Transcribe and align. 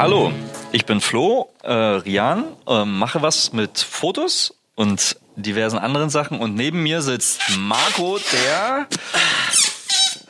Hallo, 0.00 0.32
ich 0.72 0.86
bin 0.86 1.02
Flo, 1.02 1.50
äh, 1.62 1.74
Rian, 1.74 2.56
äh, 2.66 2.86
mache 2.86 3.20
was 3.20 3.52
mit 3.52 3.80
Fotos 3.80 4.54
und 4.74 5.18
diversen 5.36 5.78
anderen 5.78 6.08
Sachen 6.08 6.40
und 6.40 6.54
neben 6.54 6.82
mir 6.82 7.02
sitzt 7.02 7.42
Marco, 7.58 8.18
der 8.32 8.86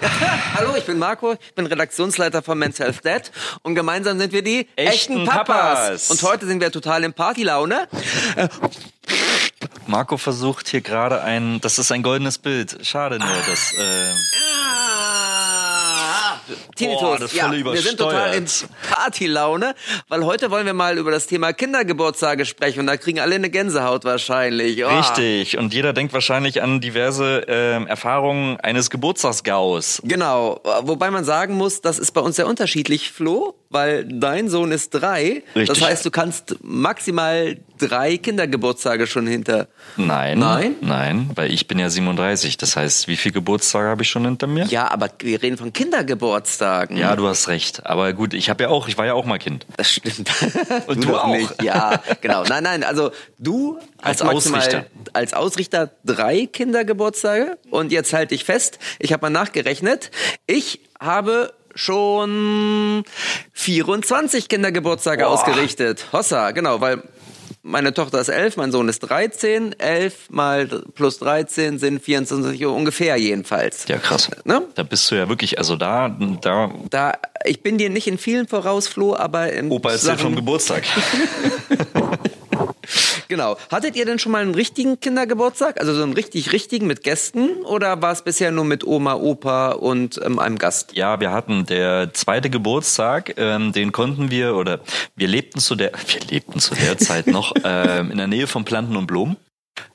Hallo, 0.57 0.75
ich 0.77 0.85
bin 0.87 0.99
Marco, 0.99 1.35
ich 1.35 1.55
bin 1.55 1.67
Redaktionsleiter 1.67 2.43
von 2.43 2.59
Men's 2.59 2.81
Health 2.81 3.05
Dad 3.05 3.31
und 3.63 3.77
gemeinsam 3.77 4.19
sind 4.19 4.33
wir 4.33 4.43
die 4.43 4.67
Echten 4.75 5.25
Papas. 5.25 6.11
Und 6.11 6.21
heute 6.25 6.49
sind 6.49 6.61
wir 6.61 6.73
total 6.73 7.05
in 7.05 7.13
Partylaune. 7.13 7.87
Marco 9.87 10.17
versucht 10.17 10.69
hier 10.69 10.81
gerade 10.81 11.23
ein, 11.23 11.61
das 11.61 11.79
ist 11.79 11.93
ein 11.93 12.03
goldenes 12.03 12.39
Bild. 12.39 12.85
Schade 12.85 13.21
nur, 13.21 13.29
dass 13.49 13.73
äh, 13.75 14.15
Tinnitus. 16.77 17.01
Boah, 17.01 17.19
das 17.19 17.35
ja, 17.35 17.51
wir 17.51 17.83
sind 17.83 17.99
total 17.99 18.35
in. 18.35 18.47
Partylaune, 18.91 19.75
weil 20.09 20.25
heute 20.25 20.51
wollen 20.51 20.67
wir 20.67 20.75
mal 20.75 20.99
über 20.99 21.11
das 21.11 21.27
Thema 21.27 21.53
Kindergeburtstage 21.53 22.45
sprechen 22.47 22.81
und 22.81 22.87
da 22.87 22.97
kriegen 22.97 23.21
alle 23.21 23.35
eine 23.35 23.51
Gänsehaut 23.51 24.05
wahrscheinlich. 24.05 24.85
Oh. 24.85 24.89
richtig 24.89 25.59
und 25.59 25.75
jeder 25.75 25.93
denkt 25.93 26.13
wahrscheinlich 26.13 26.63
an 26.63 26.81
diverse 26.81 27.45
ähm, 27.49 27.87
Erfahrungen 27.87 28.59
eines 28.61 28.91
Geburtstagsgaus. 28.91 30.01
Genau, 30.05 30.61
wobei 30.83 31.11
man 31.11 31.25
sagen 31.25 31.55
muss, 31.55 31.81
das 31.81 31.99
ist 31.99 32.13
bei 32.13 32.21
uns 32.21 32.37
sehr 32.37 32.47
unterschiedlich, 32.47 33.11
Flo, 33.11 33.55
weil 33.69 34.05
dein 34.05 34.49
Sohn 34.49 34.73
ist 34.73 34.91
drei. 34.91 35.43
Richtig. 35.55 35.69
Das 35.69 35.81
heißt, 35.83 36.05
du 36.05 36.11
kannst 36.11 36.57
maximal 36.63 37.59
drei 37.81 38.17
Kindergeburtstage 38.17 39.07
schon 39.07 39.27
hinter. 39.27 39.69
Nein, 39.97 40.39
Nein? 40.39 40.77
nein, 40.81 41.31
weil 41.35 41.53
ich 41.53 41.67
bin 41.67 41.79
ja 41.79 41.89
37. 41.91 42.57
Das 42.57 42.77
heißt, 42.77 43.09
wie 43.09 43.17
viele 43.17 43.33
Geburtstage 43.33 43.89
habe 43.89 44.03
ich 44.03 44.09
schon 44.11 44.25
hinter 44.25 44.47
mir? 44.47 44.67
Ja, 44.67 44.91
aber 44.91 45.09
wir 45.21 45.43
reden 45.43 45.57
von 45.57 45.73
Kindergeburtstagen. 45.73 46.97
Ja, 46.97 47.17
du 47.17 47.27
hast 47.27 47.49
recht. 47.49 47.87
Aber 47.87 48.13
gut, 48.13 48.35
ich 48.35 48.51
habe 48.51 48.65
ja 48.65 48.69
auch, 48.69 48.89
ich 48.89 48.99
war 48.99 49.07
ja 49.07 49.15
auch 49.15 49.25
mal 49.25 49.39
Kind. 49.39 49.67
Das 49.77 49.91
stimmt. 49.91 50.31
Und 50.87 51.05
du 51.05 51.09
doch 51.09 51.25
auch. 51.25 51.29
Nicht. 51.35 51.63
Ja, 51.63 52.03
genau. 52.21 52.45
Nein, 52.45 52.63
nein, 52.65 52.85
also 52.85 53.11
du 53.39 53.79
Als 54.03 54.23
Ausrichter. 54.23 54.87
als 55.13 55.33
Ausrichter 55.35 55.91
drei 56.05 56.47
Kindergeburtstage 56.47 57.57
und 57.71 57.93
jetzt 57.93 58.13
halte 58.13 58.35
ich 58.35 58.45
fest, 58.45 58.79
ich 58.99 59.13
habe 59.13 59.23
mal 59.27 59.31
nachgerechnet, 59.31 60.11
ich 60.47 60.81
habe 61.01 61.53
schon 61.75 63.05
24 63.53 64.49
Kindergeburtstage 64.49 65.25
Boah. 65.25 65.31
ausgerichtet. 65.31 66.07
Hossa, 66.13 66.51
genau, 66.51 66.81
weil 66.81 67.03
meine 67.63 67.93
Tochter 67.93 68.21
ist 68.21 68.29
elf, 68.29 68.57
mein 68.57 68.73
Sohn 68.73 68.89
ist 68.89 69.01
13. 69.01 69.79
Elf 69.79 70.31
mal 70.31 70.67
plus 70.95 71.19
13 71.19 71.79
sind 71.79 72.03
24 72.03 72.65
ungefähr 72.67 73.17
jedenfalls. 73.17 73.87
Ja, 73.89 73.99
krass. 73.99 74.31
Ne? 74.45 74.63
Da 74.75 74.83
bist 74.83 75.11
du 75.11 75.17
ja 75.17 75.29
wirklich, 75.29 75.59
also 75.59 75.77
da, 75.77 76.09
da 76.41 76.73
Da, 76.91 77.13
ich 77.45 77.63
bin 77.63 77.79
dir 77.79 77.91
nicht 77.91 78.07
in 78.07 78.19
vielen 78.19 78.49
voraus, 78.49 78.89
Flo, 78.89 79.15
aber 79.15 79.53
in 79.53 79.71
Opa 79.71 79.91
erzählt 79.93 80.19
Sachen- 80.19 80.21
vom 80.31 80.37
Geburtstag. 80.37 80.85
Genau. 83.31 83.57
Hattet 83.71 83.95
ihr 83.95 84.05
denn 84.05 84.19
schon 84.19 84.33
mal 84.33 84.43
einen 84.43 84.57
richtigen 84.57 84.99
Kindergeburtstag? 84.99 85.81
Also 85.81 85.95
so 85.95 86.03
einen 86.03 86.15
richtig 86.15 86.53
richtigen 86.53 86.89
mit 86.89 87.05
Gästen? 87.05 87.63
Oder 87.65 88.03
war 88.03 88.11
es 88.11 88.23
bisher 88.23 88.51
nur 88.51 88.65
mit 88.65 88.85
Oma, 88.85 89.15
Opa 89.15 89.71
und 89.71 90.21
ähm, 90.23 90.41
einem 90.41 90.59
Gast? 90.59 90.95
Ja, 90.97 91.21
wir 91.21 91.31
hatten 91.31 91.65
der 91.65 92.13
zweite 92.13 92.51
Geburtstag, 92.51 93.35
ähm, 93.37 93.73
den 93.73 93.93
konnten 93.93 94.33
wir 94.33 94.57
oder 94.57 94.81
wir 95.15 95.29
lebten 95.29 95.61
zu 95.61 95.77
der, 95.77 95.93
wir 96.09 96.21
lebten 96.29 96.59
zu 96.59 96.75
der 96.75 96.99
Zeit 96.99 97.29
noch 97.29 97.55
ähm, 97.65 98.11
in 98.11 98.19
der 98.19 98.27
Nähe 98.27 98.49
von 98.49 98.65
Planten 98.65 98.97
und 98.97 99.07
Blumen. 99.07 99.37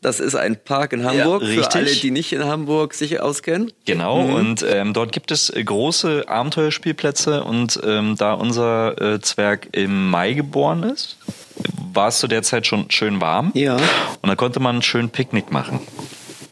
Das 0.02 0.22
ist 0.22 0.36
ein 0.36 0.56
Park 0.64 0.94
in 0.94 1.04
Hamburg, 1.04 1.42
Ja, 1.42 1.48
für 1.48 1.58
richtig. 1.60 1.76
alle, 1.76 1.92
die 1.92 2.12
nicht 2.12 2.32
in 2.32 2.46
Hamburg 2.46 2.94
sich 2.94 3.20
auskennen. 3.20 3.74
Genau, 3.86 4.22
und 4.22 4.66
ähm, 4.68 4.94
dort 4.94 5.12
gibt 5.12 5.30
es 5.32 5.52
große 5.54 6.24
Abenteuerspielplätze 6.28 7.44
und 7.44 7.80
ähm, 7.84 8.16
da 8.18 8.34
unser 8.34 9.00
äh, 9.02 9.20
Zwerg 9.20 9.68
im 9.74 10.10
Mai 10.10 10.34
geboren 10.34 10.84
ist, 10.84 11.18
war 11.94 12.10
es 12.10 12.20
zu 12.20 12.28
der 12.28 12.44
Zeit 12.44 12.68
schon 12.68 12.90
schön 12.92 13.22
warm. 13.22 13.52
Ja. 13.54 13.76
Und 14.22 14.30
da 14.30 14.36
konnte 14.36 14.60
man 14.60 14.82
schön 14.82 15.10
Picknick 15.10 15.52
machen. 15.52 15.80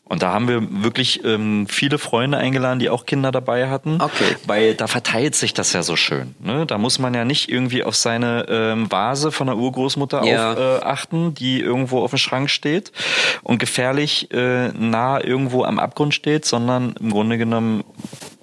Und 0.05 0.21
da 0.21 0.31
haben 0.31 0.47
wir 0.47 0.83
wirklich 0.83 1.23
ähm, 1.25 1.65
viele 1.67 1.97
Freunde 1.97 2.37
eingeladen, 2.37 2.77
die 2.77 2.89
auch 2.91 3.07
Kinder 3.07 3.31
dabei 3.31 3.69
hatten. 3.69 3.99
Okay. 3.99 4.35
Weil 4.45 4.75
da 4.75 4.85
verteilt 4.85 5.33
sich 5.33 5.55
das 5.55 5.73
ja 5.73 5.81
so 5.81 5.95
schön. 5.95 6.35
Ne? 6.39 6.67
Da 6.67 6.77
muss 6.77 6.99
man 6.99 7.15
ja 7.15 7.25
nicht 7.25 7.49
irgendwie 7.49 7.83
auf 7.83 7.95
seine 7.95 8.45
ähm, 8.47 8.91
Vase 8.91 9.31
von 9.31 9.47
der 9.47 9.57
Urgroßmutter 9.57 10.23
Ja. 10.23 10.51
auf, 10.51 10.59
äh, 10.59 10.85
achten, 10.85 11.33
die 11.33 11.59
irgendwo 11.61 12.01
auf 12.03 12.11
dem 12.11 12.19
Schrank 12.19 12.51
steht 12.51 12.91
und 13.41 13.57
gefährlich 13.57 14.29
äh, 14.31 14.67
nah 14.67 15.19
irgendwo 15.23 15.63
am 15.63 15.79
Abgrund 15.79 16.13
steht, 16.13 16.45
sondern 16.45 16.93
im 16.99 17.09
Grunde 17.09 17.39
genommen, 17.39 17.83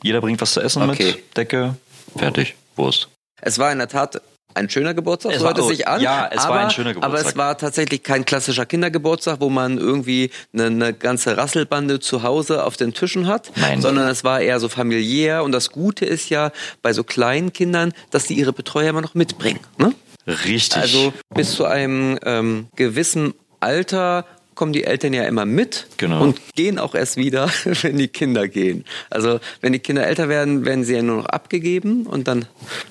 jeder 0.02 0.20
bringt 0.20 0.40
was 0.40 0.54
zu 0.54 0.60
essen 0.60 0.82
Okay. 0.90 1.04
mit, 1.12 1.36
Decke, 1.36 1.76
fertig, 2.16 2.56
Wurst. 2.74 3.08
Es 3.42 3.60
war 3.60 3.70
in 3.70 3.78
der 3.78 3.88
Tat 3.88 4.20
ein 4.54 4.68
schöner 4.68 4.94
Geburtstag, 4.94 5.32
Es 5.32 5.38
so 5.38 5.44
war- 5.44 5.54
hört 5.54 5.58
es 5.60 5.68
sich 5.68 5.86
an. 5.88 6.00
ja, 6.00 6.28
es 6.30 6.38
war 6.38 6.46
aber, 6.50 6.60
ein 6.60 6.70
schöner 6.70 6.90
Aber 6.90 7.00
Geburtstag. 7.00 7.30
es 7.32 7.36
war 7.36 7.58
tatsächlich 7.58 8.02
kein 8.02 8.24
klassischer 8.24 8.66
Kindergeburtstag, 8.66 9.40
wo 9.40 9.48
man 9.50 9.78
irgendwie 9.78 10.30
eine, 10.52 10.66
eine 10.66 10.92
ganze 10.94 11.36
Rasselbande 11.36 12.00
zu 12.00 12.22
Hause 12.22 12.64
auf 12.64 12.76
den 12.76 12.92
Tischen 12.94 13.26
hat, 13.26 13.52
Nein. 13.56 13.80
sondern 13.80 14.08
es 14.08 14.24
war 14.24 14.40
eher 14.40 14.60
so 14.60 14.68
familiär. 14.68 15.44
Und 15.44 15.52
das 15.52 15.70
Gute 15.70 16.04
ist 16.04 16.28
ja 16.30 16.50
bei 16.82 16.92
so 16.92 17.04
kleinen 17.04 17.52
Kindern, 17.52 17.92
dass 18.10 18.26
die 18.26 18.34
ihre 18.34 18.52
Betreuer 18.52 18.90
immer 18.90 19.02
noch 19.02 19.14
mitbringen. 19.14 19.60
Ne? 19.78 19.92
Richtig. 20.26 20.76
Also 20.76 21.12
bis 21.34 21.52
zu 21.54 21.64
einem 21.64 22.18
ähm, 22.24 22.68
gewissen 22.76 23.34
Alter 23.60 24.24
kommen 24.60 24.74
die 24.74 24.84
Eltern 24.84 25.14
ja 25.14 25.22
immer 25.22 25.46
mit 25.46 25.86
Genau. 25.96 26.20
und 26.22 26.38
gehen 26.54 26.78
auch 26.78 26.94
erst 26.94 27.16
wieder, 27.16 27.48
wenn 27.80 27.96
die 27.96 28.08
Kinder 28.08 28.46
gehen. 28.46 28.84
Also 29.08 29.40
wenn 29.62 29.72
die 29.72 29.78
Kinder 29.78 30.06
älter 30.06 30.28
werden, 30.28 30.66
werden 30.66 30.84
sie 30.84 30.96
ja 30.96 31.00
nur 31.02 31.16
noch 31.16 31.24
abgegeben 31.24 32.04
und 32.06 32.28
dann 32.28 32.44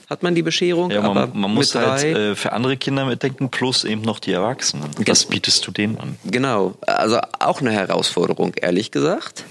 hat 0.10 0.24
man 0.24 0.34
die 0.34 0.42
Bescherung. 0.42 0.90
Ja, 0.90 1.04
aber 1.04 1.28
man, 1.28 1.42
man 1.42 1.54
muss 1.54 1.76
halt 1.76 2.04
äh, 2.04 2.34
für 2.34 2.54
andere 2.54 2.76
Kinder 2.76 3.06
mitdenken, 3.06 3.50
plus 3.50 3.84
eben 3.84 4.02
noch 4.02 4.18
die 4.18 4.32
Erwachsenen. 4.32 4.90
Das 5.06 5.26
bietest 5.26 5.68
du 5.68 5.70
denen 5.70 6.00
an. 6.00 6.18
Genau, 6.26 6.74
also 6.82 7.20
auch 7.38 7.62
eine 7.62 7.72
Herausforderung, 7.72 8.56
ehrlich 8.56 8.90
gesagt. 8.90 9.44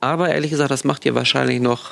Aber 0.00 0.30
ehrlich 0.30 0.50
gesagt, 0.52 0.70
das 0.70 0.84
macht 0.84 1.04
ihr 1.04 1.14
wahrscheinlich 1.14 1.60
noch 1.60 1.90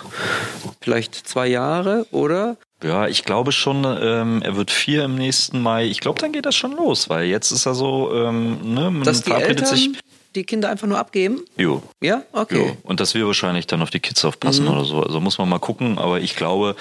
vielleicht 0.81 1.15
zwei 1.15 1.47
Jahre, 1.47 2.07
oder? 2.11 2.57
Ja, 2.85 3.09
ich 3.09 3.25
glaube 3.25 3.51
schon, 3.51 3.85
ähm, 3.85 4.43
er 4.43 4.57
wird 4.57 4.71
vier 4.71 5.05
im 5.05 5.15
nächsten 5.15 5.61
Mai. 5.63 5.87
Ich 5.87 6.01
glaube, 6.01 6.21
dann 6.21 6.33
geht 6.33 6.45
das 6.45 6.55
schon 6.55 6.73
los, 6.73 7.09
weil 7.09 7.25
jetzt 7.25 7.51
ist 7.51 7.65
er 7.65 7.75
so, 7.75 8.13
ähm, 8.15 8.75
ne, 8.75 8.91
man 8.91 9.05
Dass 9.05 9.23
die 9.23 9.33
Eltern 9.33 9.67
sich. 9.67 9.91
die 10.35 10.45
Kinder 10.45 10.69
einfach 10.69 10.87
nur 10.87 10.99
abgeben? 10.99 11.41
Jo. 11.57 11.83
Ja, 12.03 12.23
okay. 12.33 12.59
Jo. 12.59 12.77
Und 12.83 13.01
dass 13.01 13.15
wir 13.15 13.27
wahrscheinlich 13.27 13.67
dann 13.67 13.81
auf 13.81 13.89
die 13.89 14.01
Kids 14.01 14.23
aufpassen 14.25 14.69
oder 14.69 14.85
so. 14.85 15.03
Also 15.03 15.19
muss 15.19 15.39
man 15.39 15.49
mal 15.49 15.61
gucken. 15.61 15.99
Aber 15.99 16.21
ich 16.21 16.37
glaube, 16.37 16.77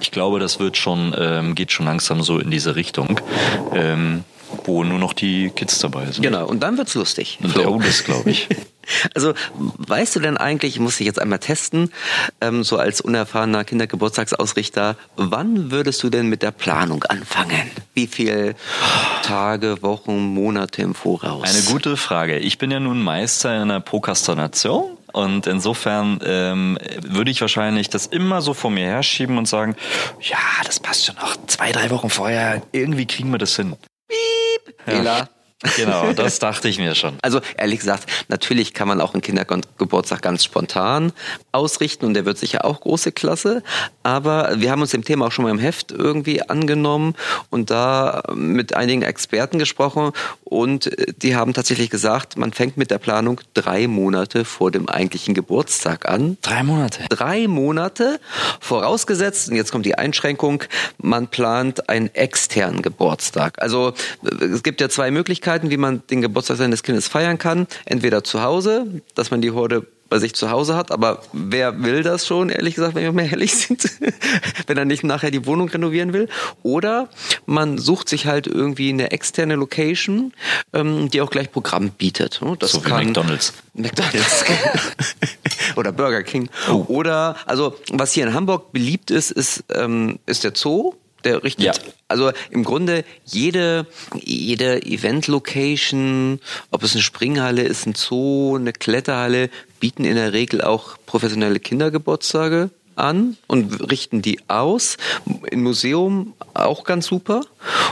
ich 0.00 0.10
glaube, 0.10 0.40
das 0.40 0.60
wird 0.60 0.76
schon, 0.76 1.14
ähm, 1.18 1.54
geht 1.54 1.72
schon 1.72 1.86
langsam 1.86 2.22
so 2.22 2.38
in 2.38 2.50
diese 2.50 2.76
Richtung, 2.76 3.18
ähm, 3.74 4.24
wo 4.66 4.84
nur 4.84 4.98
noch 4.98 5.12
die 5.12 5.50
Kids 5.50 5.78
dabei 5.78 6.06
sind. 6.10 6.22
Genau, 6.22 6.46
und 6.46 6.60
dann 6.60 6.76
wird's 6.78 6.94
lustig. 6.94 7.38
Und 7.42 7.56
der 7.56 7.70
das 7.70 8.04
glaube 8.04 8.30
ich. 8.30 8.48
Also, 9.14 9.34
weißt 9.58 10.16
du 10.16 10.20
denn 10.20 10.36
eigentlich, 10.36 10.74
ich 10.74 10.80
muss 10.80 10.98
dich 10.98 11.06
jetzt 11.06 11.20
einmal 11.20 11.40
testen, 11.40 11.92
ähm, 12.40 12.62
so 12.62 12.78
als 12.78 13.00
unerfahrener 13.00 13.64
Kindergeburtstagsausrichter, 13.64 14.96
wann 15.16 15.70
würdest 15.70 16.02
du 16.02 16.08
denn 16.08 16.28
mit 16.28 16.42
der 16.42 16.52
Planung 16.52 17.02
anfangen? 17.04 17.70
Wie 17.94 18.06
viel 18.06 18.54
Tage, 19.22 19.82
Wochen, 19.82 20.18
Monate 20.18 20.82
im 20.82 20.94
Voraus? 20.94 21.48
Eine 21.48 21.64
gute 21.64 21.96
Frage. 21.96 22.38
Ich 22.38 22.58
bin 22.58 22.70
ja 22.70 22.78
nun 22.78 23.02
Meister 23.02 23.60
in 23.60 23.68
der 23.68 23.80
Prokrastination. 23.80 24.96
Und 25.12 25.46
insofern 25.46 26.20
ähm, 26.24 26.78
würde 27.00 27.30
ich 27.30 27.40
wahrscheinlich 27.40 27.88
das 27.88 28.06
immer 28.06 28.42
so 28.42 28.52
vor 28.52 28.70
mir 28.70 28.84
herschieben 28.84 29.38
und 29.38 29.48
sagen, 29.48 29.74
ja, 30.20 30.36
das 30.64 30.78
passt 30.78 31.06
schon 31.06 31.14
noch 31.14 31.36
zwei, 31.46 31.72
drei 31.72 31.88
Wochen 31.90 32.10
vorher. 32.10 32.60
Irgendwie 32.72 33.06
kriegen 33.06 33.30
wir 33.30 33.38
das 33.38 33.56
hin. 33.56 33.76
Fehler. 34.84 35.28
Genau, 35.76 36.12
das 36.12 36.38
dachte 36.38 36.68
ich 36.68 36.78
mir 36.78 36.94
schon. 36.94 37.16
Also 37.22 37.40
ehrlich 37.56 37.80
gesagt, 37.80 38.04
natürlich 38.28 38.74
kann 38.74 38.88
man 38.88 39.00
auch 39.00 39.14
einen 39.14 39.22
Kindergeburtstag 39.22 40.20
ganz 40.20 40.44
spontan 40.44 41.12
ausrichten 41.50 42.04
und 42.04 42.12
der 42.12 42.26
wird 42.26 42.36
sicher 42.36 42.66
auch 42.66 42.80
große 42.80 43.10
Klasse. 43.10 43.62
Aber 44.02 44.60
wir 44.60 44.70
haben 44.70 44.82
uns 44.82 44.90
dem 44.90 45.02
Thema 45.02 45.26
auch 45.26 45.32
schon 45.32 45.44
mal 45.44 45.50
im 45.50 45.58
Heft 45.58 45.92
irgendwie 45.92 46.42
angenommen 46.42 47.14
und 47.48 47.70
da 47.70 48.22
mit 48.34 48.76
einigen 48.76 49.00
Experten 49.00 49.58
gesprochen 49.58 50.12
und 50.44 50.90
die 51.22 51.34
haben 51.34 51.54
tatsächlich 51.54 51.88
gesagt, 51.88 52.36
man 52.36 52.52
fängt 52.52 52.76
mit 52.76 52.90
der 52.90 52.98
Planung 52.98 53.40
drei 53.54 53.88
Monate 53.88 54.44
vor 54.44 54.70
dem 54.70 54.90
eigentlichen 54.90 55.32
Geburtstag 55.32 56.06
an. 56.06 56.36
Drei 56.42 56.64
Monate. 56.64 57.04
Drei 57.08 57.48
Monate, 57.48 58.20
vorausgesetzt, 58.60 59.48
und 59.48 59.56
jetzt 59.56 59.72
kommt 59.72 59.86
die 59.86 59.96
Einschränkung, 59.96 60.64
man 60.98 61.28
plant 61.28 61.88
einen 61.88 62.14
externen 62.14 62.82
Geburtstag. 62.82 63.62
Also 63.62 63.94
es 64.40 64.62
gibt 64.62 64.82
ja 64.82 64.90
zwei 64.90 65.10
Möglichkeiten, 65.10 65.45
wie 65.46 65.76
man 65.76 66.02
den 66.10 66.20
Geburtstag 66.20 66.56
seines 66.58 66.82
Kindes 66.82 67.08
feiern 67.08 67.38
kann. 67.38 67.66
Entweder 67.84 68.24
zu 68.24 68.42
Hause, 68.42 69.02
dass 69.14 69.30
man 69.30 69.40
die 69.40 69.50
Horde 69.50 69.86
bei 70.08 70.18
sich 70.18 70.34
zu 70.34 70.50
Hause 70.50 70.76
hat, 70.76 70.92
aber 70.92 71.22
wer 71.32 71.82
will 71.82 72.02
das 72.02 72.26
schon, 72.26 72.48
ehrlich 72.48 72.76
gesagt, 72.76 72.94
wenn 72.94 73.02
wir 73.02 73.12
mal 73.12 73.26
ehrlich 73.26 73.56
sind, 73.56 73.82
wenn 74.66 74.76
er 74.76 74.84
nicht 74.84 75.02
nachher 75.02 75.30
die 75.30 75.46
Wohnung 75.46 75.68
renovieren 75.68 76.12
will. 76.12 76.28
Oder 76.62 77.08
man 77.44 77.78
sucht 77.78 78.08
sich 78.08 78.26
halt 78.26 78.46
irgendwie 78.46 78.90
eine 78.90 79.10
externe 79.10 79.56
Location, 79.56 80.32
ähm, 80.72 81.10
die 81.10 81.20
auch 81.20 81.30
gleich 81.30 81.50
Programm 81.50 81.90
bietet. 81.90 82.40
Das 82.58 82.72
So 82.72 82.84
wie 82.84 82.88
kann 82.88 83.06
McDonald's. 83.06 83.52
McDonalds. 83.74 84.44
oder 85.76 85.92
Burger 85.92 86.22
King. 86.22 86.48
Oder, 86.86 87.36
also, 87.46 87.76
was 87.90 88.12
hier 88.12 88.26
in 88.26 88.34
Hamburg 88.34 88.72
beliebt 88.72 89.10
ist, 89.10 89.30
ist, 89.32 89.64
ähm, 89.74 90.18
ist 90.26 90.44
der 90.44 90.52
Zoo. 90.54 90.94
Der 91.24 91.42
richtet, 91.42 91.64
Ja. 91.64 91.72
also 92.08 92.30
im 92.50 92.62
Grunde 92.62 93.04
jede, 93.24 93.86
jede 94.22 94.82
Event-Location, 94.82 96.40
ob 96.70 96.82
es 96.82 96.92
eine 96.92 97.02
Springhalle 97.02 97.62
ist, 97.62 97.86
ein 97.86 97.94
Zoo, 97.94 98.56
eine 98.56 98.72
Kletterhalle, 98.72 99.50
bieten 99.80 100.04
in 100.04 100.14
der 100.16 100.32
Regel 100.32 100.62
auch 100.62 100.96
professionelle 101.06 101.60
Kindergeburtstage 101.60 102.70
an 102.96 103.36
und 103.46 103.90
richten 103.90 104.22
die 104.22 104.40
aus. 104.48 104.96
Im 105.50 105.62
Museum 105.62 106.34
auch 106.54 106.84
ganz 106.84 107.06
super. 107.06 107.42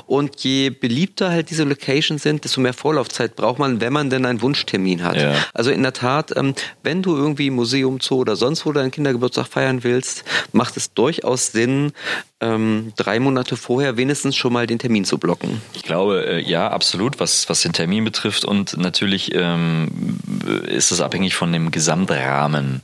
Und 0.06 0.40
je 0.42 0.70
beliebter 0.70 1.30
halt 1.30 1.50
diese 1.50 1.64
Locations 1.64 2.22
sind, 2.22 2.44
desto 2.44 2.60
mehr 2.60 2.72
Vorlaufzeit 2.72 3.36
braucht 3.36 3.58
man, 3.58 3.80
wenn 3.80 3.92
man 3.92 4.10
denn 4.10 4.26
einen 4.26 4.42
Wunschtermin 4.42 5.02
hat. 5.02 5.16
Ja. 5.16 5.34
Also 5.52 5.70
in 5.70 5.82
der 5.82 5.92
Tat, 5.92 6.36
ähm, 6.36 6.54
wenn 6.82 7.02
du 7.02 7.16
irgendwie 7.16 7.48
im 7.48 7.54
Museum, 7.54 8.00
Zoo 8.00 8.16
oder 8.16 8.36
sonst 8.36 8.66
wo 8.66 8.72
deinen 8.72 8.90
Kindergeburtstag 8.90 9.46
feiern 9.46 9.84
willst, 9.84 10.24
macht 10.52 10.76
es 10.76 10.92
durchaus 10.92 11.52
Sinn, 11.52 11.92
ähm, 12.40 12.92
drei 12.96 13.20
Monate 13.20 13.56
vorher 13.56 13.96
wenigstens 13.96 14.36
schon 14.36 14.52
mal 14.52 14.66
den 14.66 14.78
Termin 14.78 15.04
zu 15.04 15.18
blocken. 15.18 15.60
Ich 15.74 15.82
glaube, 15.82 16.26
äh, 16.26 16.40
ja, 16.40 16.68
absolut, 16.68 17.20
was, 17.20 17.48
was 17.48 17.62
den 17.62 17.72
Termin 17.72 18.04
betrifft. 18.04 18.44
Und 18.44 18.76
natürlich 18.76 19.34
ähm, 19.34 20.18
ist 20.66 20.90
es 20.90 21.00
abhängig 21.00 21.34
von 21.34 21.52
dem 21.52 21.70
Gesamtrahmen. 21.70 22.82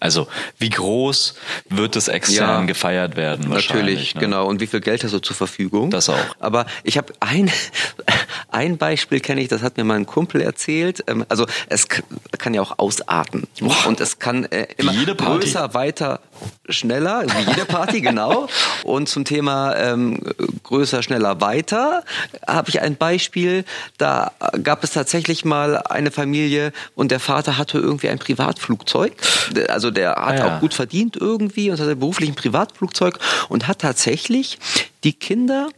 Also, 0.00 0.26
wie 0.58 0.70
groß 0.70 1.34
wird 1.68 1.94
es 1.96 2.08
extern 2.08 2.60
Ja. 2.62 2.66
gefeiert 2.66 3.16
werden? 3.16 3.48
Natürlich, 3.50 4.14
ne? 4.14 4.20
genau. 4.20 4.46
Und 4.46 4.60
wie 4.60 4.66
viel 4.66 4.80
Geld 4.80 5.04
hast 5.04 5.12
du 5.12 5.18
zur 5.20 5.36
Verfügung? 5.36 5.90
Das 5.90 6.08
auch. 6.08 6.16
Aber 6.40 6.66
ich 6.82 6.96
habe 6.98 7.12
ein, 7.20 7.50
ein 8.50 8.78
Beispiel 8.78 9.20
kenne 9.20 9.40
ich, 9.42 9.48
das 9.48 9.62
hat 9.62 9.76
mir 9.76 9.84
mal 9.84 9.94
ein 9.96 10.06
Kumpel 10.06 10.40
erzählt. 10.40 11.04
Ähm, 11.06 11.24
Also 11.28 11.46
es 11.68 11.86
kann 12.38 12.54
ja 12.54 12.62
auch 12.62 12.78
ausarten. 12.78 13.46
Und 13.86 14.00
es 14.00 14.18
kann 14.18 14.44
äh, 14.46 14.66
immer 14.76 14.92
größer, 14.92 15.74
weiter, 15.74 16.20
schneller, 16.68 17.22
wie 17.26 17.50
jede 17.50 17.64
Party, 17.66 18.00
genau. 18.10 18.48
Und 18.84 19.08
zum 19.08 19.24
Thema 19.24 19.76
ähm, 19.76 20.20
größer, 20.62 21.02
schneller, 21.02 21.40
weiter 21.40 22.04
habe 22.46 22.70
ich 22.70 22.80
ein 22.80 22.96
Beispiel. 22.96 23.64
Da 23.98 24.32
gab 24.62 24.82
es 24.82 24.92
tatsächlich 24.92 25.44
mal 25.44 25.76
eine 25.76 26.10
Familie 26.10 26.72
und 26.94 27.10
der 27.10 27.20
Vater 27.20 27.58
hatte 27.58 27.78
irgendwie 27.78 28.08
ein 28.08 28.18
Privatflugzeug. 28.18 29.12
Also 29.68 29.89
der 29.90 30.10
hat 30.10 30.18
Ah, 30.18 30.34
ja. 30.36 30.56
auch 30.56 30.60
gut 30.60 30.74
verdient 30.74 31.16
irgendwie 31.16 31.70
und 31.70 31.80
hatte 31.80 31.96
beruflich 31.96 32.28
ein 32.28 32.34
Privatflugzeug 32.34 33.18
und 33.48 33.68
hat 33.68 33.80
tatsächlich 33.80 34.58
die 35.04 35.12
Kinder 35.12 35.68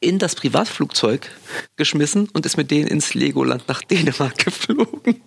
in 0.00 0.18
das 0.18 0.34
Privatflugzeug 0.34 1.30
geschmissen 1.76 2.28
und 2.32 2.44
ist 2.44 2.56
mit 2.56 2.70
denen 2.70 2.86
ins 2.88 3.14
Legoland 3.14 3.64
nach 3.68 3.82
Dänemark 3.82 4.36
geflogen. 4.44 5.20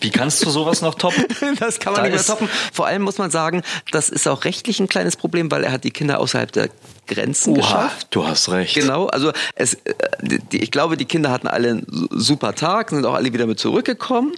Wie 0.00 0.10
kannst 0.10 0.44
du 0.44 0.50
sowas 0.50 0.82
noch 0.82 0.94
toppen? 0.96 1.24
Das 1.58 1.78
kann 1.78 1.92
man 1.92 2.02
Da 2.02 2.08
nicht 2.08 2.16
mehr 2.16 2.24
toppen. 2.24 2.48
Vor 2.72 2.86
allem 2.86 3.02
muss 3.02 3.18
man 3.18 3.30
sagen, 3.30 3.62
das 3.92 4.08
ist 4.08 4.26
auch 4.26 4.44
rechtlich 4.44 4.80
ein 4.80 4.88
kleines 4.88 5.16
Problem, 5.16 5.50
weil 5.50 5.64
er 5.64 5.72
hat 5.72 5.84
die 5.84 5.90
Kinder 5.90 6.18
außerhalb 6.20 6.52
der 6.52 6.68
Grenzen 7.06 7.54
geschafft. 7.54 8.08
du 8.10 8.26
hast 8.26 8.50
recht. 8.50 8.74
Genau, 8.74 9.06
also 9.06 9.32
es, 9.54 9.74
äh, 9.74 9.94
die, 10.22 10.58
ich 10.62 10.70
glaube, 10.70 10.96
die 10.96 11.04
Kinder 11.04 11.30
hatten 11.30 11.46
alle 11.48 11.70
einen 11.70 11.86
su- 11.90 12.08
super 12.10 12.54
Tag, 12.54 12.90
sind 12.90 13.04
auch 13.06 13.14
alle 13.14 13.32
wieder 13.32 13.46
mit 13.46 13.58
zurückgekommen. 13.60 14.32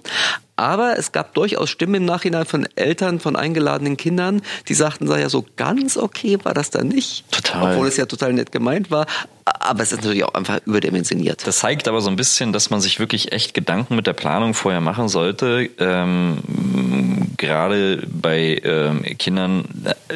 Aber 0.56 0.98
es 0.98 1.12
gab 1.12 1.34
durchaus 1.34 1.70
Stimmen 1.70 1.94
im 1.94 2.04
Nachhinein 2.04 2.44
von 2.44 2.66
Eltern 2.74 3.20
von 3.20 3.36
eingeladenen 3.36 3.96
Kindern, 3.96 4.42
die 4.66 4.74
sagten, 4.74 5.06
sei 5.06 5.20
ja 5.20 5.28
so 5.28 5.46
ganz 5.56 5.96
okay 5.96 6.36
war 6.42 6.52
das 6.52 6.70
da 6.70 6.82
nicht. 6.82 7.30
Total. 7.30 7.72
Obwohl 7.74 7.86
es 7.86 7.96
ja 7.96 8.06
total 8.06 8.32
nett 8.32 8.50
gemeint 8.50 8.90
war. 8.90 9.06
Aber 9.44 9.82
es 9.84 9.92
ist 9.92 9.98
natürlich 9.98 10.24
auch 10.24 10.34
einfach 10.34 10.58
überdimensioniert. 10.66 11.46
Das 11.46 11.60
zeigt 11.60 11.86
aber 11.86 12.00
so 12.00 12.10
ein 12.10 12.16
bisschen, 12.16 12.52
dass 12.52 12.70
man 12.70 12.80
sich 12.80 12.98
wirklich 12.98 13.30
echt 13.30 13.54
Gedanken 13.54 13.94
mit 13.94 14.08
der 14.08 14.12
Planung 14.14 14.52
vorher 14.52 14.80
machen 14.80 15.08
sollte. 15.08 15.70
Ähm, 15.78 16.38
gerade 17.38 18.06
bei 18.06 18.60
ähm, 18.64 19.02
Kindern 19.18 19.64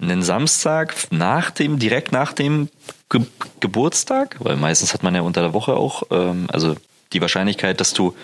einen 0.00 0.22
Samstag 0.22 0.94
nach 1.10 1.50
dem, 1.50 1.78
direkt 1.78 2.12
nach 2.12 2.32
dem 2.32 2.68
Ge 3.10 3.22
Geburtstag, 3.60 4.36
weil 4.40 4.56
meistens 4.56 4.92
hat 4.92 5.02
man 5.02 5.14
ja 5.14 5.22
unter 5.22 5.40
der 5.40 5.54
Woche 5.54 5.74
auch, 5.74 6.04
ähm, 6.10 6.46
also 6.52 6.76
die 7.12 7.20
Wahrscheinlichkeit, 7.20 7.80
dass 7.80 7.92
du 7.92 8.14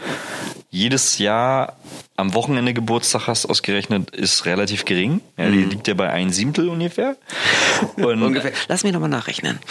jedes 0.70 1.18
Jahr 1.18 1.76
am 2.16 2.34
Wochenende 2.34 2.72
Geburtstag 2.74 3.26
hast, 3.26 3.46
ausgerechnet, 3.46 4.10
ist 4.10 4.44
relativ 4.44 4.84
gering. 4.84 5.20
Ja, 5.36 5.48
die 5.50 5.64
liegt 5.64 5.88
ja 5.88 5.94
bei 5.94 6.10
ein 6.10 6.30
Siebtel 6.30 6.68
ungefähr. 6.68 7.16
Und 7.96 8.22
Ungefähr. 8.22 8.52
Lass 8.68 8.84
mich 8.84 8.92
nochmal 8.92 9.08
nachrechnen. 9.08 9.58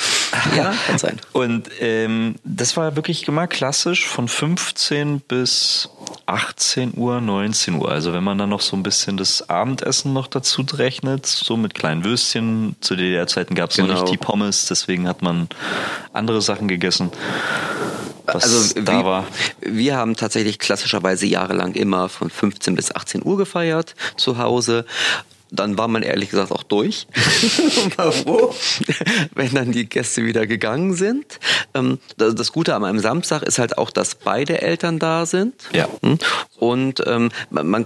Ja, 0.55 0.75
kann 0.85 0.99
sein. 0.99 1.19
und 1.33 1.69
ähm, 1.79 2.35
das 2.43 2.77
war 2.77 2.95
wirklich 2.95 3.27
immer 3.27 3.47
klassisch 3.47 4.05
von 4.07 4.27
15 4.27 5.21
bis 5.21 5.89
18 6.27 6.93
Uhr, 6.95 7.19
19 7.19 7.73
Uhr. 7.73 7.89
Also 7.91 8.13
wenn 8.13 8.23
man 8.23 8.37
dann 8.37 8.49
noch 8.49 8.61
so 8.61 8.77
ein 8.77 8.83
bisschen 8.83 9.17
das 9.17 9.49
Abendessen 9.49 10.13
noch 10.13 10.27
dazu 10.27 10.63
rechnet, 10.71 11.25
so 11.25 11.57
mit 11.57 11.73
kleinen 11.73 12.03
Würstchen. 12.03 12.75
Zu 12.79 12.95
DDR-Zeiten 12.95 13.55
gab 13.55 13.71
es 13.71 13.79
noch 13.79 13.87
Genau. 13.87 14.01
nicht 14.01 14.13
die 14.13 14.17
Pommes, 14.17 14.67
deswegen 14.67 15.07
hat 15.07 15.23
man 15.23 15.49
andere 16.13 16.43
Sachen 16.43 16.67
gegessen. 16.67 17.09
Was 18.33 18.43
also 18.43 18.81
da 18.81 19.00
wir, 19.00 19.05
war. 19.05 19.27
wir 19.62 19.95
haben 19.95 20.15
tatsächlich 20.15 20.59
klassischerweise 20.59 21.25
jahrelang 21.25 21.74
immer 21.74 22.09
von 22.09 22.29
15 22.29 22.75
bis 22.75 22.93
18 22.93 23.24
Uhr 23.25 23.38
gefeiert 23.38 23.95
zu 24.17 24.38
Hause. 24.38 24.86
Dann 25.51 25.79
war 25.79 25.88
man 25.88 26.03
ehrlich 26.03 26.29
gesagt 26.29 26.51
auch 26.51 26.62
durch. 26.62 27.07
Und 27.83 27.98
war 27.98 28.12
froh, 28.12 28.53
wenn 29.33 29.53
dann 29.53 29.71
die 29.71 29.89
Gäste 29.89 30.24
wieder 30.24 30.45
gegangen 30.45 30.93
sind. 30.93 31.39
Ähm, 31.74 31.98
Das 32.17 32.51
Gute 32.51 32.75
an 32.75 32.86
einem 32.86 33.00
Samstag 33.00 33.41
ist 33.41 33.57
halt 33.57 33.77
auch, 33.77 33.89
dass 33.89 34.13
beide 34.13 34.62
Eltern 34.62 35.00
da 35.00 35.25
sind. 35.25 35.55
Ja. 35.74 35.88
Hm? 36.03 36.19
Und 36.59 37.03
ähm, 37.07 37.31
man, 37.50 37.67
man 37.67 37.86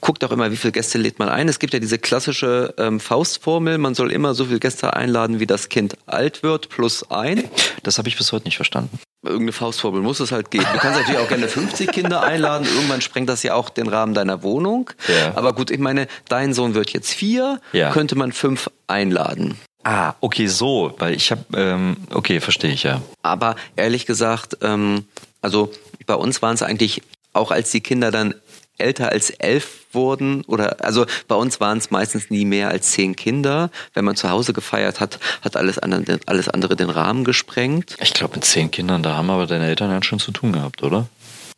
guckt 0.00 0.22
auch 0.22 0.30
immer, 0.30 0.52
wie 0.52 0.56
viele 0.56 0.72
Gäste 0.72 0.98
lädt 0.98 1.18
man 1.18 1.28
ein. 1.28 1.48
Es 1.48 1.58
gibt 1.58 1.72
ja 1.72 1.80
diese 1.80 1.98
klassische 1.98 2.74
ähm, 2.78 3.00
Faustformel, 3.00 3.78
man 3.78 3.94
soll 3.94 4.12
immer 4.12 4.34
so 4.34 4.44
viele 4.44 4.60
Gäste 4.60 4.94
einladen, 4.94 5.40
wie 5.40 5.46
das 5.46 5.68
Kind 5.68 5.96
alt 6.06 6.44
wird, 6.44 6.68
plus 6.68 7.10
ein. 7.10 7.42
Das 7.82 7.98
habe 7.98 8.08
ich 8.08 8.16
bis 8.16 8.30
heute 8.30 8.44
nicht 8.44 8.56
verstanden. 8.56 9.00
Irgendeine 9.22 9.52
Faustformel 9.52 10.00
muss 10.00 10.18
es 10.20 10.32
halt 10.32 10.50
geben. 10.50 10.64
Du 10.72 10.78
kannst 10.78 10.98
natürlich 11.00 11.20
auch 11.20 11.28
gerne 11.28 11.46
50 11.46 11.92
Kinder 11.92 12.22
einladen. 12.22 12.66
Irgendwann 12.66 13.02
sprengt 13.02 13.28
das 13.28 13.42
ja 13.42 13.54
auch 13.54 13.68
den 13.68 13.86
Rahmen 13.86 14.14
deiner 14.14 14.42
Wohnung. 14.42 14.90
Ja. 15.08 15.36
Aber 15.36 15.52
gut, 15.52 15.70
ich 15.70 15.78
meine, 15.78 16.06
dein 16.28 16.54
Sohn 16.54 16.74
wird 16.74 16.90
jetzt 16.90 17.12
vier, 17.12 17.60
Ja. 17.72 17.90
könnte 17.90 18.16
man 18.16 18.32
fünf 18.32 18.70
einladen. 18.86 19.58
Ah, 19.84 20.14
okay, 20.20 20.46
so, 20.46 20.94
weil 20.98 21.14
ich 21.14 21.30
habe, 21.30 21.44
ähm, 21.54 21.96
okay, 22.14 22.40
verstehe 22.40 22.72
ich 22.72 22.82
ja. 22.82 23.02
Aber 23.22 23.56
ehrlich 23.76 24.06
gesagt, 24.06 24.56
ähm, 24.62 25.04
also 25.42 25.70
bei 26.06 26.14
uns 26.14 26.40
waren 26.40 26.54
es 26.54 26.62
eigentlich, 26.62 27.02
auch 27.32 27.50
als 27.50 27.70
die 27.70 27.80
Kinder 27.80 28.10
dann 28.10 28.34
älter 28.80 29.10
als 29.10 29.30
elf 29.30 29.86
wurden, 29.92 30.42
oder 30.42 30.84
also 30.84 31.06
bei 31.28 31.34
uns 31.34 31.60
waren 31.60 31.78
es 31.78 31.90
meistens 31.90 32.30
nie 32.30 32.44
mehr 32.44 32.68
als 32.68 32.92
zehn 32.92 33.16
Kinder. 33.16 33.70
Wenn 33.94 34.04
man 34.04 34.16
zu 34.16 34.30
Hause 34.30 34.52
gefeiert 34.52 35.00
hat, 35.00 35.18
hat 35.42 35.56
alles 35.56 35.78
andere, 35.78 36.20
alles 36.26 36.48
andere 36.48 36.76
den 36.76 36.90
Rahmen 36.90 37.24
gesprengt. 37.24 37.96
Ich 38.00 38.12
glaube, 38.12 38.36
mit 38.36 38.44
zehn 38.44 38.70
Kindern, 38.70 39.02
da 39.02 39.16
haben 39.16 39.30
aber 39.30 39.46
deine 39.46 39.66
Eltern 39.66 39.90
ja 39.90 40.02
schon 40.02 40.18
zu 40.18 40.32
tun 40.32 40.52
gehabt, 40.52 40.82
oder? 40.82 41.08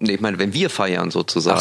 Nee, 0.04 0.14
ich 0.14 0.20
meine, 0.20 0.38
wenn 0.40 0.52
wir 0.52 0.68
feiern 0.68 1.12
sozusagen. 1.12 1.60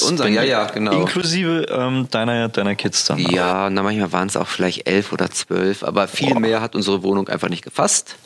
mit 0.00 0.02
unseren, 0.02 0.28
wenn- 0.28 0.34
ja, 0.34 0.42
ja, 0.44 0.64
genau. 0.64 0.92
Inklusive 0.92 1.66
ähm, 1.70 2.08
deiner, 2.10 2.48
deiner 2.48 2.74
Kids 2.74 3.04
dann. 3.04 3.18
Ja, 3.18 3.68
na 3.68 3.82
manchmal 3.82 4.12
waren 4.12 4.28
es 4.28 4.36
auch 4.36 4.48
vielleicht 4.48 4.88
elf 4.88 5.12
oder 5.12 5.30
zwölf, 5.30 5.82
aber 5.84 6.08
viel 6.08 6.34
mehr 6.34 6.62
hat 6.62 6.74
unsere 6.74 7.02
Wohnung 7.02 7.28
einfach 7.28 7.50
nicht 7.50 7.62
gefasst. 7.62 8.16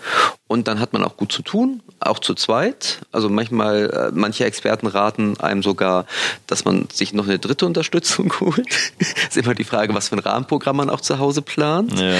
Und 0.46 0.68
dann 0.68 0.78
hat 0.78 0.92
man 0.92 1.02
auch 1.02 1.16
gut 1.16 1.32
zu 1.32 1.42
tun, 1.42 1.82
auch 1.98 2.20
zu 2.20 2.34
zweit. 2.34 3.00
Also 3.10 3.28
manchmal, 3.28 3.90
äh, 3.90 4.10
manche 4.14 4.44
Experten 4.44 4.86
raten 4.86 5.40
einem 5.40 5.64
sogar, 5.64 6.06
dass 6.46 6.64
man 6.64 6.86
sich 6.92 7.12
noch 7.12 7.24
eine 7.24 7.40
dritte 7.40 7.66
Unterstützung 7.66 8.32
holt. 8.40 8.64
ist 8.98 9.36
immer 9.36 9.54
die 9.54 9.64
Frage, 9.64 9.92
was 9.94 10.10
für 10.10 10.14
ein 10.16 10.20
Rahmenprogramm 10.20 10.76
man 10.76 10.90
auch 10.90 11.00
zu 11.00 11.18
Hause 11.18 11.42
plant. 11.42 11.98
Ja. 11.98 12.14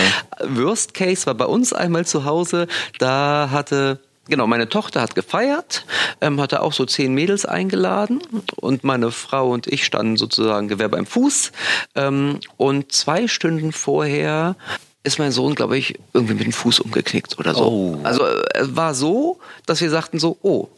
Worst 0.49 0.95
Case 0.95 1.27
war 1.27 1.35
bei 1.35 1.45
uns 1.47 1.73
einmal 1.73 2.05
zu 2.07 2.25
Hause, 2.25 2.67
da 2.99 3.51
hatte 3.53 4.01
Genau, 4.29 4.47
meine 4.47 4.69
Tochter 4.69 5.01
hat 5.01 5.15
gefeiert, 5.15 5.87
ähm, 6.21 6.41
hatte 6.41 6.63
auch 6.63 6.73
so 6.73 6.85
zehn 6.85 7.15
Mädels 7.15 7.47
eingeladen 7.47 8.21
und 8.57 8.83
meine 8.83 9.13
Frau 9.13 9.51
und 9.51 9.67
ich 9.69 9.85
standen 9.85 10.17
sozusagen 10.17 10.69
Gewehr 10.69 10.89
beim 10.89 11.07
Fuß. 11.07 11.53
Ähm, 11.95 12.41
und 12.57 12.91
zwei 12.93 13.29
Stunden 13.29 13.73
vorher 13.73 14.57
ist 15.05 15.21
mein 15.21 15.31
Sohn, 15.31 15.55
glaube 15.55 15.79
ich, 15.79 15.99
irgendwie 16.13 16.35
mit 16.35 16.45
dem 16.45 16.53
Fuß 16.53 16.81
umgeknickt 16.81 17.39
oder 17.39 17.55
so. 17.55 17.65
Oh. 17.65 18.01
Also 18.03 18.27
äh, 18.27 18.43
es 18.55 18.75
war 18.75 18.95
so, 18.95 19.39
dass 19.65 19.81
wir 19.81 19.91
sagten 19.91 20.19
so, 20.19 20.37
oh, 20.43 20.69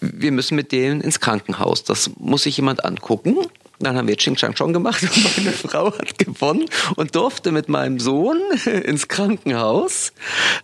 wir 0.00 0.32
müssen 0.32 0.56
mit 0.56 0.72
denen 0.72 1.02
ins 1.02 1.20
Krankenhaus. 1.20 1.84
Das 1.84 2.10
muss 2.18 2.44
sich 2.44 2.56
jemand 2.56 2.84
angucken. 2.84 3.36
Dann 3.82 3.96
haben 3.96 4.06
wir 4.06 4.16
Ching 4.16 4.36
Chang 4.36 4.54
Chong 4.54 4.72
gemacht 4.72 5.02
und 5.02 5.36
meine 5.36 5.52
Frau 5.52 5.92
hat 5.92 6.18
gewonnen 6.18 6.66
und 6.96 7.14
durfte 7.14 7.50
mit 7.50 7.68
meinem 7.68 7.98
Sohn 7.98 8.40
ins 8.64 9.08
Krankenhaus. 9.08 10.12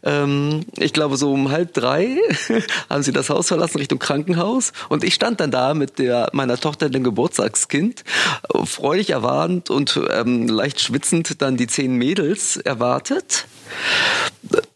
Ähm, 0.03 0.65
ich 0.77 0.93
glaube, 0.93 1.17
so 1.17 1.33
um 1.33 1.51
halb 1.51 1.75
drei 1.75 2.17
haben 2.91 3.03
sie 3.03 3.13
das 3.13 3.29
Haus 3.31 3.49
verlassen 3.49 3.79
Richtung 3.79 3.99
Krankenhaus 3.99 4.73
und 4.89 5.05
ich 5.05 5.15
stand 5.15 5.41
dann 5.41 5.51
da 5.51 5.75
mit 5.75 5.99
der, 5.99 6.31
meiner 6.33 6.59
Tochter, 6.59 6.89
dem 6.89 7.03
Geburtstagskind, 7.03 8.05
freudig 8.65 9.11
erwartend 9.11 9.71
und 9.71 10.01
ähm, 10.11 10.47
leicht 10.49 10.81
schwitzend 10.81 11.43
dann 11.43 11.57
die 11.57 11.67
zehn 11.67 11.95
Mädels 11.95 12.57
erwartet. 12.57 13.47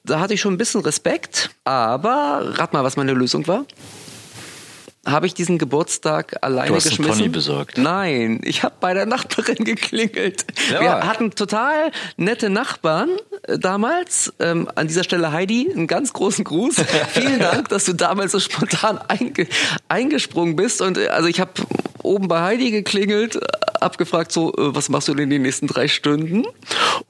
Da 0.05 0.21
hatte 0.21 0.35
ich 0.35 0.41
schon 0.41 0.55
ein 0.55 0.59
bisschen 0.59 0.81
Respekt, 0.83 1.51
aber 1.65 2.55
rat 2.59 2.73
mal, 2.73 2.83
was 2.85 2.97
meine 2.97 3.13
Lösung 3.13 3.47
war 3.47 3.65
habe 5.05 5.27
ich 5.27 5.35
diesen 5.35 5.59
Geburtstag 5.59 6.37
alleine 6.43 6.69
Du 6.69 6.77
hast 6.77 6.87
einen 6.87 6.97
geschmissen. 6.97 7.19
Pony 7.19 7.29
besorgt. 7.29 7.79
Nein, 7.79 8.41
ich 8.45 8.63
habe 8.63 8.75
bei 8.81 8.95
der 8.95 9.07
Nachbarin 9.07 9.57
geklingelt. 9.65 10.47
Ja. 10.71 10.81
Wir 10.81 10.91
hatten 11.09 11.33
total 11.33 11.91
nette 12.17 12.51
Nachbarn 12.51 13.11
äh, 13.43 13.59
damals. 13.59 14.33
Ähm, 14.39 14.71
an 14.75 14.87
dieser 14.87 15.03
Stelle 15.03 15.33
Heidi, 15.33 15.71
einen 15.73 15.89
ganz 15.89 16.13
großen 16.13 16.45
Gruß. 16.45 16.77
Vielen 17.13 17.41
Dank, 17.41 17.69
dass 17.69 17.85
du 17.85 17.95
damals 17.95 18.33
so 18.33 18.41
spontan 18.41 18.99
einge 19.09 19.49
eingesprungen 19.89 20.55
bist. 20.55 20.81
Und 20.81 20.99
äh, 20.99 21.09
also 21.09 21.29
ich 21.29 21.41
habe 21.41 21.53
oben 22.03 22.29
bei 22.29 22.41
Heidi 22.43 22.71
geklingelt, 22.71 23.37
äh, 23.37 23.41
abgefragt 23.81 24.31
so, 24.31 24.53
was 24.57 24.89
machst 24.89 25.09
du 25.09 25.15
denn 25.15 25.31
die 25.31 25.41
nächsten 25.41 25.67
drei 25.67 25.89
Stunden? 25.89 26.45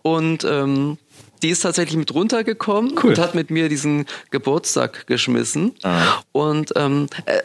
Und 0.00 0.44
ähm, 0.44 0.96
die 1.42 1.50
ist 1.50 1.60
tatsächlich 1.60 1.96
mit 1.96 2.14
runtergekommen 2.14 2.92
Cool. 3.02 3.10
und 3.10 3.18
hat 3.18 3.34
mit 3.34 3.50
mir 3.50 3.68
diesen 3.68 4.06
Geburtstag 4.30 5.06
geschmissen. 5.06 5.74
Ah. 5.82 6.20
Und 6.32 6.72
ähm, 6.76 7.08
äh, 7.26 7.38
äh, 7.38 7.42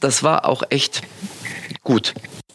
das 0.00 0.22
war 0.22 0.46
auch 0.46 0.62
echt 0.70 1.02
gut. 1.82 2.14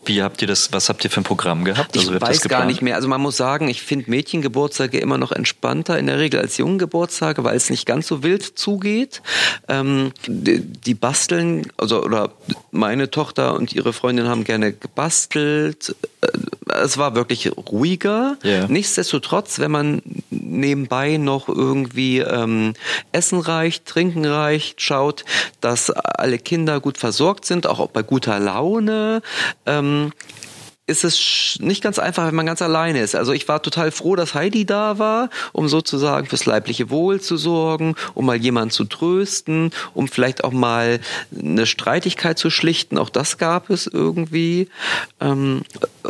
Wie 0.10 0.24
habt 0.24 0.42
ihr 0.42 0.48
das, 0.48 0.74
was 0.74 0.90
habt 0.90 1.04
ihr 1.04 1.12
für 1.12 1.22
ein 1.22 1.24
Programm 1.24 1.64
gehabt? 1.66 1.96
Ich 1.96 2.10
Also, 2.10 2.20
weiß 2.20 2.42
gar 2.50 2.66
nicht 2.66 2.82
mehr. 2.82 2.96
Also 2.96 3.08
man 3.08 3.22
muss 3.22 3.38
sagen, 3.38 3.70
ich 3.70 3.84
finde 3.84 4.10
Mädchengeburtstage 4.10 4.98
immer 4.98 5.20
noch 5.20 5.32
entspannter 5.32 6.00
in 6.00 6.08
der 6.08 6.18
Regel 6.18 6.40
als 6.40 6.58
Jungengeburtstage, 6.58 7.44
weil 7.44 7.56
es 7.56 7.70
nicht 7.70 7.86
ganz 7.86 8.08
so 8.08 8.24
wild 8.24 8.42
zugeht. 8.58 9.22
Ähm, 9.68 10.12
die, 10.26 10.62
die 10.62 10.96
basteln, 10.96 11.68
also 11.78 12.04
oder 12.04 12.32
meine 12.72 13.12
Tochter 13.12 13.54
und 13.54 13.72
ihre 13.74 13.94
Freundin 13.94 14.28
haben 14.28 14.44
gerne 14.44 14.74
gebastelt. 14.74 15.96
Äh, 16.22 16.28
Es 16.84 16.98
war 16.98 17.16
wirklich 17.16 17.52
ruhiger. 17.72 18.38
Ja. 18.44 18.68
Nichtsdestotrotz, 18.68 19.60
wenn 19.60 19.72
man 19.72 20.02
nebenbei 20.30 21.18
noch 21.18 21.48
irgendwie 21.50 22.20
ähm, 22.20 22.74
Essen 23.12 23.40
reicht, 23.40 23.86
Trinken 23.86 24.26
reicht, 24.26 24.82
schaut, 24.82 25.24
dass 25.62 25.90
alle 25.92 26.38
Kinder 26.38 26.80
gut 26.80 26.98
versorgt 26.98 27.46
sind, 27.46 27.68
auch 27.68 27.88
bei 27.90 28.04
guter 28.04 28.40
Laune, 28.40 29.22
ähm, 29.66 29.99
ähm, 30.00 30.12
ist 30.90 31.04
es 31.04 31.58
nicht 31.62 31.84
ganz 31.84 32.00
einfach, 32.00 32.28
wenn 32.28 32.36
man 32.36 32.46
ganz 32.46 32.62
alleine 32.62 33.02
ist. 33.02 33.16
Also 33.16 33.32
ich 33.32 33.48
war 33.48 33.62
total 33.62 33.92
froh, 33.92 34.16
dass 34.16 34.34
Heidi 34.34 34.66
da 34.66 34.98
war, 34.98 35.30
um 35.54 35.68
sozusagen 35.68 36.28
fürs 36.28 36.46
leibliche 36.46 36.90
Wohl 36.90 37.22
zu 37.22 37.38
sorgen, 37.38 37.96
um 38.16 38.26
mal 38.26 38.36
jemanden 38.36 38.72
zu 38.72 38.86
trösten, 38.86 39.72
um 39.94 40.08
vielleicht 40.08 40.44
auch 40.44 40.52
mal 40.52 41.00
eine 41.38 41.66
Streitigkeit 41.66 42.40
zu 42.40 42.50
schlichten. 42.50 42.98
Auch 42.98 43.10
das 43.10 43.38
gab 43.38 43.70
es 43.70 43.88
irgendwie. 43.88 44.68
Ähm, 45.22 45.62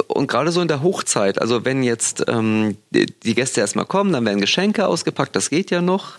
und 0.08 0.28
gerade 0.28 0.52
so 0.52 0.62
in 0.62 0.68
der 0.68 0.82
Hochzeit, 0.82 1.42
also 1.42 1.66
wenn 1.66 1.84
jetzt 1.84 2.24
ähm, 2.28 2.78
die, 2.92 3.36
Gäste 3.36 3.62
erstmal 3.62 3.86
kommen, 3.86 4.14
dann 4.14 4.26
werden 4.26 4.42
Geschenke 4.42 4.88
ausgepackt, 4.88 5.36
das 5.36 5.50
geht 5.50 5.72
ja 5.72 5.82
noch. 5.82 6.14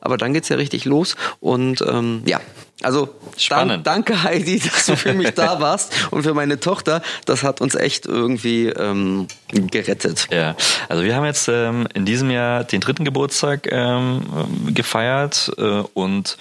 Aber 0.00 0.16
dann 0.16 0.32
geht's 0.32 0.48
ja 0.48 0.56
richtig 0.56 0.86
los. 0.86 1.14
Und 1.40 1.82
ähm, 1.82 2.22
ja, 2.24 2.40
also 2.82 3.08
Spannend. 3.36 3.86
Dank, 3.86 4.06
danke 4.06 4.22
Heidi, 4.22 4.58
dass 4.64 4.86
du 4.86 4.96
für 4.96 5.12
mich 5.12 5.30
da 5.30 5.60
warst 5.60 5.92
und 6.10 6.22
für 6.22 6.34
meine 6.34 6.60
Tochter. 6.60 7.02
Das 7.24 7.42
hat 7.42 7.60
uns 7.60 7.74
echt 7.74 7.97
irgendwie 8.06 8.66
ähm, 8.68 9.26
gerettet. 9.52 10.28
Ja, 10.30 10.54
also 10.88 11.02
wir 11.02 11.14
haben 11.16 11.24
jetzt 11.24 11.48
ähm, 11.48 11.86
in 11.94 12.04
diesem 12.04 12.30
Jahr 12.30 12.64
den 12.64 12.80
dritten 12.80 13.04
Geburtstag 13.04 13.68
ähm, 13.70 14.22
ähm, 14.66 14.74
gefeiert 14.74 15.50
äh, 15.58 15.82
und 15.94 16.36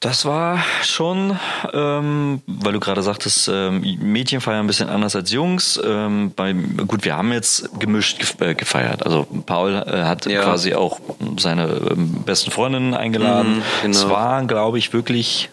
das 0.00 0.26
war 0.26 0.62
schon, 0.84 1.38
ähm, 1.72 2.42
weil 2.46 2.74
du 2.74 2.80
gerade 2.80 3.02
sagtest, 3.02 3.48
ähm, 3.52 3.80
Mädchen 4.00 4.42
feiern 4.42 4.60
ein 4.60 4.66
bisschen 4.66 4.90
anders 4.90 5.16
als 5.16 5.32
Jungs. 5.32 5.80
Ähm, 5.82 6.32
bei, 6.36 6.52
gut, 6.52 7.04
wir 7.04 7.16
haben 7.16 7.32
jetzt 7.32 7.80
gemischt 7.80 8.40
äh, 8.40 8.54
gefeiert. 8.54 9.04
Also 9.04 9.26
Paul 9.46 9.72
äh, 9.74 10.02
hat 10.04 10.26
Ja. 10.26 10.42
quasi 10.42 10.74
auch 10.74 11.00
seine 11.38 11.80
ähm, 11.90 12.22
besten 12.26 12.50
Freundinnen 12.50 12.92
eingeladen. 12.94 13.56
Mhm, 13.56 13.62
genau. 13.82 13.96
Es 13.98 14.08
waren, 14.08 14.46
glaube 14.48 14.78
ich, 14.78 14.92
wirklich 14.92 15.48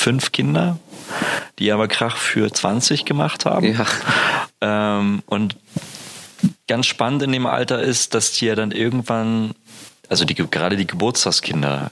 fünf 0.00 0.32
Kinder, 0.32 0.78
die 1.58 1.70
aber 1.70 1.86
Krach 1.86 2.16
für 2.16 2.50
20 2.50 3.04
gemacht 3.04 3.44
haben. 3.44 3.74
Ja. 3.74 3.86
Ähm, 4.62 5.22
und 5.26 5.56
ganz 6.66 6.86
spannend 6.86 7.22
in 7.22 7.32
dem 7.32 7.46
Alter 7.46 7.80
ist, 7.82 8.14
dass 8.14 8.32
die 8.32 8.46
ja 8.46 8.54
dann 8.54 8.72
irgendwann, 8.72 9.52
also 10.08 10.24
die, 10.24 10.34
gerade 10.34 10.76
die 10.76 10.86
Geburtstagskinder, 10.86 11.90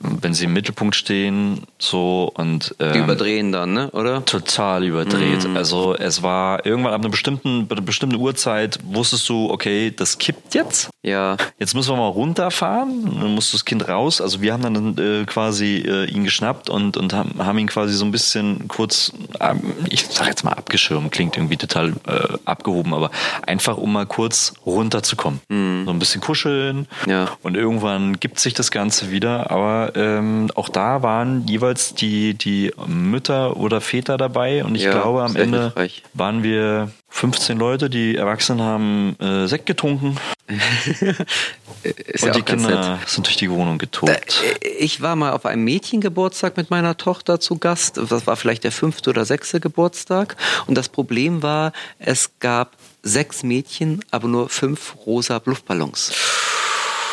wenn 0.00 0.32
sie 0.32 0.44
im 0.44 0.52
Mittelpunkt 0.52 0.94
stehen, 0.94 1.62
so 1.78 2.30
und 2.34 2.74
ähm, 2.78 2.92
Die 2.92 2.98
überdrehen 3.00 3.52
dann, 3.52 3.72
ne? 3.72 3.90
Oder? 3.90 4.24
total 4.24 4.84
überdreht. 4.84 5.48
Mhm. 5.48 5.56
Also 5.56 5.96
es 5.96 6.22
war 6.22 6.64
irgendwann 6.64 6.92
ab 6.92 7.00
einer 7.00 7.10
bestimmten, 7.10 7.66
einer 7.70 7.80
bestimmten 7.80 8.16
Uhrzeit 8.16 8.78
wusstest 8.84 9.28
du, 9.28 9.50
okay, 9.50 9.92
das 9.94 10.18
kippt 10.18 10.54
jetzt. 10.54 10.90
Ja. 11.02 11.36
Jetzt 11.58 11.74
müssen 11.74 11.90
wir 11.92 11.96
mal 11.96 12.08
runterfahren. 12.08 13.04
Dann 13.20 13.34
muss 13.34 13.52
das 13.52 13.64
Kind 13.64 13.88
raus. 13.88 14.20
Also 14.20 14.40
wir 14.40 14.52
haben 14.52 14.62
dann 14.62 14.98
äh, 14.98 15.24
quasi 15.24 15.76
äh, 15.76 16.04
ihn 16.06 16.24
geschnappt 16.24 16.70
und, 16.70 16.96
und 16.96 17.12
haben, 17.12 17.44
haben 17.44 17.58
ihn 17.58 17.68
quasi 17.68 17.94
so 17.94 18.04
ein 18.04 18.10
bisschen 18.10 18.68
kurz, 18.68 19.12
ähm, 19.40 19.60
ich 19.88 20.06
sag 20.06 20.26
jetzt 20.28 20.44
mal 20.44 20.52
abgeschirmt, 20.52 21.10
klingt 21.12 21.36
irgendwie 21.36 21.56
total 21.56 21.94
äh, 22.06 22.38
abgehoben, 22.44 22.94
aber 22.94 23.10
einfach 23.46 23.76
um 23.76 23.92
mal 23.92 24.06
kurz 24.06 24.54
runterzukommen. 24.64 25.40
So 25.48 25.90
ein 25.90 25.98
bisschen 25.98 26.20
kuscheln. 26.20 26.86
Ja. 27.06 27.30
Und 27.42 27.56
irgendwann 27.56 28.20
gibt 28.20 28.38
sich 28.38 28.54
das 28.54 28.70
Ganze 28.70 29.10
wieder. 29.10 29.50
Aber 29.50 29.96
ähm, 29.98 30.50
auch 30.54 30.68
da 30.68 31.02
waren 31.02 31.46
jeweils 31.48 31.94
die, 31.94 32.34
die 32.34 32.72
Mütter 32.86 33.56
oder 33.56 33.80
Väter 33.80 34.16
dabei. 34.16 34.64
Und 34.64 34.74
ich 34.76 34.82
Ja, 34.82 34.92
glaube, 34.92 35.22
am 35.24 35.34
Ende 35.36 35.60
hilfreich. 35.62 36.02
waren 36.14 36.42
wir 36.42 36.90
15 37.10 37.58
Leute, 37.58 37.90
die 37.90 38.14
Erwachsenen 38.16 38.62
haben 38.62 39.16
äh, 39.18 39.46
Sekt 39.48 39.66
getrunken. 39.66 40.16
Und 40.48 42.20
ja 42.22 42.30
die 42.32 42.42
Kinder 42.42 42.96
nett. 42.98 43.08
sind 43.08 43.26
durch 43.26 43.36
die 43.36 43.50
Wohnung 43.50 43.78
getobt. 43.78 44.42
Ich 44.78 45.00
war 45.00 45.16
mal 45.16 45.32
auf 45.32 45.46
einem 45.46 45.64
Mädchengeburtstag 45.64 46.56
mit 46.56 46.70
meiner 46.70 46.96
Tochter 46.96 47.40
zu 47.40 47.58
Gast. 47.58 47.98
Das 48.10 48.26
war 48.26 48.36
vielleicht 48.36 48.64
der 48.64 48.72
fünfte 48.72 49.10
oder 49.10 49.24
sechste 49.24 49.60
Geburtstag. 49.60 50.36
Und 50.66 50.76
das 50.76 50.88
Problem 50.88 51.42
war, 51.42 51.72
es 51.98 52.30
gab 52.40 52.72
sechs 53.02 53.42
Mädchen, 53.42 54.04
aber 54.10 54.28
nur 54.28 54.48
fünf 54.48 54.96
rosa 55.06 55.40
Luftballons. 55.44 56.12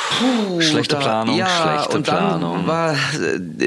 Puh, 0.10 0.62
schlechte 0.62 0.96
da- 0.96 1.02
Planung, 1.02 1.36
ja, 1.38 1.48
schlechte 1.48 1.98
und 1.98 2.08
dann 2.08 2.40
Planung. 2.40 2.68
war 2.68 2.94
äh, 2.94 2.98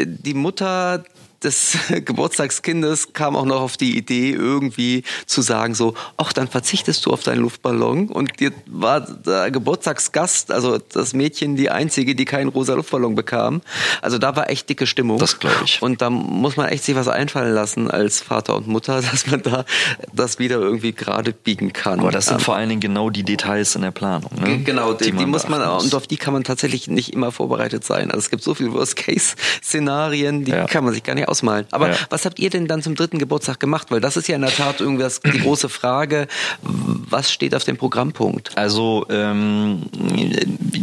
die 0.07 0.35
Mutter 0.35 1.03
des 1.43 1.77
Geburtstagskindes 2.05 3.13
kam 3.13 3.37
auch 3.37 3.45
noch 3.45 3.61
auf 3.61 3.77
die 3.77 3.97
Idee, 3.97 4.31
irgendwie 4.33 5.05
zu 5.27 5.41
sagen 5.43 5.75
so, 5.75 5.95
ach, 6.17 6.33
dann 6.33 6.49
verzichtest 6.49 7.07
du 7.07 7.13
auf 7.13 7.23
deinen 7.23 7.41
Luftballon. 7.43 8.09
Und 8.09 8.41
dir 8.41 8.53
war 8.67 9.01
der 9.01 9.51
Geburtstagsgast, 9.51 10.51
also 10.51 10.79
das 10.79 11.15
Mädchen, 11.15 11.57
die 11.57 11.71
einzige, 11.71 12.15
die 12.15 12.25
keinen 12.25 12.49
rosa 12.49 12.75
Luftballon 12.75 13.15
bekam. 13.15 13.63
Also 14.03 14.19
da 14.19 14.35
war 14.37 14.51
echt 14.51 14.69
dicke 14.69 14.87
Stimmung. 14.87 15.19
Das 15.19 15.39
glaub 15.39 15.53
ich. 15.65 15.81
Und 15.83 16.03
da 16.03 16.11
muss 16.11 16.57
man 16.57 16.69
echt 16.69 16.85
sich 16.85 16.95
was 16.95 17.09
einfallen 17.09 17.55
lassen 17.55 17.91
als 17.91 18.21
Vater 18.21 18.57
und 18.57 18.67
Mutter, 18.67 19.01
dass 19.11 19.27
man 19.27 19.43
da 19.43 19.65
das 20.13 20.39
wieder 20.39 20.57
irgendwie 20.57 20.93
gerade 20.93 21.33
biegen 21.33 21.73
kann. 21.73 22.01
Aber 22.01 22.11
das 22.11 22.27
sind 22.27 22.39
Ähm, 22.39 22.41
vor 22.41 22.57
allen 22.57 22.69
Dingen 22.69 22.81
genau 22.81 23.11
die 23.11 23.23
Details 23.23 23.75
in 23.77 23.83
der 23.83 23.91
Planung. 23.91 24.31
Ne? 24.41 24.59
Genau, 24.65 24.93
die, 24.93 25.13
die, 25.13 25.27
muss 25.27 25.49
man, 25.49 25.61
beachten 25.61 25.85
und 25.85 25.95
auf 25.95 26.07
die 26.07 26.17
kann 26.17 26.33
man 26.33 26.45
tatsächlich 26.45 26.89
nicht 26.89 27.13
immer 27.13 27.33
vorbereitet 27.33 27.85
sein. 27.85 28.11
Also 28.11 28.19
es 28.19 28.31
gibt 28.31 28.43
so 28.43 28.55
viele 28.55 28.73
Worst-Case-Szenarien, 28.73 30.45
die 30.45 30.51
Ja. 30.53 30.67
kann 30.67 30.85
man 30.85 30.93
sich 30.95 31.03
gar 31.03 31.15
nicht 31.15 31.28
ausmalen. 31.29 31.67
Aber 31.71 31.91
Ja. 31.91 31.97
was 32.11 32.25
habt 32.25 32.39
ihr 32.39 32.51
denn 32.51 32.67
dann 32.67 32.83
zum 32.83 32.95
dritten 32.95 33.19
Geburtstag 33.19 33.61
gemacht? 33.61 33.91
Weil 33.91 34.01
das 34.01 34.17
ist 34.17 34.29
ja 34.29 34.37
in 34.37 34.43
der 34.43 34.51
Tat 34.51 34.81
irgendwie 34.81 35.03
das, 35.03 35.21
die 35.21 35.39
große 35.41 35.69
Frage, 35.69 36.27
was 36.63 37.31
steht 37.33 37.55
auf 37.55 37.65
dem 37.65 37.77
Programmpunkt? 37.77 38.57
Also 38.57 39.07
ähm, 39.11 39.83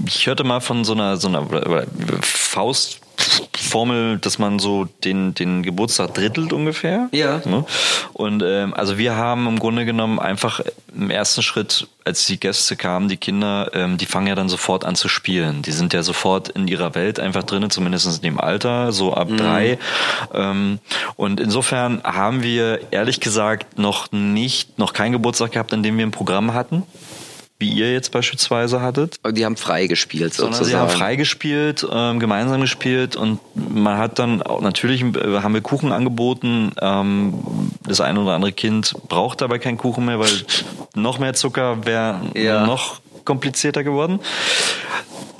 ich 0.07 0.27
hörte 0.27 0.43
mal 0.43 0.59
von 0.61 0.83
so 0.85 0.93
einer 0.93 1.17
so 1.17 1.27
einer 1.27 1.45
Faustformel, 3.75 4.17
dass 4.19 4.39
man 4.39 4.59
so 4.59 4.87
den 5.03 5.33
den 5.33 5.63
Geburtstag 5.63 6.13
drittelt 6.13 6.53
ungefähr. 6.53 7.09
Ja. 7.11 7.41
Ne? 7.45 7.65
Und 8.13 8.41
ähm, 8.43 8.73
also 8.73 8.97
wir 8.97 9.15
haben 9.15 9.47
im 9.47 9.59
Grunde 9.59 9.85
genommen 9.85 10.19
einfach 10.19 10.61
im 10.95 11.09
ersten 11.09 11.41
Schritt, 11.41 11.87
als 12.05 12.25
die 12.25 12.39
Gäste 12.39 12.75
kamen, 12.75 13.09
die 13.09 13.17
Kinder, 13.17 13.71
ähm, 13.73 13.97
die 13.97 14.05
fangen 14.05 14.27
ja 14.27 14.35
dann 14.35 14.47
sofort 14.47 14.85
an 14.85 14.95
zu 14.95 15.09
spielen. 15.09 15.61
Die 15.61 15.71
sind 15.71 15.93
ja 15.93 16.03
sofort 16.03 16.49
in 16.49 16.67
ihrer 16.67 16.95
Welt 16.95 17.19
einfach 17.19 17.43
drinnen, 17.43 17.69
zumindest 17.69 18.07
in 18.07 18.21
dem 18.21 18.39
Alter, 18.39 18.91
so 18.91 19.13
ab 19.13 19.27
drei. 19.35 19.77
Ähm, 20.33 20.79
und 21.15 21.39
insofern 21.39 22.01
haben 22.03 22.43
wir 22.43 22.79
ehrlich 22.91 23.19
gesagt 23.19 23.77
noch 23.77 24.11
nicht, 24.11 24.79
noch 24.79 24.93
keinen 24.93 25.11
Geburtstag 25.11 25.51
gehabt, 25.51 25.73
an 25.73 25.83
dem 25.83 25.97
wir 25.97 26.05
ein 26.05 26.11
Programm 26.11 26.53
hatten. 26.53 26.83
Wie 27.57 27.69
ihr 27.69 27.93
jetzt 27.93 28.11
beispielsweise 28.11 28.81
hattet. 28.81 29.15
Die 29.31 29.45
haben 29.45 29.55
frei 29.55 29.87
gespielt 29.87 30.33
Sondern 30.33 30.53
sozusagen. 30.55 30.87
sie 30.87 30.93
haben 30.93 30.97
frei 30.99 31.15
gespielt, 31.15 31.87
ähm, 31.89 32.19
gemeinsam 32.19 32.59
gespielt 32.59 33.15
und 33.15 33.39
man 33.55 33.97
hat 33.97 34.19
dann 34.19 34.41
auch 34.41 34.59
natürlich 34.59 35.01
äh, 35.01 35.39
haben 35.41 35.53
wir 35.53 35.61
Kuchen 35.61 35.93
angeboten. 35.93 36.73
Ähm, 36.81 37.33
das 37.87 38.01
eine 38.01 38.19
oder 38.19 38.33
andere 38.33 38.51
Kind 38.51 38.93
braucht 39.07 39.39
dabei 39.39 39.57
keinen 39.59 39.77
Kuchen 39.77 40.03
mehr, 40.05 40.19
weil 40.19 40.29
noch 40.95 41.17
mehr 41.17 41.33
Zucker 41.33 41.85
wäre 41.85 42.19
Ja. 42.33 42.65
noch 42.65 42.99
komplizierter 43.23 43.83
geworden. 43.85 44.19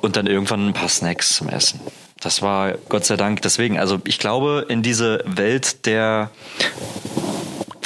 Und 0.02 0.16
dann 0.16 0.26
irgendwann 0.28 0.68
ein 0.70 0.74
paar 0.74 0.88
Snacks 0.90 1.36
zum 1.36 1.50
Essen. 1.50 1.80
Das 2.22 2.42
war 2.42 2.74
Gott 2.90 3.06
sei 3.06 3.18
Dank 3.18 3.42
deswegen. 3.42 3.78
Also 3.78 4.00
ich 4.06 4.20
glaube, 4.20 4.66
in 4.70 4.82
diese 4.84 5.22
Welt 5.26 5.86
der 5.86 6.30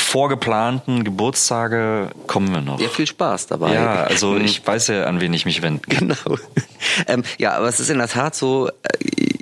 vorgeplanten 0.09 1.03
Geburtstage 1.03 2.09
kommen 2.25 2.51
wir 2.51 2.61
noch. 2.61 2.79
Ja, 2.79 2.89
viel 2.89 3.05
Spaß 3.05 3.45
dabei. 3.45 3.75
Ja, 3.75 4.03
also 4.03 4.37
ich 4.43 4.65
weiß 4.65 4.87
ja, 4.87 5.03
an 5.03 5.21
wen 5.21 5.31
ich 5.33 5.45
mich 5.45 5.61
wenden 5.61 5.83
kann. 5.83 6.07
Genau. 6.09 6.39
ähm, 7.07 7.23
ja, 7.37 7.53
aber 7.53 7.67
es 7.67 7.79
ist 7.79 7.91
in 7.91 7.99
der 7.99 8.07
Tat 8.07 8.33
so, 8.33 8.69
äh, 8.69 8.71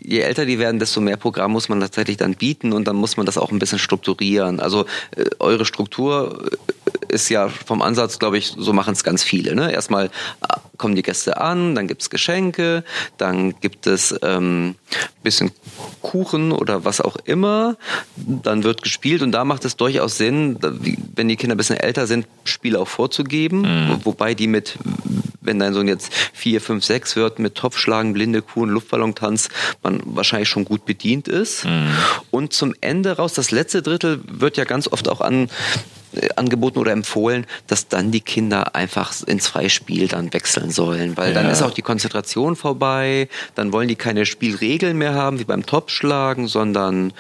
je 0.04 0.20
älter 0.20 0.46
die 0.46 0.60
werden, 0.60 0.78
desto 0.78 1.00
mehr 1.00 1.16
Programm 1.16 1.54
muss 1.54 1.70
man 1.70 1.80
tatsächlich 1.80 2.18
dann 2.18 2.36
bieten 2.36 2.74
und 2.74 2.86
dann 2.86 2.98
muss 2.98 3.16
man 3.16 3.26
das 3.26 3.38
auch 3.38 3.52
ein 3.52 3.60
bisschen 3.60 3.80
strukturieren. 3.80 4.60
Also 4.60 4.86
äh, 5.16 5.24
eure 5.40 5.64
Struktur 5.64 6.50
äh, 6.52 7.14
ist 7.14 7.30
ja 7.30 7.48
vom 7.48 7.82
Ansatz, 7.82 8.20
glaube 8.20 8.38
ich, 8.38 8.54
so 8.58 8.74
machen 8.74 8.92
es 8.92 9.06
ganz 9.06 9.24
viele. 9.24 9.56
Ne? 9.56 9.72
Erstmal 9.72 10.08
äh, 10.08 10.10
kommen 10.78 10.96
die 10.96 11.04
Gäste 11.04 11.40
an, 11.42 11.76
dann 11.76 11.88
gibt's 11.88 12.10
Geschenke, 12.10 12.84
dann 13.18 13.60
gibt 13.60 13.88
es 13.88 14.16
ähm, 14.22 14.76
bisschen 15.24 15.52
Kuchen 16.02 16.52
oder 16.52 16.86
was 16.86 17.02
auch 17.02 17.18
immer, 17.26 17.76
dann 18.16 18.64
wird 18.64 18.82
gespielt 18.84 19.22
und 19.22 19.32
da 19.32 19.44
macht 19.44 19.66
es 19.66 19.76
durchaus 19.76 20.18
Sinn, 20.18 20.58
wenn 21.16 21.28
die 21.28 21.36
Kinder 21.36 21.56
ein 21.56 21.58
bisschen 21.58 21.78
älter 21.78 22.08
sind, 22.08 22.28
Spiele 22.46 22.80
auch 22.80 22.88
vorzugeben, 22.88 23.64
wo- 23.90 24.12
wobei 24.12 24.34
die 24.34 24.48
mit 24.48 24.78
wenn 25.40 25.60
dein 25.60 25.74
Sohn 25.74 25.88
jetzt 25.88 26.12
vier, 26.34 26.60
fünf, 26.60 26.84
sechs 26.84 27.16
wird 27.16 27.40
mit 27.40 27.56
Topfschlagen, 27.56 28.12
blinde 28.12 28.42
Kuh 28.42 28.64
und 28.64 28.70
Luftballontanz, 28.70 29.48
man 29.82 30.02
wahrscheinlich 30.04 30.50
schon 30.50 30.66
gut 30.66 30.84
bedient 30.86 31.30
ist. 31.30 31.66
Und 32.32 32.52
zum 32.52 32.74
Ende 32.82 33.16
raus, 33.16 33.32
das 33.32 33.52
letzte 33.52 33.82
Drittel 33.82 34.20
wird 34.28 34.58
ja 34.58 34.66
ganz 34.66 34.90
oft 34.90 35.08
auch 35.08 35.22
an 35.22 35.50
angeboten 36.36 36.80
oder 36.80 36.92
empfohlen, 36.92 37.46
dass 37.68 37.88
dann 37.88 38.12
die 38.12 38.22
Kinder 38.22 38.76
einfach 38.76 39.14
ins 39.26 39.48
Freispiel 39.48 40.08
dann 40.08 40.34
wechseln 40.34 40.72
sollen, 40.72 41.18
weil 41.18 41.34
dann 41.34 41.46
Ja. 41.46 41.52
ist 41.52 41.62
auch 41.62 41.72
die 41.72 41.82
Konzentration 41.82 42.56
vorbei, 42.56 43.28
dann 43.56 43.74
wollen 43.74 43.88
die 43.88 43.96
keine 43.96 44.26
Spielregeln 44.26 44.98
mehr 44.98 45.14
haben 45.14 45.40
wie 45.40 45.44
beim 45.44 45.66
Topfschlagen, 45.66 46.48
sondern 46.48 47.14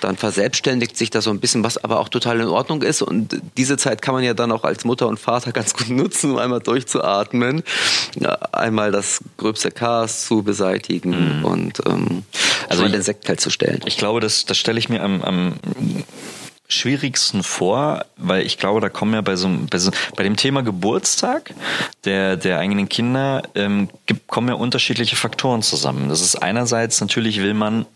dann 0.00 0.16
verselbstständigt 0.16 0.96
sich 0.96 1.08
da 1.10 1.22
so 1.22 1.30
ein 1.30 1.40
bisschen, 1.40 1.64
was 1.64 1.82
aber 1.82 1.98
auch 2.00 2.08
total 2.10 2.40
in 2.40 2.48
Ordnung 2.48 2.82
ist 2.82 3.00
und 3.02 3.40
diese 3.56 3.78
Zeit 3.78 4.02
kann 4.02 4.14
man 4.14 4.22
ja 4.22 4.34
dann 4.34 4.52
auch 4.52 4.64
als 4.64 4.84
Mutter 4.84 5.08
und 5.08 5.18
Vater 5.18 5.52
ganz 5.52 5.72
gut 5.74 5.88
nutzen, 5.88 6.32
um 6.32 6.38
einmal 6.38 6.60
durchzuatmen, 6.60 7.62
ja, 8.20 8.32
einmal 8.52 8.92
das 8.92 9.20
gröbste 9.38 9.70
Chaos 9.70 10.26
zu 10.26 10.42
beseitigen 10.42 11.42
und 11.42 11.80
ähm, 11.86 12.24
also 12.68 12.86
den 12.86 13.02
Sekt 13.02 13.24
kalt 13.24 13.40
zu 13.40 13.50
stellen. 13.50 13.80
Ich 13.86 13.96
glaube, 13.96 14.20
das, 14.20 14.44
das 14.44 14.58
stelle 14.58 14.78
ich 14.78 14.88
mir 14.88 15.02
am, 15.02 15.22
am 15.22 15.54
schwierigsten 16.68 17.42
vor, 17.42 18.04
weil 18.16 18.44
ich 18.44 18.58
glaube, 18.58 18.80
da 18.80 18.88
kommen 18.88 19.14
ja 19.14 19.20
bei 19.20 19.36
so, 19.36 19.48
bei, 19.70 19.78
so 19.78 19.90
bei 20.16 20.22
dem 20.22 20.36
Thema 20.36 20.62
Geburtstag 20.62 21.54
der, 22.04 22.36
der 22.36 22.58
eigenen 22.58 22.88
Kinder 22.88 23.42
ähm, 23.54 23.88
gibt, 24.06 24.26
kommen 24.26 24.48
ja 24.48 24.54
unterschiedliche 24.54 25.16
Faktoren 25.16 25.62
zusammen. 25.62 26.08
Das 26.08 26.20
ist 26.20 26.36
einerseits 26.36 27.00
natürlich 27.00 27.40
will 27.40 27.54
man 27.54 27.86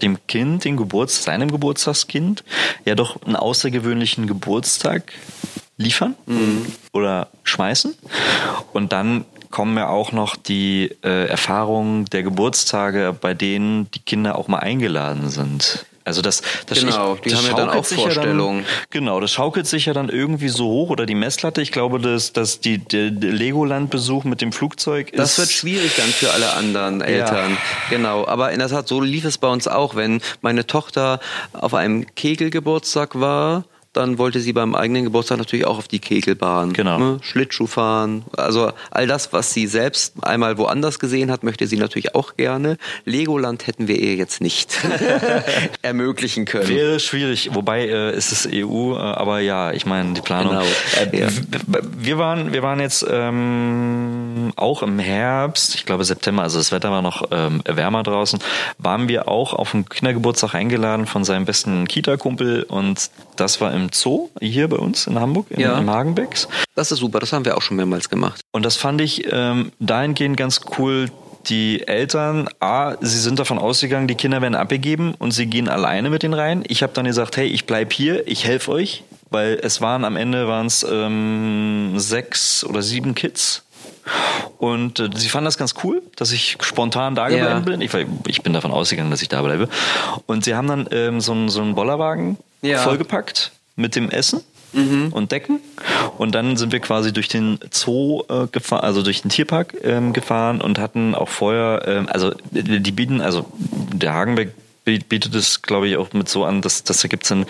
dem 0.00 0.18
Kind, 0.26 0.64
den 0.64 0.76
Geburts, 0.76 1.22
seinem 1.22 1.50
Geburtstagskind, 1.50 2.44
ja 2.84 2.94
doch 2.94 3.22
einen 3.22 3.36
außergewöhnlichen 3.36 4.26
Geburtstag 4.26 5.12
liefern 5.76 6.14
oder 6.92 7.28
schmeißen. 7.44 7.94
Und 8.72 8.92
dann 8.92 9.24
kommen 9.50 9.76
ja 9.76 9.88
auch 9.88 10.12
noch 10.12 10.34
die 10.34 10.90
äh, 11.04 11.26
Erfahrungen 11.26 12.06
der 12.06 12.22
Geburtstage, 12.22 13.14
bei 13.18 13.34
denen 13.34 13.90
die 13.92 14.00
Kinder 14.00 14.36
auch 14.36 14.48
mal 14.48 14.58
eingeladen 14.58 15.28
sind. 15.28 15.86
Also 16.04 16.20
das, 16.22 16.42
das 16.66 16.80
Genau, 16.80 17.16
die 17.16 17.34
haben 17.34 17.46
ja 17.46 17.54
dann 17.54 17.70
auch 17.70 17.84
sich 17.84 17.98
ja 17.98 18.04
Vorstellungen. 18.04 18.64
genau, 18.90 19.20
das 19.20 19.30
schaukelt 19.30 19.66
sich 19.66 19.86
ja 19.86 19.92
dann 19.92 20.08
irgendwie 20.08 20.48
so 20.48 20.66
hoch 20.66 20.90
oder 20.90 21.06
die 21.06 21.14
Messlatte. 21.14 21.62
Ich 21.62 21.70
glaube, 21.70 22.00
dass, 22.00 22.32
dass 22.32 22.60
die, 22.60 22.78
der, 22.78 23.10
Legoland-Besuch 23.10 24.24
mit 24.24 24.40
dem 24.40 24.52
Flugzeug 24.52 25.12
Das 25.14 25.32
ist. 25.32 25.38
wird 25.38 25.50
schwierig 25.50 25.94
dann 25.96 26.08
für 26.08 26.32
alle 26.32 26.52
anderen 26.54 27.00
Eltern. 27.00 27.56
Genau. 27.90 28.26
Aber 28.26 28.52
in 28.52 28.58
der 28.58 28.68
Tat, 28.68 28.88
so 28.88 29.00
lief 29.00 29.24
es 29.24 29.38
bei 29.38 29.48
uns 29.48 29.68
auch. 29.68 29.94
Wenn 29.94 30.20
meine 30.40 30.66
Tochter 30.66 31.20
auf 31.52 31.74
einem 31.74 32.06
Kegelgeburtstag 32.14 33.18
war, 33.20 33.64
dann 33.92 34.16
wollte 34.16 34.40
sie 34.40 34.52
beim 34.54 34.74
eigenen 34.74 35.04
Geburtstag 35.04 35.38
natürlich 35.38 35.66
auch 35.66 35.76
auf 35.76 35.88
die 35.88 35.98
Kegelbahn. 35.98 36.72
Genau. 36.72 36.98
Ne? 36.98 37.18
Schlittschuh 37.20 37.66
fahren. 37.66 38.24
Also 38.36 38.72
all 38.90 39.06
das, 39.06 39.32
was 39.34 39.52
sie 39.52 39.66
selbst 39.66 40.14
einmal 40.24 40.56
woanders 40.56 40.98
gesehen 40.98 41.30
hat, 41.30 41.42
möchte 41.42 41.66
sie 41.66 41.76
natürlich 41.76 42.14
auch 42.14 42.36
gerne. 42.36 42.78
Legoland 43.04 43.66
hätten 43.66 43.88
wir 43.88 43.98
ihr 43.98 44.14
jetzt 44.14 44.40
nicht 44.40 44.78
ermöglichen 45.82 46.46
können. 46.46 46.68
Wäre 46.68 47.00
schwierig, 47.00 47.50
wobei 47.52 47.86
äh, 47.86 48.10
es 48.10 48.32
ist 48.32 48.48
EU, 48.50 48.94
äh, 48.94 48.98
aber 48.98 49.40
ja, 49.40 49.72
ich 49.72 49.84
meine 49.84 50.14
die 50.14 50.22
Planung. 50.22 50.52
Genau, 50.54 50.64
Äh, 51.12 51.20
ja. 51.20 51.28
Wir 51.98 52.18
waren, 52.18 52.52
wir 52.52 52.62
waren 52.62 52.80
jetzt 52.80 53.04
ähm, 53.08 54.52
auch 54.56 54.82
im 54.82 54.98
Herbst, 54.98 55.74
ich 55.74 55.84
glaube 55.84 56.04
September, 56.04 56.42
also 56.42 56.58
das 56.58 56.72
Wetter 56.72 56.90
war 56.90 57.02
noch 57.02 57.28
ähm, 57.30 57.62
wärmer 57.66 58.02
draußen, 58.02 58.38
waren 58.78 59.08
wir 59.08 59.28
auch 59.28 59.52
auf 59.52 59.74
einen 59.74 59.88
Kindergeburtstag 59.88 60.54
eingeladen 60.54 61.06
von 61.06 61.24
seinem 61.24 61.44
besten 61.44 61.86
Kita-Kumpel 61.86 62.62
und 62.64 63.10
das 63.36 63.60
war 63.60 63.72
im 63.72 63.81
Zoo 63.92 64.28
hier 64.40 64.68
bei 64.68 64.76
uns 64.76 65.06
in 65.06 65.18
Hamburg, 65.18 65.46
in, 65.50 65.60
Ja. 65.60 65.78
im 65.78 65.90
Hagenbecks. 65.90 66.46
Das 66.74 66.92
ist 66.92 66.98
super, 67.00 67.18
das 67.20 67.32
haben 67.32 67.44
wir 67.44 67.56
auch 67.56 67.62
schon 67.62 67.76
mehrmals 67.76 68.08
gemacht. 68.08 68.40
Und 68.52 68.64
das 68.64 68.76
fand 68.76 69.00
ich 69.00 69.26
ähm, 69.32 69.72
dahingehend 69.80 70.36
ganz 70.36 70.60
cool. 70.78 71.10
Die 71.48 71.88
Eltern, 71.88 72.48
A, 72.60 72.94
sie 73.00 73.18
sind 73.18 73.40
davon 73.40 73.58
ausgegangen, 73.58 74.06
die 74.06 74.14
Kinder 74.14 74.40
werden 74.40 74.54
abgegeben 74.54 75.14
und 75.18 75.32
sie 75.32 75.46
gehen 75.46 75.68
alleine 75.68 76.08
mit 76.08 76.22
den 76.22 76.34
rein. 76.34 76.62
Ich 76.68 76.84
habe 76.84 76.92
dann 76.92 77.04
gesagt, 77.04 77.36
hey, 77.36 77.46
ich 77.48 77.66
bleib 77.66 77.92
hier, 77.92 78.28
ich 78.28 78.44
helfe 78.44 78.70
euch, 78.70 79.02
weil 79.30 79.58
es 79.60 79.80
waren 79.80 80.04
am 80.04 80.14
Ende 80.14 80.46
waren 80.46 80.66
es 80.66 80.86
ähm, 80.88 81.94
sechs 81.98 82.62
oder 82.62 82.80
sieben 82.80 83.16
Kids. 83.16 83.64
Und 84.58 85.00
äh, 85.00 85.08
sie 85.14 85.28
fanden 85.28 85.46
das 85.46 85.58
ganz 85.58 85.74
cool, 85.82 86.02
dass 86.16 86.30
ich 86.30 86.56
spontan 86.60 87.14
da 87.16 87.28
geblieben 87.28 87.48
Ja. 87.50 87.58
bin. 87.58 87.80
Ich, 87.80 87.90
ich 88.28 88.42
bin 88.42 88.52
davon 88.52 88.70
ausgegangen, 88.70 89.10
dass 89.10 89.22
ich 89.22 89.28
da 89.28 89.42
bleibe. 89.42 89.68
Und 90.26 90.44
sie 90.44 90.54
haben 90.54 90.68
dann 90.68 90.88
ähm, 90.92 91.20
so, 91.20 91.32
einen, 91.32 91.48
so 91.48 91.60
einen 91.60 91.74
Bollerwagen 91.74 92.38
Ja. 92.62 92.78
vollgepackt 92.78 93.50
mit 93.76 93.96
dem 93.96 94.10
Essen 94.10 94.40
und 95.12 95.32
Decken. 95.32 95.60
Und 96.16 96.34
dann 96.34 96.56
sind 96.56 96.72
wir 96.72 96.80
quasi 96.80 97.12
durch 97.12 97.28
den 97.28 97.58
Zoo 97.70 98.22
äh, 98.30 98.46
gefahren, 98.50 98.84
also 98.84 99.02
durch 99.02 99.20
den 99.20 99.30
Tierpark 99.30 99.74
ähm, 99.82 100.14
gefahren 100.14 100.62
und 100.62 100.78
hatten 100.78 101.14
auch 101.14 101.28
vorher, 101.28 101.82
ähm, 101.86 102.08
also 102.08 102.32
die 102.52 102.80
die 102.80 102.92
bieten, 102.92 103.20
also 103.20 103.44
der 103.60 104.14
Hagenbeck 104.14 104.54
biet- 104.86 105.08
bietet 105.08 105.34
es, 105.34 105.60
glaube 105.60 105.88
ich, 105.88 105.98
auch 105.98 106.14
mit 106.14 106.30
so 106.30 106.44
an, 106.46 106.62
dass, 106.62 106.84
dass 106.84 107.02
da 107.02 107.08
gibt's 107.08 107.28
dann 107.28 107.44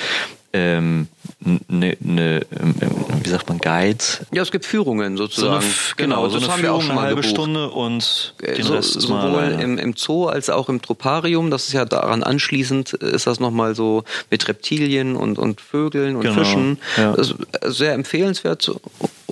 ähm, 0.54 1.08
ne, 1.40 1.96
ne, 2.00 2.40
ähm, 2.60 2.74
wie 3.22 3.28
sagt 3.30 3.48
man, 3.48 3.58
Guide? 3.58 4.04
Ja, 4.32 4.42
es 4.42 4.50
gibt 4.50 4.66
Führungen 4.66 5.16
sozusagen. 5.16 5.62
So 5.62 5.66
eine, 5.66 5.74
genau, 5.96 6.28
so 6.28 6.34
das 6.38 6.44
eine 6.44 6.52
haben 6.52 6.62
wir 6.62 6.72
auch 6.74 6.82
Führung, 6.82 6.86
schon 6.88 6.98
eine 6.98 7.06
halbe 7.06 7.20
gebucht. 7.22 7.34
Stunde 7.34 7.70
und 7.70 8.34
den 8.46 8.62
so, 8.62 8.74
Rest 8.74 8.96
ist 8.96 9.06
sowohl 9.06 9.56
im, 9.60 9.78
im 9.78 9.94
Zoo 9.96 10.26
als 10.26 10.50
auch 10.50 10.68
im 10.68 10.82
Troparium. 10.82 11.50
Das 11.50 11.68
ist 11.68 11.72
ja 11.72 11.84
daran 11.84 12.22
anschließend, 12.22 12.92
ist 12.92 13.26
das 13.26 13.40
nochmal 13.40 13.74
so 13.74 14.04
mit 14.30 14.46
Reptilien 14.48 15.16
und, 15.16 15.38
und 15.38 15.60
Vögeln 15.60 16.16
und 16.16 16.22
Genau, 16.22 16.34
Fischen. 16.34 16.78
ja. 16.96 17.14
Sehr 17.62 17.94
empfehlenswert 17.94 18.70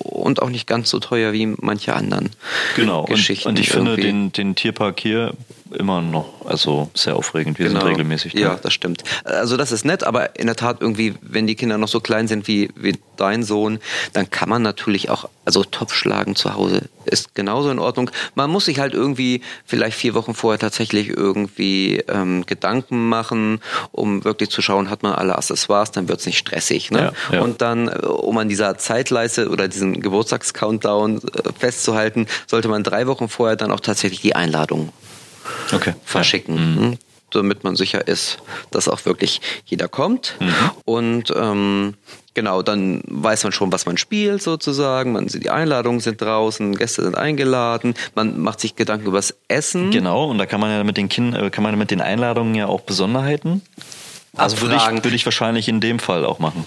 und 0.00 0.42
auch 0.42 0.50
nicht 0.50 0.66
ganz 0.66 0.90
so 0.90 0.98
teuer 0.98 1.32
wie 1.32 1.46
manche 1.46 1.94
anderen 1.94 2.30
Genau, 2.76 3.00
und, 3.00 3.10
Geschichten. 3.10 3.48
und 3.48 3.58
ich 3.58 3.70
finde 3.70 3.92
irgendwie. 3.92 4.06
den, 4.08 4.32
den 4.32 4.54
Tierpark 4.54 5.00
hier 5.00 5.34
immer 5.78 6.00
noch 6.00 6.44
also 6.46 6.90
sehr 6.94 7.14
aufregend. 7.14 7.58
Wir 7.60 7.68
Genau. 7.68 7.80
sind 7.80 7.90
regelmäßig 7.90 8.32
da. 8.32 8.40
Ja, 8.40 8.54
das 8.60 8.72
stimmt. 8.72 9.04
Also 9.24 9.56
das 9.56 9.70
ist 9.70 9.84
nett, 9.84 10.02
aber 10.02 10.36
in 10.38 10.46
der 10.46 10.56
Tat 10.56 10.78
irgendwie, 10.80 11.14
wenn 11.22 11.46
die 11.46 11.54
Kinder 11.54 11.78
noch 11.78 11.86
so 11.88 12.00
klein 12.00 12.26
sind 12.26 12.48
wie, 12.48 12.70
wie 12.74 12.98
dein 13.16 13.44
Sohn, 13.44 13.78
dann 14.12 14.30
kann 14.30 14.48
man 14.48 14.62
natürlich 14.62 15.10
auch, 15.10 15.28
also 15.44 15.62
Topf 15.62 15.94
schlagen 15.94 16.34
zu 16.34 16.54
Hause 16.54 16.88
ist 17.04 17.34
genauso 17.34 17.70
in 17.70 17.78
Ordnung. 17.78 18.10
Man 18.34 18.50
muss 18.50 18.66
sich 18.66 18.78
halt 18.78 18.94
irgendwie 18.94 19.42
vielleicht 19.64 19.96
vier 19.96 20.14
Wochen 20.14 20.34
vorher 20.34 20.58
tatsächlich 20.58 21.08
irgendwie 21.08 22.02
ähm, 22.08 22.44
Gedanken 22.46 23.08
machen, 23.08 23.60
um 23.90 24.24
wirklich 24.24 24.50
zu 24.50 24.62
schauen, 24.62 24.90
hat 24.90 25.02
man 25.02 25.12
alle 25.12 25.36
Accessoires, 25.36 25.90
dann 25.92 26.08
wird's 26.08 26.26
nicht 26.26 26.38
stressig. 26.38 26.90
Ne? 26.90 27.12
Ja, 27.30 27.36
ja. 27.36 27.42
Und 27.42 27.62
dann, 27.62 27.88
äh, 27.88 27.92
um 28.06 28.36
an 28.38 28.48
dieser 28.48 28.76
Zeitleiste 28.78 29.48
oder 29.48 29.66
diesen 29.68 29.89
Geburtstagscountdown 29.94 31.18
äh, 31.18 31.53
festzuhalten, 31.59 32.26
sollte 32.46 32.68
man 32.68 32.83
drei 32.83 33.07
Wochen 33.07 33.29
vorher 33.29 33.57
dann 33.57 33.72
auch 33.72 33.81
tatsächlich 33.81 34.20
die 34.20 34.35
Einladung 34.35 34.92
Okay. 35.72 35.94
verschicken, 36.05 36.57
hm, 36.57 36.98
damit 37.31 37.64
man 37.64 37.76
sicher 37.76 38.07
ist, 38.07 38.38
dass 38.70 38.88
auch 38.88 39.05
wirklich 39.05 39.40
jeder 39.64 39.88
kommt. 39.88 40.37
Und 40.85 41.33
ähm, 41.37 41.94
genau, 42.35 42.62
dann 42.62 43.03
weiß 43.07 43.44
man 43.44 43.53
schon, 43.53 43.72
was 43.72 43.87
man 43.87 43.96
spielt 43.96 44.42
sozusagen. 44.42 45.12
Man 45.12 45.26
die 45.26 45.50
Einladungen 45.50 46.00
sind 46.00 46.20
draußen, 46.20 46.74
Gäste 46.76 47.03
sind 47.03 47.16
eingeladen. 47.16 47.94
Man 48.14 48.40
macht 48.40 48.61
sich 48.61 48.76
Gedanken 48.76 49.07
übers 49.07 49.35
Essen. 49.48 49.90
Genau, 49.90 50.26
und 50.26 50.38
da 50.38 50.46
kann 50.46 50.61
man 50.61 50.70
ja 50.70 50.83
mit 50.85 50.96
den 50.96 51.09
Kindern, 51.09 51.46
äh, 51.46 51.50
kann 51.50 51.62
man 51.64 51.76
mit 51.79 51.90
den 51.90 52.00
Einladungen 52.00 52.55
ja 52.55 52.66
auch 52.66 52.81
Besonderheiten. 52.81 53.62
Also 54.36 54.60
würde 54.60 54.76
ich, 54.76 55.04
würde 55.04 55.16
ich 55.16 55.24
wahrscheinlich 55.24 55.68
in 55.68 55.80
dem 55.80 55.98
Fall 55.98 56.24
auch 56.24 56.38
machen. 56.38 56.64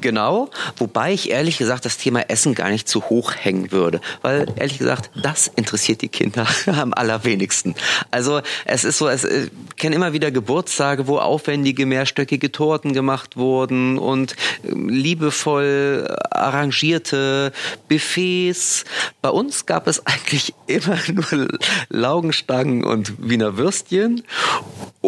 Genau, 0.00 0.50
wobei 0.76 1.12
ich 1.12 1.30
ehrlich 1.30 1.58
gesagt 1.58 1.84
das 1.84 1.96
Thema 1.96 2.28
Essen 2.28 2.54
gar 2.54 2.70
nicht 2.70 2.88
zu 2.88 3.04
hoch 3.04 3.32
hängen 3.34 3.70
würde, 3.70 4.00
weil 4.22 4.46
ehrlich 4.56 4.78
gesagt, 4.78 5.10
das 5.14 5.46
interessiert 5.46 6.02
die 6.02 6.08
Kinder 6.08 6.46
am 6.66 6.92
allerwenigsten. 6.92 7.76
Also 8.10 8.40
es 8.64 8.84
ist 8.84 8.98
so, 8.98 9.08
es 9.08 9.24
äh, 9.24 9.48
ich 9.74 9.76
kenne 9.76 9.96
immer 9.96 10.12
wieder 10.12 10.30
Geburtstage, 10.30 11.06
wo 11.06 11.18
aufwendige 11.18 11.86
mehrstöckige 11.86 12.50
Torten 12.50 12.92
gemacht 12.92 13.36
wurden 13.36 13.98
und 13.98 14.34
ähm, 14.64 14.88
liebevoll 14.88 16.16
arrangierte 16.30 17.52
Buffets. 17.88 18.84
Bei 19.20 19.30
uns 19.30 19.66
gab 19.66 19.86
es 19.86 20.04
eigentlich 20.06 20.54
immer 20.66 20.98
nur 21.12 21.48
Laugenstangen 21.90 22.84
und 22.84 23.14
Wiener 23.18 23.56
Würstchen 23.56 24.24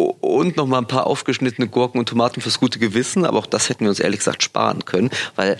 und 0.05 0.57
noch 0.57 0.67
mal 0.67 0.77
ein 0.77 0.87
paar 0.87 1.07
aufgeschnittene 1.07 1.67
Gurken 1.67 1.99
und 1.99 2.07
Tomaten 2.07 2.41
fürs 2.41 2.59
gute 2.59 2.79
Gewissen, 2.79 3.25
aber 3.25 3.39
auch 3.39 3.45
das 3.45 3.69
hätten 3.69 3.81
wir 3.81 3.89
uns 3.89 3.99
ehrlich 3.99 4.19
gesagt 4.19 4.43
sparen 4.43 4.85
können, 4.85 5.09
weil, 5.35 5.57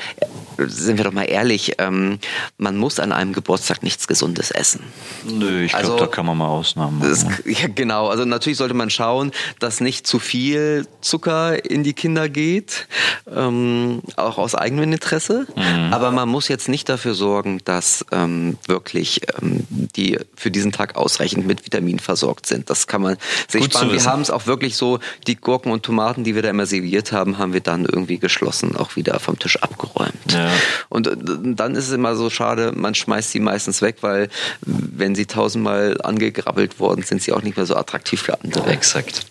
äh, 0.58 0.66
sind 0.68 0.98
wir 0.98 1.06
doch 1.06 1.12
mal 1.12 1.24
ehrlich, 1.24 1.74
ähm, 1.80 2.20
man 2.58 2.78
muss 2.78 3.00
an 3.00 3.12
einem 3.12 3.34
Geburtstag 3.34 3.82
nichts 3.84 4.08
Gesundes 4.08 4.52
essen. 4.52 4.82
Nö, 5.26 5.64
ich 5.64 5.72
glaube, 5.72 5.86
Also- 5.86 5.98
da 5.98 6.08
kann 6.08 6.26
man 6.26 6.38
mal 6.38 6.48
Ausnahmen 6.48 7.00
machen. 7.00 7.10
Das, 7.10 7.26
ja, 7.62 7.68
genau. 7.74 8.08
Also 8.08 8.26
natürlich 8.26 8.58
sollte 8.58 8.74
man 8.74 8.90
schauen, 8.90 9.32
dass 9.60 9.82
nicht 9.82 10.06
zu 10.06 10.20
viel 10.20 10.88
Zucker 11.02 11.66
in 11.66 11.84
die 11.84 11.94
Kinder 11.94 12.30
geht, 12.30 12.88
ähm, 13.34 14.02
auch 14.16 14.38
aus 14.38 14.56
eigenem 14.56 14.92
Interesse. 14.94 15.48
Mhm. 15.56 15.94
Aber 15.94 16.12
man 16.12 16.30
muss 16.30 16.48
jetzt 16.48 16.70
nicht 16.70 16.90
dafür 16.90 17.14
sorgen, 17.14 17.60
dass 17.66 18.06
ähm, 18.12 18.58
wirklich 18.68 19.22
ähm, 19.42 19.66
die 19.70 20.20
für 20.36 20.52
diesen 20.52 20.72
Tag 20.72 20.96
ausreichend 20.96 21.48
mit 21.48 21.66
Vitamin 21.66 22.00
versorgt 22.00 22.46
sind. 22.46 22.70
Das 22.70 22.88
kann 22.88 23.02
man 23.02 23.18
sich 23.48 23.62
Gut 23.62 23.74
sparen. 23.74 23.92
Wir 23.92 24.04
haben 24.06 24.27
es 24.28 24.32
auch 24.32 24.46
wirklich 24.48 24.76
so, 24.76 25.00
die 25.26 25.36
Gurken 25.36 25.72
und 25.72 25.84
Tomaten, 25.84 26.24
die 26.24 26.36
wir 26.36 26.42
da 26.42 26.50
immer 26.50 26.66
serviert 26.66 27.12
haben, 27.12 27.38
haben 27.38 27.54
wir 27.54 27.62
dann 27.62 27.86
irgendwie 27.86 28.18
geschlossen 28.20 28.76
auch 28.76 28.96
wieder 28.96 29.20
vom 29.20 29.38
Tisch 29.40 29.62
abgeräumt. 29.62 30.14
Ja. 30.32 30.52
Und 30.90 31.08
äh, 31.08 31.16
dann 31.18 31.76
ist 31.76 31.88
es 31.88 31.94
immer 31.94 32.16
so 32.16 32.30
schade, 32.30 32.74
man 32.76 32.96
schmeißt 32.96 33.32
sie 33.32 33.40
meistens 33.40 33.82
weg, 33.82 33.98
weil 34.02 34.30
wenn 34.62 35.16
sie 35.16 35.26
tausendmal 35.26 35.98
angegrabbelt 36.04 36.80
worden 36.80 37.04
sind, 37.04 37.22
sie 37.22 37.34
auch 37.34 37.42
nicht 37.42 37.58
mehr 37.58 37.66
so 37.66 37.76
attraktiv 37.76 38.22
für 38.22 38.42
andere. 38.42 38.70
Exakt. 38.70 39.26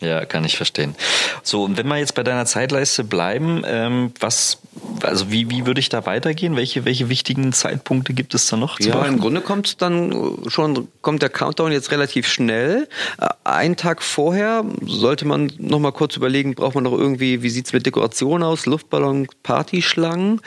Ja, 0.00 0.24
kann 0.24 0.44
ich 0.44 0.56
verstehen. 0.56 0.94
So, 1.42 1.64
und 1.64 1.76
wenn 1.76 1.86
wir 1.88 1.96
jetzt 1.98 2.14
bei 2.14 2.22
deiner 2.22 2.46
Zeitleiste 2.46 3.04
bleiben, 3.04 3.62
ähm, 3.66 4.12
was, 4.20 4.58
also 5.02 5.30
wie, 5.30 5.50
wie 5.50 5.66
würde 5.66 5.80
ich 5.80 5.88
da 5.88 6.06
weitergehen? 6.06 6.56
Welche, 6.56 6.84
welche 6.84 7.08
wichtigen 7.08 7.52
Zeitpunkte 7.52 8.12
gibt 8.12 8.34
es 8.34 8.46
da 8.48 8.56
noch 8.56 8.78
Ja, 8.80 9.04
im? 9.04 9.18
Grunde 9.18 9.40
kommt 9.40 9.80
dann 9.82 10.36
schon, 10.48 10.88
kommt 11.00 11.22
der 11.22 11.30
Countdown 11.30 11.72
jetzt 11.72 11.90
relativ 11.90 12.28
schnell. 12.28 12.88
Äh, 13.20 13.28
Einen 13.44 13.76
Tag 13.76 14.02
vorher 14.02 14.35
sollte 14.82 15.26
man 15.26 15.52
noch 15.58 15.78
mal 15.78 15.92
kurz 15.92 16.16
überlegen, 16.16 16.54
braucht 16.54 16.74
man 16.74 16.84
noch 16.84 16.92
irgendwie, 16.92 17.42
wie 17.42 17.50
sieht's 17.50 17.72
mit 17.72 17.86
Dekoration 17.86 18.42
aus, 18.42 18.66
Luftballon, 18.66 19.28
Partyschlangen. 19.42 20.40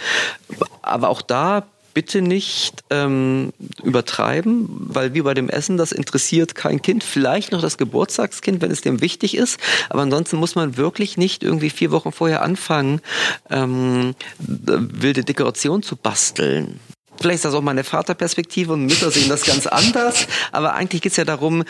Aber 0.82 1.10
auch 1.10 1.22
da 1.22 1.66
bitte 1.94 2.22
nicht 2.22 2.84
ähm, 2.90 3.52
übertreiben, 3.84 4.68
weil 4.70 5.14
wie 5.14 5.22
bei 5.22 5.34
dem 5.34 5.50
Essen, 5.50 5.78
das 5.78 5.92
interessiert 5.92 6.56
kein 6.56 6.82
Kind, 6.82 7.04
vielleicht 7.04 7.52
noch 7.52 7.62
das 7.62 7.78
Geburtstagskind, 7.78 8.62
wenn 8.62 8.72
es 8.72 8.82
dem 8.82 9.02
wichtig 9.02 9.36
ist, 9.36 9.60
aber 9.90 10.04
ansonsten 10.04 10.38
muss 10.38 10.56
man 10.56 10.78
wirklich 10.78 11.18
nicht 11.18 11.44
irgendwie 11.44 11.70
vier 11.70 11.92
Wochen 11.92 12.12
vorher 12.12 12.42
anfangen, 12.42 13.02
ähm, 13.50 14.16
wilde 14.38 15.24
Dekoration 15.24 15.84
zu 15.84 15.96
basteln. 15.96 16.80
Vielleicht 17.20 17.38
ist 17.38 17.46
das 17.46 17.54
auch 17.54 17.62
meine 17.62 17.84
Vaterperspektive 17.84 18.74
und 18.74 18.86
Mütter 18.86 19.12
sehen 19.12 19.30
das 19.30 19.44
ganz 19.44 19.68
anders. 19.68 20.28
Aber 20.52 20.74
eigentlich 20.74 21.02
geht 21.02 21.12
es 21.12 21.18
ja 21.18 21.26
darum, 21.26 21.62
äh, 21.62 21.66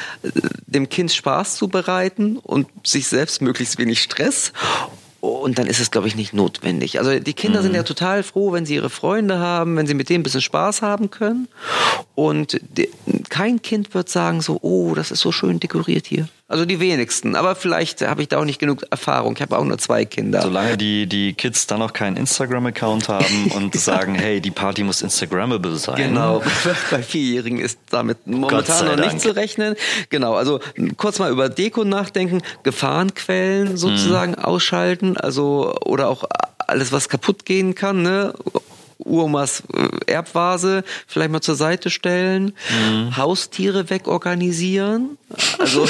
dem 0.68 0.90
Kind 0.90 1.12
Spaß 1.12 1.56
zu 1.56 1.68
bereiten 1.68 2.38
und 2.38 2.68
sich 2.86 3.08
selbst 3.08 3.42
möglichst 3.42 3.78
wenig 3.78 4.02
Stress. 4.02 4.54
Und 5.22 5.60
dann 5.60 5.68
ist 5.68 5.82
es, 5.82 5.92
glaube 5.92 6.08
ich, 6.08 6.16
nicht 6.16 6.34
notwendig. 6.34 6.98
Also 6.98 7.20
die 7.20 7.34
Kinder 7.34 7.62
sind 7.62 7.76
ja 7.76 7.84
total 7.84 8.24
froh, 8.24 8.54
wenn 8.54 8.66
sie 8.66 8.76
ihre 8.76 8.90
Freunde 8.90 9.38
haben, 9.38 9.76
wenn 9.76 9.86
sie 9.86 9.94
mit 9.94 10.08
denen 10.08 10.22
ein 10.22 10.24
bisschen 10.24 10.42
Spaß 10.42 10.82
haben 10.82 11.12
können. 11.12 11.50
Und 12.20 12.60
kein 13.30 13.62
Kind 13.62 13.94
wird 13.94 14.10
sagen 14.10 14.42
so, 14.42 14.60
oh, 14.62 14.94
das 14.94 15.10
ist 15.10 15.22
so 15.22 15.32
schön 15.32 15.62
dekoriert 15.62 16.06
hier. 16.06 16.28
Also 16.50 16.66
die 16.66 16.82
wenigsten. 16.82 17.38
Aber 17.38 17.56
vielleicht 17.56 18.02
habe 18.02 18.22
ich 18.22 18.28
da 18.28 18.40
auch 18.40 18.44
nicht 18.44 18.60
genug 18.60 18.84
Erfahrung. 18.92 19.36
Ich 19.38 19.42
habe 19.42 19.58
auch 19.58 19.64
nur 19.64 19.78
zwei 19.78 20.04
Kinder. 20.04 20.42
Solange 20.42 20.76
die, 20.76 21.08
die 21.08 21.32
Kids 21.32 21.66
dann 21.68 21.80
noch 21.80 21.94
keinen 21.94 22.18
Instagram-Account 22.18 23.08
haben 23.08 23.52
und 23.56 23.74
sagen, 23.74 24.16
hey, 24.16 24.42
die 24.42 24.52
Party 24.52 24.84
muss 24.84 25.02
Instagrammable 25.02 25.78
sein. 25.78 25.96
Genau, 25.96 26.44
bei 26.92 27.04
Vierjährigen 27.04 27.62
ist 27.62 27.80
damit 27.90 28.28
momentan 28.28 28.86
noch 28.86 28.98
nicht 28.98 29.12
Dank. 29.12 29.22
zu 29.22 29.34
rechnen. 29.34 29.76
Genau, 30.10 30.34
also 30.34 30.60
kurz 30.98 31.20
mal 31.20 31.32
über 31.32 31.48
Deko 31.48 31.86
nachdenken, 31.86 32.42
Gefahrenquellen 32.64 33.78
sozusagen 33.78 34.36
ausschalten, 34.36 35.16
also 35.16 35.74
oder 35.86 36.10
auch 36.10 36.26
alles, 36.58 36.92
was 36.92 37.08
kaputt 37.08 37.46
gehen 37.46 37.76
kann, 37.76 38.02
ne? 38.02 38.34
Uromas 39.00 39.64
äh, 39.74 40.12
Erbvase 40.12 40.84
vielleicht 41.08 41.32
mal 41.32 41.42
zur 41.42 41.56
Seite 41.56 41.90
stellen, 41.90 42.54
Haustiere 43.16 43.90
wegorganisieren. 43.90 45.18
Also 45.58 45.88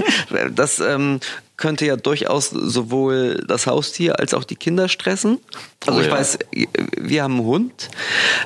das 0.54 0.80
ähm, 0.80 1.20
könnte 1.56 1.86
ja 1.86 1.96
durchaus 1.96 2.50
sowohl 2.50 3.44
das 3.48 3.66
Haustier 3.66 4.18
als 4.20 4.34
auch 4.34 4.44
die 4.44 4.56
Kinder 4.56 4.88
stressen. 4.88 5.38
Also 5.86 5.98
Oh 5.98 6.02
ich 6.02 6.08
ja. 6.08 6.12
weiß, 6.12 6.38
wir 6.98 7.22
haben 7.22 7.34
einen 7.36 7.44
Hund. 7.44 7.88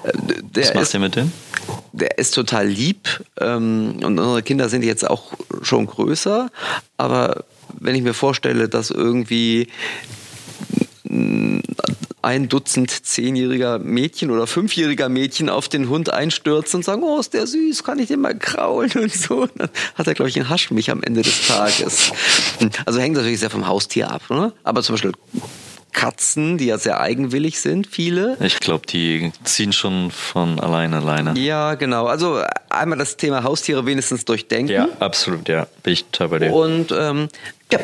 äh, 0.05 0.13
Der 0.43 0.65
Was 0.65 0.75
macht 0.75 0.95
ihr 0.95 1.01
mit 1.01 1.17
denen? 1.17 1.33
der 1.93 2.19
ist 2.19 2.35
total 2.35 2.67
lieb 2.67 3.23
ähm, 3.41 3.97
und 4.03 4.19
unsere 4.19 4.43
Kinder 4.43 4.69
sind 4.69 4.83
jetzt 4.85 5.09
auch 5.09 5.33
schon 5.63 5.87
größer, 5.87 6.51
aber 6.97 7.45
wenn 7.79 7.95
ich 7.95 8.03
mir 8.03 8.15
vorstelle, 8.15 8.69
dass 8.69 8.91
irgendwie 8.91 9.69
ein 12.23 12.49
Dutzend 12.49 12.91
zehnjähriger 12.91 13.79
Mädchen 13.79 14.31
oder 14.31 14.47
fünfjähriger 14.47 15.09
Mädchen 15.09 15.49
auf 15.49 15.69
den 15.69 15.89
Hund 15.89 16.11
einstürzen 16.11 16.79
und 16.79 16.85
sagen, 16.85 17.03
oh, 17.03 17.19
ist 17.19 17.35
der 17.35 17.47
süß, 17.47 17.83
kann 17.85 17.99
ich 17.99 18.09
den 18.09 18.21
mal 18.21 18.37
kraulen 18.39 18.93
und 18.95 19.13
so. 19.13 19.47
Dann 19.57 19.69
hat 19.97 20.07
er, 20.07 20.15
glaube 20.15 20.29
ich, 20.29 20.37
einen 20.37 20.49
Haschmich 20.49 20.91
am 20.91 21.03
Ende 21.03 21.23
des 21.23 21.49
Tages. 21.49 22.13
Also 22.87 23.01
hängt 23.01 23.17
natürlich 23.17 23.41
sehr 23.41 23.51
vom 23.51 23.67
Haustier 23.67 24.11
ab. 24.11 24.23
Ne? 24.31 24.53
Aber 24.63 24.83
zum 24.83 24.95
Beispiel 24.95 25.13
Katzen, 25.93 26.59
die 26.59 26.67
ja 26.67 26.79
sehr 26.79 27.01
eigenwillig 27.01 27.61
sind, 27.61 27.87
viele. 27.87 28.37
Ich 28.41 28.61
glaube, 28.61 28.87
die 28.87 29.31
ziehen 29.45 29.73
schon 29.73 30.11
von 30.11 30.59
alleine 30.59 30.99
alleine. 30.99 31.39
Ja, 31.39 31.75
genau. 31.75 32.07
Also 32.07 32.43
einmal 32.71 32.99
das 32.99 33.17
Thema 33.17 33.45
Haustiere 33.45 33.85
wenigstens 33.85 34.25
durchdenken. 34.25 34.73
Ja, 34.73 34.89
absolut, 35.01 35.49
ja. 35.49 35.67
Bin 35.83 35.93
ich 35.93 36.05
total 36.07 36.29
bei 36.29 36.39
dir. 36.39 36.53
Und 36.53 36.93
ähm, 36.93 37.29
ja, 37.71 37.79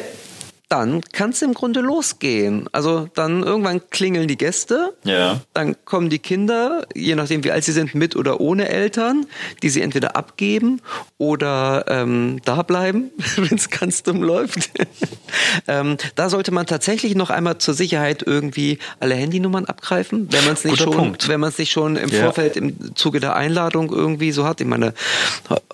dann 0.68 1.00
kann 1.12 1.31
es 1.31 1.40
im 1.42 1.54
Grunde 1.54 1.81
losgehen. 1.81 2.68
Also 2.72 3.09
dann 3.14 3.42
irgendwann 3.42 3.81
klingeln 3.88 4.28
die 4.28 4.37
Gäste, 4.37 4.92
Ja. 5.04 5.40
dann 5.54 5.76
kommen 5.87 6.11
die 6.11 6.18
Kinder, 6.18 6.87
je 6.94 7.14
nachdem 7.14 7.42
wie 7.44 7.50
alt 7.52 7.64
sie 7.64 7.72
sind, 7.72 7.94
mit 7.94 8.16
oder 8.16 8.40
ohne 8.40 8.68
Eltern, 8.68 9.24
die 9.62 9.70
sie 9.70 9.81
entweder 9.81 10.14
abgeben 10.16 10.81
oder 11.16 11.85
ähm, 11.88 12.40
da 12.44 12.62
bleiben, 12.62 13.11
wenn 13.37 13.57
es 13.57 13.70
ganz 13.70 14.02
dumm 14.02 14.22
läuft. 14.22 14.70
ähm, 15.68 15.96
da 16.16 16.28
sollte 16.28 16.50
man 16.52 16.66
tatsächlich 16.66 17.14
noch 17.14 17.31
einmal 17.31 17.59
zur 17.59 17.72
Sicherheit 17.74 18.22
irgendwie 18.26 18.78
alle 19.00 19.14
Handynummern 19.14 19.64
abgreifen, 19.64 20.28
wenn 20.31 20.44
man 20.44 20.52
es 20.54 20.64
nicht 20.64 20.72
Guter 20.78 20.85
schon, 20.85 20.96
Punkt. 20.96 21.28
wenn 21.28 21.40
man 21.40 21.48
es 21.48 21.59
nicht 21.59 21.72
schon 21.72 21.96
im 21.96 22.11
Ja. 22.11 22.24
Vorfeld 22.24 22.57
im 22.57 22.94
Zuge 22.94 23.20
der 23.20 23.37
Einladung 23.37 23.90
irgendwie 23.90 24.33
so 24.33 24.44
hat. 24.44 24.61
Ich 24.61 24.66
meine, 24.66 24.92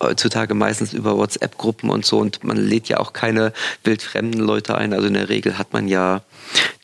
heutzutage 0.00 0.54
meistens 0.54 0.92
über 0.92 1.16
WhatsApp-Gruppen 1.16 1.90
und 1.90 2.04
so 2.06 2.18
und 2.18 2.44
man 2.44 2.56
lädt 2.56 2.88
ja 2.88 2.98
auch 3.00 3.12
keine 3.12 3.52
wildfremden 3.82 4.40
Leute 4.40 4.76
ein. 4.76 4.83
Also 4.92 5.06
in 5.06 5.14
der 5.14 5.28
Regel 5.28 5.58
hat 5.58 5.72
man 5.72 5.88
ja 5.88 6.22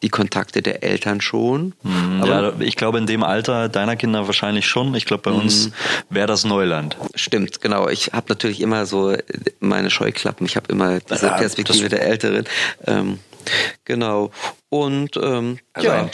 die 0.03 0.09
Kontakte 0.09 0.63
der 0.63 0.83
Eltern 0.83 1.21
schon. 1.21 1.75
Aber 2.21 2.27
ja, 2.29 2.53
ich 2.61 2.77
glaube, 2.77 2.99
in 2.99 3.07
dem 3.07 3.23
Alter 3.23 3.69
deiner 3.69 3.97
Kinder 3.97 4.27
wahrscheinlich 4.27 4.67
schon. 4.67 4.95
Ich 4.95 5.05
glaube, 5.05 5.23
bei 5.23 5.33
uns 5.33 5.71
wäre 6.09 6.27
das 6.27 6.45
Neuland. 6.45 6.97
Stimmt, 7.15 7.61
genau. 7.61 7.89
Ich 7.89 8.13
habe 8.13 8.27
natürlich 8.29 8.61
immer 8.61 8.87
so 8.87 9.15
meine 9.61 9.91
Scheuklappen. 9.91 10.47
Ich 10.47 10.57
habe 10.57 10.73
immer 10.73 11.01
diese 11.01 11.27
Ja, 11.27 11.33
Perspektive 11.37 11.89
der 11.89 12.03
Älteren. 12.03 12.45
Ähm, 12.87 13.19
genau. 13.85 14.31
Und 14.71 15.17
ähm, 15.17 15.59
Also 15.75 15.89
ja, 15.89 15.95
ein 16.01 16.11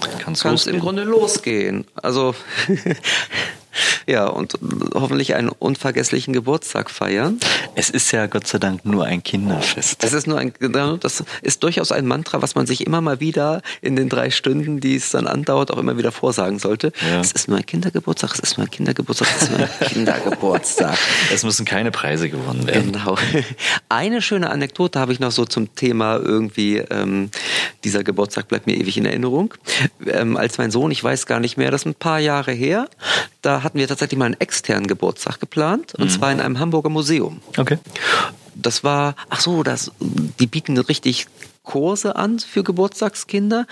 dann 0.00 0.18
kann 0.18 0.54
es 0.54 0.66
im. 0.66 0.80
Grunde 0.80 1.04
losgehen. 1.04 1.86
Also 1.94 2.34
ja, 4.06 4.26
und 4.26 4.58
hoffentlich 4.94 5.34
einen 5.34 5.48
unvergesslichen 5.48 6.32
Geburtstag 6.32 6.90
feiern. 6.90 7.38
Es 7.74 7.90
ist 7.90 8.12
ja 8.12 8.26
Gott 8.26 8.46
sei 8.46 8.58
Dank 8.58 8.84
nur 8.84 9.04
ein 9.04 9.22
Kinderfest. 9.22 10.02
Das 10.02 10.12
ist 10.12 10.26
nur 10.26 10.38
ein, 10.38 10.52
das 11.00 11.24
ist 11.42 11.62
durchaus 11.62 11.92
ein 11.92 12.06
Mantra, 12.06 12.42
was 12.42 12.54
man 12.54 12.66
sich 12.66 12.86
immer 12.86 13.00
mal 13.00 13.20
wieder 13.20 13.62
in 13.80 13.96
den 13.96 14.08
drei 14.08 14.30
Stunden, 14.30 14.80
die 14.80 14.96
es 14.96 15.10
dann 15.10 15.26
andauert, 15.26 15.70
auch 15.70 15.78
immer 15.78 15.96
wieder 15.98 16.12
vorsagen 16.12 16.58
sollte. 16.58 16.92
Ja. 17.10 17.20
Es 17.20 17.32
ist 17.32 17.48
nur 17.48 17.58
ein 17.58 17.66
Kindergeburtstag, 17.66 18.32
es 18.34 18.40
ist 18.40 18.58
nur 18.58 18.66
ein 18.66 18.70
Kindergeburtstag, 18.70 19.28
es 19.36 19.42
ist 19.42 19.50
nur 19.50 19.60
ein 19.60 19.70
Kindergeburtstag. 19.88 20.98
Es 21.32 21.42
müssen 21.44 21.64
keine 21.64 21.90
Preise 21.90 22.28
gewonnen 22.28 22.66
werden. 22.66 22.92
Genau. 22.92 23.16
Eine 23.88 24.22
schöne 24.22 24.50
Anekdote 24.50 25.00
habe 25.00 25.12
ich 25.12 25.20
noch 25.20 25.32
so 25.32 25.44
zum 25.44 25.74
Thema 25.74 26.16
irgendwie, 26.16 26.78
ähm, 26.78 27.30
dieser 27.84 28.04
Geburtstag 28.04 28.48
bleibt 28.48 28.66
mir 28.66 28.76
ewig 28.76 28.96
in 28.96 29.06
Erinnerung. 29.06 29.54
Ähm, 30.06 30.36
als 30.36 30.58
mein 30.58 30.70
Sohn, 30.70 30.90
ich 30.90 31.02
weiß 31.02 31.26
gar 31.26 31.40
nicht 31.40 31.56
mehr, 31.56 31.70
das 31.70 31.82
ist 31.82 31.86
ein 31.86 31.94
paar 31.94 32.18
Jahre 32.18 32.52
her, 32.52 32.88
da 33.44 33.62
hatten 33.62 33.78
wir 33.78 33.88
tatsächlich 33.88 34.18
mal 34.18 34.26
einen 34.26 34.40
externen 34.40 34.86
Geburtstag 34.86 35.40
geplant, 35.40 35.94
und 35.94 36.10
zwar 36.10 36.32
in 36.32 36.40
einem 36.40 36.58
Hamburger 36.58 36.88
Museum. 36.88 37.40
Okay. 37.56 37.78
Das 38.54 38.84
war, 38.84 39.16
ach 39.30 39.40
so, 39.40 39.62
das, 39.62 39.90
die 40.00 40.46
bieten 40.46 40.78
richtig 40.78 41.26
Kurse 41.64 42.14
an 42.14 42.38
für 42.38 42.62
Geburtstagskinder 42.62 43.66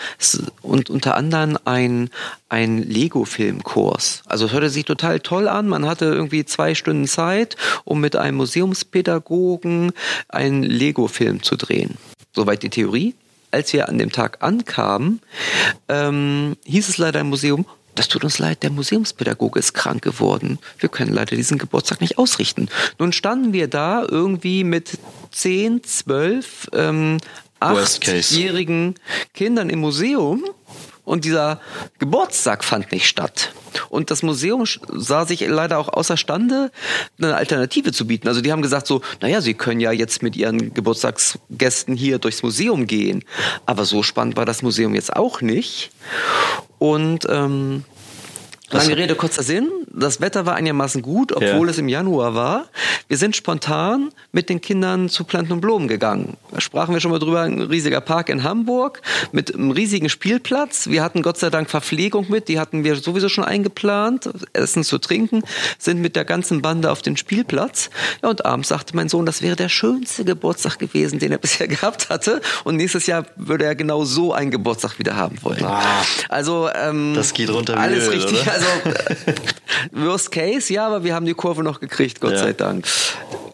und 0.62 0.90
unter 0.90 1.14
anderem 1.14 1.58
ein, 1.64 2.11
ein 2.48 2.78
Lego-Filmkurs. 2.78 4.22
Also 4.26 4.46
es 4.46 4.52
hörte 4.52 4.70
sich 4.70 4.87
total 4.87 5.20
toll 5.20 5.46
an. 5.46 5.68
Man 5.68 5.87
hatte 5.87 6.06
irgendwie 6.06 6.44
zwei 6.44 6.74
Stunden 6.74 7.06
Zeit, 7.06 7.56
um 7.85 8.00
mit 8.00 8.16
einem 8.16 8.38
Museumspädagogen 8.38 9.92
einen 10.28 10.62
Lego-Film 10.62 11.42
zu 11.42 11.56
drehen. 11.56 11.98
Soweit 12.35 12.62
die 12.62 12.70
Theorie. 12.70 13.14
Als 13.50 13.70
wir 13.74 13.90
an 13.90 13.98
dem 13.98 14.11
Tag 14.11 14.38
ankamen, 14.40 15.20
ähm, 15.90 16.56
hieß 16.64 16.88
es 16.88 16.96
leider 16.96 17.20
im 17.20 17.28
Museum, 17.28 17.66
das 17.94 18.09
tut 18.09 18.24
uns 18.24 18.38
leid, 18.38 18.62
der 18.62 18.70
Museumspädagoge 18.70 19.59
ist 19.59 19.74
krank 19.74 20.02
geworden. 20.02 20.59
Wir 20.78 20.88
können 20.88 21.12
leider 21.12 21.37
diesen 21.37 21.59
Geburtstag 21.59 22.00
nicht 22.00 22.18
ausrichten. 22.18 22.68
Nun 22.98 23.12
standen 23.12 23.52
wir 23.52 23.68
da 23.68 24.05
irgendwie 24.09 24.64
mit 24.64 24.98
10, 25.31 25.85
12, 25.85 26.70
ähm, 26.72 27.18
achtjährigen 27.61 28.94
Kindern 29.35 29.70
im 29.70 29.81
Museum 29.81 30.44
und 31.05 31.24
dieser 31.24 31.61
Geburtstag 31.98 32.64
fand 32.64 32.92
nicht 32.92 33.07
statt. 33.07 33.52
Und 33.88 34.11
das 34.11 34.22
Museum 34.22 34.64
sah 34.88 35.26
sich 35.26 35.40
leider 35.40 35.78
auch 35.78 35.88
außerstande, 35.88 36.70
eine 37.18 37.37
Alternative 37.37 37.92
zu 37.92 38.07
bieten. 38.07 38.28
Also 38.28 38.40
die 38.40 38.52
haben 38.52 38.62
gesagt 38.62 38.87
so, 38.87 39.00
naja, 39.20 39.40
sie 39.40 39.55
können 39.55 39.81
ja 39.81 39.92
jetzt 39.92 40.22
mit 40.22 40.37
ihren 40.37 40.74
Geburtstagsgästen 40.74 41.96
hier 41.96 42.18
durchs 42.18 42.42
Museum 42.42 42.87
gehen. 42.87 43.24
Aber 43.66 43.85
so 43.85 44.02
spannend 44.02 44.37
war 44.37 44.44
das 44.44 44.62
Museum 44.62 44.94
jetzt 44.94 45.16
auch 45.16 45.40
nicht. 45.40 45.90
Und 46.83 47.29
ähm, 47.31 47.85
Lange 48.72 48.96
Rede, 48.96 49.14
kurzer 49.14 49.42
Sinn. 49.42 49.68
Das 49.94 50.20
Wetter 50.20 50.46
war 50.46 50.54
einigermaßen 50.54 51.02
gut, 51.02 51.32
obwohl 51.32 51.66
Ja. 51.66 51.70
es 51.70 51.78
im 51.78 51.88
Januar 51.88 52.35
war. 52.35 52.64
Wir 53.08 53.18
sind 53.18 53.37
spontan 53.37 54.11
mit 54.32 54.48
den 54.48 54.61
Kindern 54.62 55.08
zu 55.11 55.24
Planten 55.24 55.52
und 55.52 55.61
Blumen 55.61 55.88
gegangen. 55.88 56.37
Da 56.50 56.61
sprachen 56.61 56.94
wir 56.94 57.00
schon 57.00 57.11
mal 57.11 57.18
drüber. 57.18 57.42
Ein 57.42 57.61
riesiger 57.61 58.00
Park 58.00 58.30
in 58.30 58.42
Hamburg 58.42 59.02
mit 59.32 59.54
einem 59.54 59.70
riesigen 59.70 60.08
Spielplatz. 60.08 60.87
Wir 60.88 61.02
hatten 61.02 61.22
Gott 61.22 61.37
sei 61.38 61.50
Dank 61.50 61.68
Verpflegung 61.68 62.26
mit. 62.30 62.48
Die 62.48 62.58
hatten 62.58 62.85
wir 62.85 62.96
sowieso 62.96 63.28
schon 63.28 63.44
eingeplant. 63.44 64.30
Essen 64.54 64.85
zu 64.85 64.96
trinken. 64.98 65.42
Sind 65.78 66.00
mit 66.00 66.16
der 66.16 66.24
ganzen 66.24 66.62
Bande 66.62 66.90
auf 66.90 67.02
den 67.02 67.16
Spielplatz. 67.18 67.90
Ja, 68.22 68.30
und 68.30 68.46
abends 68.46 68.68
sagte 68.70 68.96
mein 68.96 69.08
Sohn, 69.11 69.26
das 69.26 69.42
wäre 69.42 69.56
der 69.56 69.68
schönste 69.68 70.24
Geburtstag 70.24 70.78
gewesen, 70.78 71.18
den 71.18 71.32
er 71.32 71.38
bisher 71.38 71.68
gehabt 71.68 72.08
hatte. 72.08 72.40
Und 72.64 72.76
nächstes 72.76 73.06
Jahr 73.06 73.26
würde 73.37 73.66
er 73.66 73.74
genau 73.74 74.04
so 74.04 74.32
einen 74.32 74.50
Geburtstag 74.50 74.98
wieder 74.98 75.16
haben 75.16 75.37
wollen. 75.42 75.64
Also, 76.30 76.70
ähm, 76.74 77.12
Das 77.14 77.35
geht 77.35 77.50
runter 77.50 77.74
wie 77.74 77.78
Alles 77.78 78.06
Öl, 78.08 78.14
richtig. 78.14 78.40
oder? 78.42 78.62
Also, 78.62 79.33
Worst 79.92 80.31
Case, 80.33 80.72
ja, 80.72 80.87
aber 80.87 81.05
wir 81.05 81.14
haben 81.14 81.27
die 81.27 81.35
Kurve 81.35 81.62
noch 81.62 81.81
gekriegt, 81.81 82.20
Gott 82.20 82.33
Ja. 82.33 82.38
sei 82.38 82.53
Dank. 82.53 82.87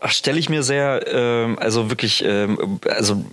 Stelle 0.06 0.38
ich 0.38 0.48
mir 0.48 0.62
sehr, 0.62 1.04
ähm, 1.12 1.58
also 1.58 1.90
wirklich, 1.90 2.22
ähm, 2.24 2.78
also 2.88 3.24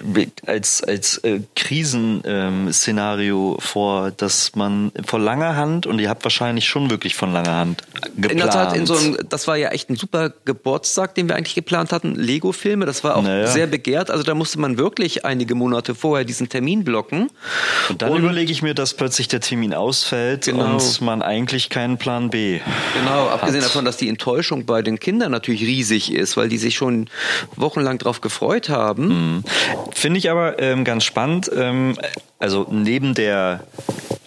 als, 0.47 0.83
als 0.83 1.19
äh, 1.19 1.41
Krisenszenario 1.55 3.57
vor, 3.59 4.09
dass 4.11 4.55
man 4.55 4.91
vor 5.05 5.19
langer 5.19 5.55
Hand, 5.55 5.85
und 5.85 5.99
ihr 5.99 6.09
habt 6.09 6.23
wahrscheinlich 6.23 6.67
schon 6.67 6.89
wirklich 6.89 7.13
von 7.15 7.31
langer 7.33 7.55
Hand 7.55 7.83
geplant. 8.15 8.31
In 8.31 8.37
der 8.39 8.49
Tat, 8.49 8.75
in 8.75 8.85
so 8.87 8.95
einem, 8.97 9.17
das 9.29 9.47
war 9.47 9.57
ja 9.57 9.69
echt 9.69 9.89
ein 9.91 9.95
super 9.95 10.31
Geburtstag, 10.45 11.13
den 11.13 11.27
wir 11.29 11.35
eigentlich 11.35 11.53
geplant 11.55 11.91
hatten. 11.91 12.15
Lego-Filme, 12.15 12.85
das 12.87 13.03
war 13.03 13.15
auch 13.17 13.21
Naja. 13.23 13.45
sehr 13.47 13.67
begehrt. 13.67 14.09
Also 14.09 14.23
da 14.23 14.33
musste 14.33 14.59
man 14.59 14.77
wirklich 14.79 15.23
einige 15.23 15.53
Monate 15.55 15.93
vorher 15.93 16.25
diesen 16.25 16.49
Termin 16.49 16.83
blocken. 16.83 17.29
und 17.89 18.01
dann 18.01 18.15
überlege 18.15 18.51
ich 18.51 18.63
mir, 18.63 18.73
dass 18.73 18.95
plötzlich 18.95 19.27
der 19.27 19.39
Termin 19.41 19.73
ausfällt 19.75 20.45
Genau. 20.45 20.73
und 20.73 21.01
man 21.01 21.21
eigentlich 21.21 21.64
keinen 21.69 21.97
Plan 21.97 22.29
B. 22.29 22.59
Genau, 22.93 23.27
abgesehen 23.27 23.61
hat. 23.61 23.69
davon, 23.69 23.85
dass 23.85 23.97
die 23.97 24.09
Enttäuschung 24.09 24.65
bei 24.65 24.81
den 24.81 24.99
Kindern 24.99 25.31
natürlich 25.31 25.61
riesig 25.61 26.13
ist, 26.13 26.37
weil 26.37 26.49
die 26.49 26.57
sich 26.57 26.75
schon 26.75 27.09
wochenlang 27.55 27.97
drauf 27.97 28.21
gefreut 28.21 28.69
haben. 28.69 29.43
Finde 29.93 30.17
ich 30.17 30.29
aber 30.29 30.59
ähm, 30.59 30.83
ganz 30.83 31.03
spannend. 31.03 31.49
Ähm, 31.55 31.97
also 32.39 32.67
neben 32.69 33.13
der 33.13 33.63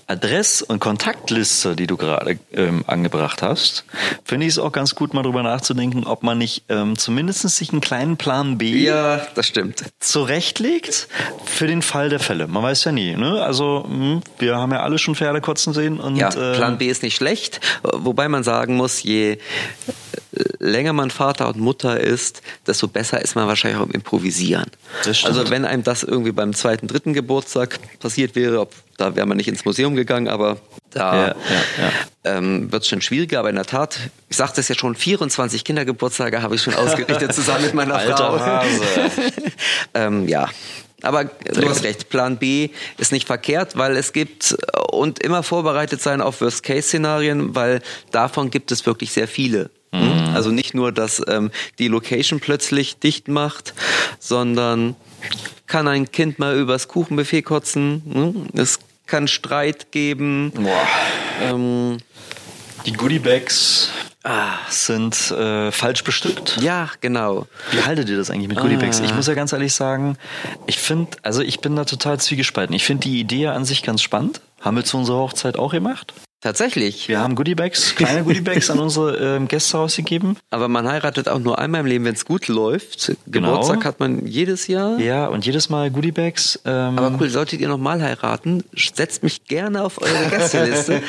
Adress- 0.09 0.63
und 0.63 0.81
Kontaktliste, 0.81 1.77
die 1.77 1.87
du 1.87 1.97
gerade 1.99 2.39
ähm, 2.53 2.83
angebracht 2.87 3.43
hast, 3.43 3.85
finde 4.25 4.47
ich 4.47 4.53
es 4.53 4.59
auch 4.59 4.73
ganz 4.73 4.95
gut, 4.95 5.13
mal 5.13 5.23
drüber 5.23 5.43
nachzudenken, 5.43 6.05
ob 6.05 6.23
man 6.23 6.39
nicht 6.39 6.65
ähm, 6.71 6.97
zumindest 6.97 7.43
sich 7.49 7.71
einen 7.73 7.83
kleinen 7.83 8.17
Plan 8.17 8.57
B 8.57 8.71
Ja, 8.85 9.21
das 9.35 9.47
stimmt. 9.47 9.85
zurechtlegt 10.01 11.09
für 11.45 11.67
den 11.67 11.83
Fall 11.83 12.09
der 12.09 12.21
Fälle. 12.21 12.47
Man 12.47 12.63
weiß 12.63 12.85
ja 12.85 12.93
nie. 12.93 13.17
Ne? 13.17 13.43
Also 13.43 13.85
mh, 13.89 14.23
wir 14.39 14.57
haben 14.57 14.73
ja 14.73 14.81
alle 14.83 14.99
schon 14.99 15.15
Pferde 15.15 15.41
kotzen 15.43 15.75
sehen 15.75 16.01
und 16.01 16.17
Ja, 16.17 16.29
äh, 16.31 16.55
Plan 16.57 16.79
B 16.79 16.87
ist 16.89 17.03
nicht 17.03 17.17
schlecht, 17.17 17.61
wobei 17.83 18.29
man 18.29 18.43
sagen 18.43 18.77
muss, 18.77 19.03
je 19.03 19.39
länger 20.59 20.93
man 20.93 21.11
Vater 21.11 21.49
und 21.49 21.59
Mutter 21.59 21.99
ist, 22.01 22.43
desto 22.67 22.89
besser 22.89 23.21
ist 23.21 23.35
man 23.35 23.47
wahrscheinlich 23.47 23.81
auch 23.81 23.87
im 23.87 23.93
Improvisieren. 23.93 24.71
Also 25.05 25.51
wenn 25.51 25.65
einem 25.65 25.83
das 25.83 26.03
irgendwie 26.03 26.33
beim 26.33 26.55
zweiten, 26.55 26.87
dritten 26.87 27.15
Geburtstag 27.15 27.79
passiert 28.01 28.35
wäre, 28.35 28.61
ob, 28.61 28.75
da 28.97 29.17
wäre 29.17 29.27
man 29.27 29.37
nicht 29.37 29.49
ins 29.49 29.65
Museum 29.65 29.95
gegangen, 29.95 30.29
aber 30.29 30.59
da 30.91 31.15
Ja, 31.15 31.27
ja, 31.29 31.35
ja. 31.35 32.37
ähm, 32.37 32.73
wird 32.73 32.83
es 32.83 32.89
schon 32.89 33.01
schwieriger. 33.01 33.41
Aber 33.41 33.51
in 33.51 33.57
der 33.57 33.67
Tat, 33.67 33.99
ich 34.29 34.37
sagte 34.37 34.61
es 34.61 34.69
ja 34.69 34.75
schon, 34.75 34.95
24 34.95 35.65
Kindergeburtstage 35.65 36.43
habe 36.43 36.55
ich 36.55 36.63
schon 36.63 36.75
ausgerichtet 36.75 37.35
zusammen 37.35 37.65
mit 37.65 37.75
meiner 37.75 37.95
Alter 37.95 38.17
Frau. 38.17 38.41
Hase. 38.41 38.81
ähm, 39.95 40.29
ja. 40.29 40.49
Aber 41.03 41.25
du 41.25 41.69
hast 41.69 41.85
recht, 41.85 42.09
Plan 42.09 42.39
B 42.39 42.71
ist 42.97 43.13
nicht 43.13 43.27
verkehrt, 43.27 43.77
weil 43.77 43.97
es 43.97 44.13
gibt 44.13 44.53
äh, 44.53 44.79
und 44.91 45.21
immer 45.21 45.43
vorbereitet 45.43 46.03
sein 46.03 46.21
auf 46.21 46.41
Worst-Case-Szenarien, 46.41 47.55
weil 47.55 47.83
davon 48.11 48.51
gibt 48.51 48.73
es 48.73 48.85
wirklich 48.85 49.13
sehr 49.13 49.29
viele. 49.29 49.71
Hm? 49.93 50.35
Also 50.35 50.51
nicht 50.51 50.75
nur, 50.75 50.93
dass 50.93 51.23
ähm, 51.29 51.51
die 51.79 51.89
Location 51.89 52.41
plötzlich 52.41 52.99
dicht 52.99 53.29
macht, 53.29 53.75
sondern 54.19 54.97
kann 55.67 55.89
ein 55.89 56.11
Kind 56.11 56.39
mal 56.39 56.57
übers 56.57 56.89
Kuchenbuffet 56.89 57.43
kotzen. 57.43 58.03
Hm? 58.13 58.47
Es 58.61 58.79
kann 59.07 59.29
Streit 59.29 59.91
geben. 59.93 60.53
Boah. 60.55 60.87
Ähm, 61.43 61.99
Die 62.87 62.93
Goodiebags 62.93 63.91
sind 64.69 65.31
äh, 65.31 65.73
falsch 65.73 66.05
bestückt. 66.05 66.59
ja, 66.61 66.91
genau. 67.01 67.47
Wie 67.71 67.81
haltet 67.83 68.11
ihr 68.11 68.19
das 68.19 68.31
eigentlich 68.31 68.49
mit 68.49 68.59
Goodiebags? 68.59 69.01
Ich 69.01 69.15
muss 69.15 69.27
ja 69.27 69.33
ganz 69.33 69.53
ehrlich 69.55 69.73
sagen, 69.73 70.19
ich 70.67 70.77
finde, 70.79 71.17
also 71.23 71.41
ich 71.41 71.61
bin 71.61 71.75
da 71.77 71.87
total 71.87 72.21
zwiegespalten. 72.21 72.77
Ich 72.77 72.85
finde 72.85 73.05
die 73.09 73.21
Idee 73.21 73.47
an 73.47 73.65
sich 73.65 73.83
ganz 73.83 74.03
spannend. 74.03 74.43
Haben 74.61 74.77
wir 74.77 74.85
zu 74.85 74.99
unserer 74.99 75.19
Hochzeit 75.19 75.57
auch 75.57 75.73
gemacht. 75.73 76.13
Tatsächlich. 76.41 77.09
Wir 77.09 77.19
haben 77.19 77.35
Goodiebags, 77.35 77.97
kleine 77.97 78.23
Goodiebags 78.23 78.71
an 78.71 78.79
unsere 78.79 79.17
ähm, 79.37 79.49
Gäste 79.49 79.77
rausgegeben. 79.77 80.37
Aber 80.51 80.69
man 80.69 80.87
heiratet 80.87 81.29
auch 81.29 81.41
nur 81.41 81.59
einmal 81.59 81.81
im 81.81 81.87
Leben, 81.87 82.05
wenn 82.05 82.15
es 82.15 82.25
gut 82.25 82.47
läuft. 82.47 83.17
Genau. 83.27 83.49
Geburtstag 83.51 83.85
hat 83.85 83.99
man 83.99 84.25
jedes 84.25 84.69
Jahr. 84.69 85.01
Ja, 85.01 85.27
und 85.27 85.45
jedes 85.45 85.69
Mal 85.69 85.91
Goodiebags. 85.91 86.61
Ähm, 86.65 86.97
Aber 86.97 87.19
cool, 87.21 87.29
solltet 87.29 87.61
ihr 87.61 87.67
nochmal 87.67 88.01
heiraten, 88.01 88.63
setzt 88.77 89.25
mich 89.25 89.47
gerne 89.47 89.83
auf 89.83 90.01
eure 90.01 90.27
Gästeliste. 90.31 91.03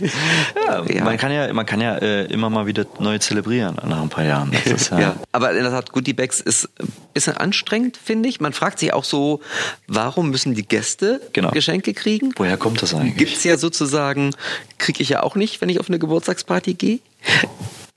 ja, 0.66 0.82
Ja. 0.88 1.04
Man 1.04 1.18
kann 1.18 1.30
ja, 1.32 1.52
man 1.52 1.66
kann 1.66 1.80
ja 1.82 1.96
äh, 1.98 2.24
immer 2.32 2.48
mal 2.50 2.66
wieder 2.66 2.86
neu 2.98 3.18
zelebrieren 3.18 3.76
nach 3.86 4.00
ein 4.00 4.08
paar 4.08 4.24
Jahren. 4.24 4.50
Ist 4.64 4.90
ja, 4.90 4.98
ja. 5.00 5.16
Aber 5.32 5.50
in 5.52 5.62
der 5.62 5.70
Tat, 5.72 5.92
Goodiebags 5.92 6.40
ist 6.40 6.70
ein 6.80 6.88
bisschen 7.12 7.36
anstrengend, 7.36 7.98
finde 8.02 8.28
ich. 8.30 8.40
Man 8.40 8.54
fragt 8.54 8.78
sich 8.78 8.92
auch 8.94 9.04
so, 9.04 9.40
warum 9.86 10.30
müssen 10.30 10.54
die 10.54 10.66
Gäste 10.66 11.20
Genau. 11.34 11.50
Geschenke 11.50 11.92
kriegen? 11.94 12.32
Woher 12.36 12.56
kommt 12.56 12.80
das 12.82 12.94
eigentlich? 12.94 13.16
Gibt's 13.16 13.44
ja 13.44 13.56
sozusagen, 13.58 14.30
kriege 14.78 15.02
ich 15.02 15.08
ja 15.08 15.22
auch 15.22 15.34
nicht, 15.34 15.60
wenn 15.60 15.68
ich 15.68 15.80
auf 15.80 15.88
eine 15.88 15.98
Geburtstagsparty 15.98 16.74
gehe. 16.74 16.98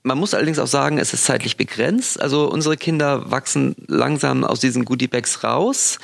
Man 0.02 0.18
muss 0.18 0.32
allerdings 0.32 0.58
auch 0.58 0.66
sagen, 0.66 0.98
es 0.98 1.12
ist 1.12 1.24
zeitlich 1.24 1.56
begrenzt. 1.56 2.20
Also 2.20 2.48
unsere 2.50 2.76
Kinder 2.76 3.30
wachsen 3.30 3.74
langsam 3.88 4.44
aus 4.44 4.60
diesen 4.60 4.84
Goodiebags 4.84 5.44
raus. 5.44 5.98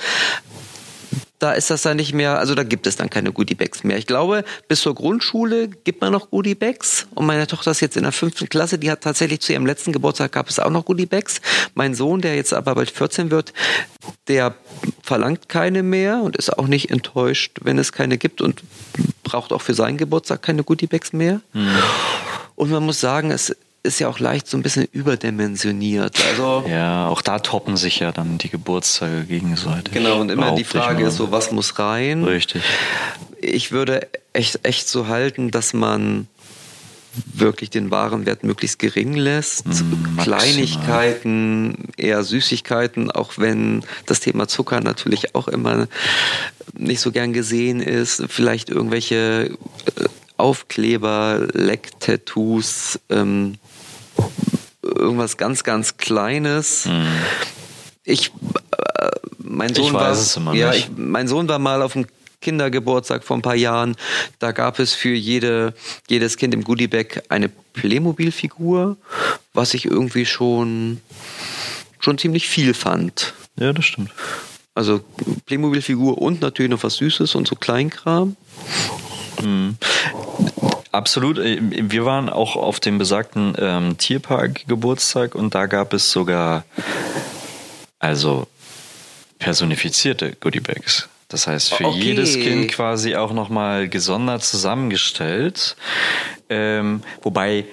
Da 1.44 1.52
ist 1.52 1.68
das 1.68 1.82
dann 1.82 1.98
nicht 1.98 2.14
mehr, 2.14 2.38
also 2.38 2.54
da 2.54 2.62
gibt 2.62 2.86
es 2.86 2.96
dann 2.96 3.10
keine 3.10 3.30
Goodiebags 3.30 3.84
mehr. 3.84 3.98
Ich 3.98 4.06
glaube, 4.06 4.44
bis 4.66 4.80
zur 4.80 4.94
Grundschule 4.94 5.68
gibt 5.68 6.00
man 6.00 6.10
noch 6.10 6.30
Goodiebags. 6.30 7.06
Und 7.14 7.26
meine 7.26 7.46
Tochter 7.46 7.72
ist 7.72 7.80
jetzt 7.80 7.98
in 7.98 8.04
der 8.04 8.12
fünften 8.12 8.48
Klasse, 8.48 8.78
die 8.78 8.90
hat 8.90 9.02
tatsächlich 9.02 9.40
zu 9.40 9.52
ihrem 9.52 9.66
letzten 9.66 9.92
Geburtstag 9.92 10.32
gab 10.32 10.48
es 10.48 10.58
auch 10.58 10.70
noch 10.70 10.86
Goodiebags. 10.86 11.42
Mein 11.74 11.94
Sohn, 11.94 12.22
der 12.22 12.34
jetzt 12.34 12.54
aber 12.54 12.74
bald 12.74 12.90
14 12.90 13.30
wird, 13.30 13.52
der 14.26 14.54
verlangt 15.02 15.50
keine 15.50 15.82
mehr 15.82 16.22
und 16.22 16.34
ist 16.34 16.50
auch 16.58 16.66
nicht 16.66 16.90
enttäuscht, 16.90 17.58
wenn 17.60 17.78
es 17.78 17.92
keine 17.92 18.16
gibt 18.16 18.40
und 18.40 18.62
braucht 19.22 19.52
auch 19.52 19.60
für 19.60 19.74
seinen 19.74 19.98
Geburtstag 19.98 20.40
keine 20.40 20.64
Goodiebags 20.64 21.12
mehr. 21.12 21.42
Und 22.54 22.70
man 22.70 22.86
muss 22.86 23.00
sagen, 23.00 23.30
es 23.30 23.54
ist 23.84 24.00
ja 24.00 24.08
auch 24.08 24.18
leicht 24.18 24.48
so 24.48 24.56
ein 24.56 24.62
bisschen 24.62 24.88
überdimensioniert. 24.90 26.16
Also 26.30 26.64
Ja, 26.68 27.06
auch 27.08 27.22
da 27.22 27.38
toppen 27.38 27.76
sich 27.76 28.00
ja 28.00 28.10
dann 28.10 28.38
die 28.38 28.48
Geburtstage 28.48 29.24
gegenseitig. 29.24 29.94
genau 29.94 30.20
und 30.20 30.30
immer 30.30 30.54
die 30.54 30.64
Frage 30.64 31.06
ist 31.06 31.16
so, 31.16 31.30
was 31.30 31.52
muss 31.52 31.78
rein? 31.78 32.24
Richtig. 32.24 32.62
Ich 33.40 33.70
würde 33.72 34.08
echt 34.32 34.60
echt 34.64 34.88
so 34.88 35.06
halten, 35.06 35.50
dass 35.50 35.74
man 35.74 36.26
wirklich 37.32 37.70
den 37.70 37.90
Warenwert 37.90 38.42
möglichst 38.42 38.78
gering 38.78 39.14
lässt. 39.14 39.66
maximal. 39.66 40.24
Kleinigkeiten, 40.24 41.88
eher 41.96 42.24
Süßigkeiten, 42.24 43.10
auch 43.10 43.34
wenn 43.36 43.84
das 44.06 44.20
Thema 44.20 44.48
Zucker 44.48 44.80
natürlich 44.80 45.34
auch 45.34 45.46
immer 45.46 45.86
nicht 46.72 47.00
so 47.00 47.12
gern 47.12 47.32
gesehen 47.32 47.80
ist. 47.80 48.24
Vielleicht 48.28 48.70
irgendwelche 48.70 49.50
äh, 49.96 50.04
Aufkleber, 50.36 51.46
Leck-Tattoos, 51.52 52.98
ähm, 53.10 53.58
irgendwas 55.04 55.36
ganz, 55.36 55.64
ganz 55.64 55.96
Kleines. 55.96 56.88
Ich, 58.04 58.32
äh, 58.98 59.08
mein 59.38 59.70
Mhm. 59.70 59.76
Ich 59.76 59.76
Sohn 59.76 59.94
weiß 59.94 60.44
war, 60.44 60.54
ja. 60.54 60.72
Ich, 60.72 60.90
mein 60.96 61.28
Sohn 61.28 61.48
war 61.48 61.58
mal 61.58 61.82
auf 61.82 61.94
dem 61.94 62.06
Kindergeburtstag 62.40 63.24
vor 63.24 63.38
ein 63.38 63.42
paar 63.42 63.54
Jahren. 63.54 63.96
Da 64.38 64.52
gab 64.52 64.78
es 64.78 64.92
für 64.92 65.14
jede, 65.14 65.74
jedes 66.08 66.36
Kind 66.36 66.54
im 66.54 66.62
Goodiebag 66.62 67.22
eine 67.30 67.48
Playmobil-Figur, 67.48 68.96
was 69.54 69.74
ich 69.74 69.86
irgendwie 69.86 70.26
schon, 70.26 71.00
schon 72.00 72.18
ziemlich 72.18 72.48
viel 72.48 72.74
fand. 72.74 73.34
Ja, 73.58 73.72
das 73.72 73.86
stimmt. 73.86 74.10
Also 74.74 75.00
Playmobil-Figur 75.46 76.18
und 76.18 76.42
natürlich 76.42 76.70
noch 76.70 76.82
was 76.82 76.96
Süßes 76.96 77.34
und 77.34 77.48
so 77.48 77.56
Kleinkram. 77.56 78.36
Absolut. 80.94 81.38
Äh, 81.38 81.58
Wir 81.60 82.04
waren 82.04 82.28
auch 82.28 82.56
auf 82.56 82.78
dem 82.80 82.98
besagten 82.98 83.54
ähm, 83.58 83.98
Tierpark-Geburtstag 83.98 85.34
und 85.34 85.54
da 85.54 85.66
gab 85.66 85.92
es 85.92 86.10
sogar 86.10 86.64
also 87.98 88.46
personifizierte 89.38 90.36
Goodiebags. 90.40 91.08
Das 91.28 91.46
heißt, 91.48 91.74
für 91.74 91.86
Okay. 91.86 91.98
jedes 91.98 92.34
Kind 92.34 92.70
quasi 92.70 93.16
auch 93.16 93.32
nochmal 93.32 93.88
gesondert 93.88 94.44
zusammengestellt. 94.44 95.76
Ähm, 96.48 97.02
wobei 97.22 97.64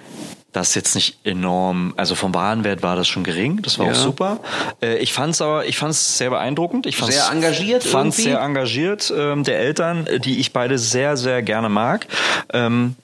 das 0.54 0.76
jetzt 0.76 0.96
nicht 0.96 1.18
enorm, 1.24 1.94
also 1.98 2.14
vom 2.16 2.34
Warenwert 2.34 2.84
war 2.84 2.96
das 2.96 3.08
schon 3.08 3.24
gering, 3.24 3.62
das 3.62 3.80
war 3.80 3.86
Ja. 3.88 3.92
auch 3.94 3.96
super. 3.96 4.40
Äh, 4.82 4.98
ich 4.98 5.14
fand 5.14 5.34
es 5.34 5.42
aber, 5.42 5.66
ich 5.66 5.78
fand 5.78 5.92
es 5.94 6.18
sehr 6.18 6.30
beeindruckend. 6.30 6.86
Ich 6.86 6.98
fand's, 6.98 7.16
Sehr 7.16 7.32
engagiert 7.32 7.84
Fand 7.84 8.08
irgendwie? 8.14 8.22
sehr 8.24 8.40
engagiert 8.42 9.14
ähm, 9.16 9.44
der 9.44 9.60
Eltern, 9.60 10.08
äh, 10.08 10.20
die 10.20 10.40
ich 10.40 10.52
beide 10.52 10.78
sehr, 10.78 11.16
sehr 11.18 11.42
gerne 11.42 11.70
mag. 11.70 12.06
Ähm, 12.52 12.96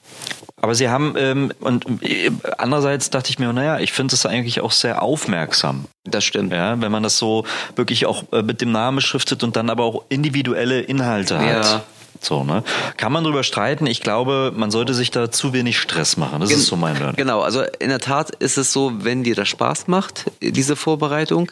aber 0.60 0.74
sie 0.74 0.88
haben, 0.88 1.14
ähm, 1.16 1.52
und 1.60 1.86
äh, 2.02 2.30
andererseits 2.58 3.10
dachte 3.10 3.30
ich 3.30 3.38
mir, 3.38 3.52
naja, 3.52 3.78
ich 3.78 3.92
finde 3.92 4.14
es 4.14 4.26
eigentlich 4.26 4.60
auch 4.60 4.72
sehr 4.72 5.02
aufmerksam. 5.02 5.84
Das 6.04 6.24
stimmt. 6.24 6.52
Ja, 6.52 6.80
wenn 6.80 6.90
man 6.90 7.02
das 7.04 7.16
so 7.16 7.44
wirklich 7.76 8.06
auch 8.06 8.24
äh, 8.32 8.42
mit 8.42 8.60
dem 8.60 8.72
Namen 8.72 8.96
beschriftet 8.96 9.42
und 9.44 9.54
dann 9.56 9.70
aber 9.70 9.84
auch 9.84 10.02
individuelle 10.08 10.80
Inhalte 10.80 11.38
hat. 11.38 11.84
So, 12.20 12.44
ne? 12.44 12.62
Kann 12.96 13.12
man 13.12 13.24
drüber 13.24 13.42
streiten. 13.42 13.86
Ich 13.86 14.00
glaube, 14.00 14.52
man 14.54 14.70
sollte 14.70 14.94
sich 14.94 15.10
da 15.10 15.30
zu 15.30 15.52
wenig 15.52 15.78
Stress 15.78 16.16
machen. 16.16 16.40
Das 16.40 16.50
ist 16.50 16.66
so 16.66 16.76
mein 16.76 16.96
Learning. 16.96 17.16
Genau, 17.16 17.40
also 17.40 17.62
in 17.78 17.88
der 17.88 18.00
Tat 18.00 18.30
ist 18.30 18.58
es 18.58 18.72
so, 18.72 18.92
wenn 19.04 19.24
dir 19.24 19.34
das 19.34 19.48
Spaß 19.48 19.88
macht, 19.88 20.24
diese 20.40 20.76
Vorbereitung, 20.76 21.50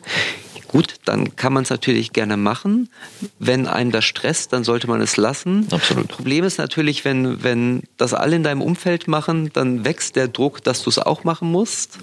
gut, 0.69 0.97
dann 1.05 1.37
kann 1.37 1.53
man 1.53 1.63
es 1.63 1.71
natürlich 1.71 2.13
gerne 2.13 2.37
machen. 2.37 2.91
Wenn 3.39 3.67
einem 3.67 3.93
das 3.93 4.05
stresst, 4.05 4.53
dann 4.53 4.65
sollte 4.65 4.89
man 4.89 5.01
es 5.01 5.17
lassen. 5.17 5.67
Absolut. 5.71 6.09
Problem 6.09 6.45
ist 6.45 6.59
natürlich, 6.59 7.05
wenn, 7.05 7.43
wenn 7.43 7.83
das 7.97 8.15
alle 8.15 8.37
in 8.37 8.43
deinem 8.43 8.63
Umfeld 8.63 9.09
machen, 9.09 9.51
dann 9.53 9.85
wächst 9.85 10.17
der 10.17 10.29
Druck, 10.29 10.63
dass 10.65 10.83
du 10.83 10.91
es 10.91 10.99
auch 10.99 11.25
machen 11.25 11.51
musst. 11.51 11.99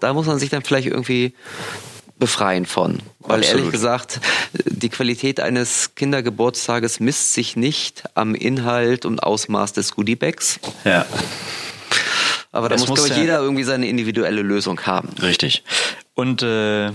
Da 0.00 0.12
muss 0.12 0.26
man 0.26 0.38
sich 0.38 0.50
dann 0.50 0.62
vielleicht 0.62 0.88
irgendwie 0.88 1.34
befreien 2.18 2.66
von. 2.66 3.00
Weil 3.20 3.40
Absolut. 3.40 3.58
ehrlich 3.60 3.72
gesagt, 3.72 4.20
die 4.64 4.88
Qualität 4.88 5.40
eines 5.40 5.94
Kindergeburtstages 5.94 7.00
misst 7.00 7.34
sich 7.34 7.56
nicht 7.56 8.04
am 8.14 8.34
Inhalt 8.34 9.04
und 9.04 9.22
Ausmaß 9.22 9.72
des 9.74 9.92
Goodiebags. 9.94 10.58
Ja. 10.84 11.04
Aber 12.52 12.68
da 12.70 12.76
muss, 12.76 12.88
muss 12.88 13.00
glaube 13.00 13.10
ich, 13.10 13.16
ja- 13.16 13.22
jeder 13.22 13.40
irgendwie 13.40 13.64
seine 13.64 13.86
individuelle 13.88 14.42
Lösung 14.42 14.80
haben. 14.86 15.10
Richtig. 15.20 15.62
Und 16.14 16.42
äh, 16.42 16.90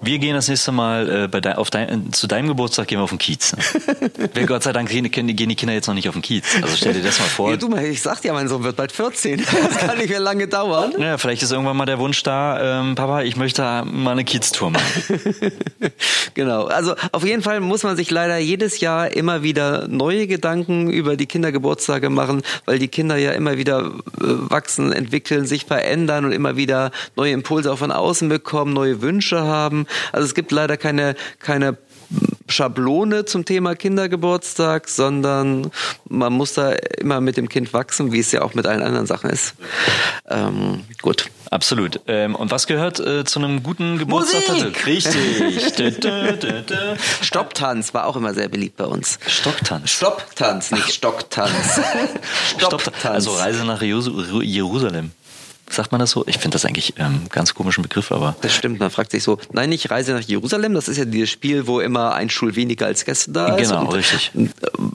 wir 0.00 0.18
gehen 0.18 0.34
das 0.34 0.46
nächste 0.46 0.70
Mal 0.70 1.24
äh, 1.24 1.28
bei 1.28 1.40
dein, 1.40 1.56
auf 1.56 1.70
dein, 1.70 2.12
zu 2.12 2.28
deinem 2.28 2.46
Geburtstag 2.46 2.86
gehen 2.86 2.98
wir 2.98 3.02
auf 3.02 3.10
den 3.10 3.18
Kiez. 3.18 3.54
Ne? 3.56 4.46
Gott 4.46 4.62
sei 4.62 4.72
Dank 4.72 4.88
gehen, 4.88 5.10
gehen 5.10 5.26
die 5.26 5.56
Kinder 5.56 5.74
jetzt 5.74 5.88
noch 5.88 5.94
nicht 5.94 6.08
auf 6.08 6.14
den 6.14 6.22
Kiez. 6.22 6.44
Also 6.62 6.76
stell 6.76 6.94
dir 6.94 7.02
das 7.02 7.18
mal 7.18 7.24
vor. 7.24 7.50
Ja, 7.50 7.56
du, 7.56 7.68
mal, 7.68 7.84
ich 7.84 8.00
sag 8.00 8.22
dir, 8.22 8.32
mein 8.32 8.48
Sohn 8.48 8.62
wird 8.62 8.76
bald 8.76 8.92
14. 8.92 9.44
Das 9.68 9.78
kann 9.78 9.98
nicht 9.98 10.08
mehr 10.08 10.20
lange 10.20 10.46
dauern. 10.46 10.92
Ja, 10.98 11.18
vielleicht 11.18 11.42
ist 11.42 11.50
irgendwann 11.50 11.76
mal 11.76 11.84
der 11.84 11.98
Wunsch 11.98 12.22
da, 12.22 12.80
ähm, 12.80 12.94
Papa, 12.94 13.22
ich 13.22 13.36
möchte 13.36 13.62
mal 13.84 14.12
eine 14.12 14.24
Kiez-Tour 14.24 14.70
machen. 14.70 14.84
Genau. 16.34 16.66
Also 16.66 16.94
auf 17.10 17.24
jeden 17.24 17.42
Fall 17.42 17.58
muss 17.58 17.82
man 17.82 17.96
sich 17.96 18.12
leider 18.12 18.38
jedes 18.38 18.78
Jahr 18.78 19.10
immer 19.10 19.42
wieder 19.42 19.88
neue 19.88 20.28
Gedanken 20.28 20.88
über 20.88 21.16
die 21.16 21.26
Kindergeburtstage 21.26 22.10
machen, 22.10 22.42
weil 22.64 22.78
die 22.78 22.86
Kinder 22.86 23.16
ja 23.16 23.32
immer 23.32 23.56
wieder 23.56 23.86
äh, 23.86 23.90
wachsen, 24.20 24.92
entwickeln, 24.92 25.46
sich 25.46 25.64
verändern 25.64 26.24
und 26.24 26.30
immer 26.30 26.56
wieder 26.56 26.92
neue 27.16 27.32
Impulse 27.32 27.72
auch 27.72 27.78
von 27.78 27.90
außen 27.90 28.28
bekommen, 28.28 28.72
neue 28.72 29.02
Wünsche 29.02 29.40
haben. 29.40 29.87
Also 30.12 30.26
es 30.26 30.34
gibt 30.34 30.52
leider 30.52 30.76
keine, 30.76 31.14
keine 31.38 31.76
Schablone 32.48 33.26
zum 33.26 33.44
Thema 33.44 33.74
Kindergeburtstag, 33.74 34.88
sondern 34.88 35.70
man 36.08 36.32
muss 36.32 36.54
da 36.54 36.72
immer 36.72 37.20
mit 37.20 37.36
dem 37.36 37.48
Kind 37.50 37.74
wachsen, 37.74 38.12
wie 38.12 38.20
es 38.20 38.32
ja 38.32 38.40
auch 38.42 38.54
mit 38.54 38.66
allen 38.66 38.82
anderen 38.82 39.06
Sachen 39.06 39.28
ist. 39.28 39.54
Ähm, 40.30 40.84
gut. 41.02 41.26
Absolut. 41.50 42.00
Ähm, 42.06 42.34
und 42.34 42.50
was 42.50 42.66
gehört 42.66 43.00
äh, 43.00 43.24
zu 43.24 43.38
einem 43.38 43.62
guten 43.62 43.98
Geburtstag? 43.98 44.48
Musik! 44.48 44.86
Richtig. 44.86 45.14
Dö, 45.76 45.90
dö, 45.90 46.32
dö. 46.62 46.94
Stopptanz 47.22 47.92
war 47.94 48.06
auch 48.06 48.16
immer 48.16 48.34
sehr 48.34 48.48
beliebt 48.48 48.76
bei 48.76 48.84
uns. 48.84 49.18
Stocktanz. 49.26 49.90
Stopptanz, 49.90 50.70
nicht 50.70 50.92
Stocktanz. 50.92 51.80
Stopp. 52.58 52.90
Also 53.04 53.32
Reise 53.34 53.64
nach 53.64 53.80
Jeru- 53.82 54.42
Jerusalem. 54.42 55.12
Sagt 55.70 55.92
man 55.92 55.98
das 56.00 56.10
so? 56.12 56.24
Ich 56.26 56.38
finde 56.38 56.54
das 56.56 56.64
eigentlich 56.64 56.94
ähm, 56.98 57.22
ganz 57.30 57.54
komischen 57.54 57.82
Begriff, 57.82 58.10
aber 58.10 58.36
Das 58.40 58.54
stimmt, 58.54 58.80
man 58.80 58.90
fragt 58.90 59.10
sich 59.10 59.22
so, 59.22 59.38
nein, 59.52 59.68
nicht 59.68 59.90
Reise 59.90 60.12
nach 60.12 60.22
Jerusalem, 60.22 60.74
das 60.74 60.88
ist 60.88 60.96
ja 60.96 61.04
dieses 61.04 61.30
Spiel, 61.30 61.66
wo 61.66 61.80
immer 61.80 62.14
ein 62.14 62.30
Schul 62.30 62.56
weniger 62.56 62.86
als 62.86 63.04
Gäste 63.04 63.32
da 63.32 63.54
ist. 63.56 63.68
Genau, 63.68 63.84
richtig. 63.90 64.32
äh, 64.34 64.48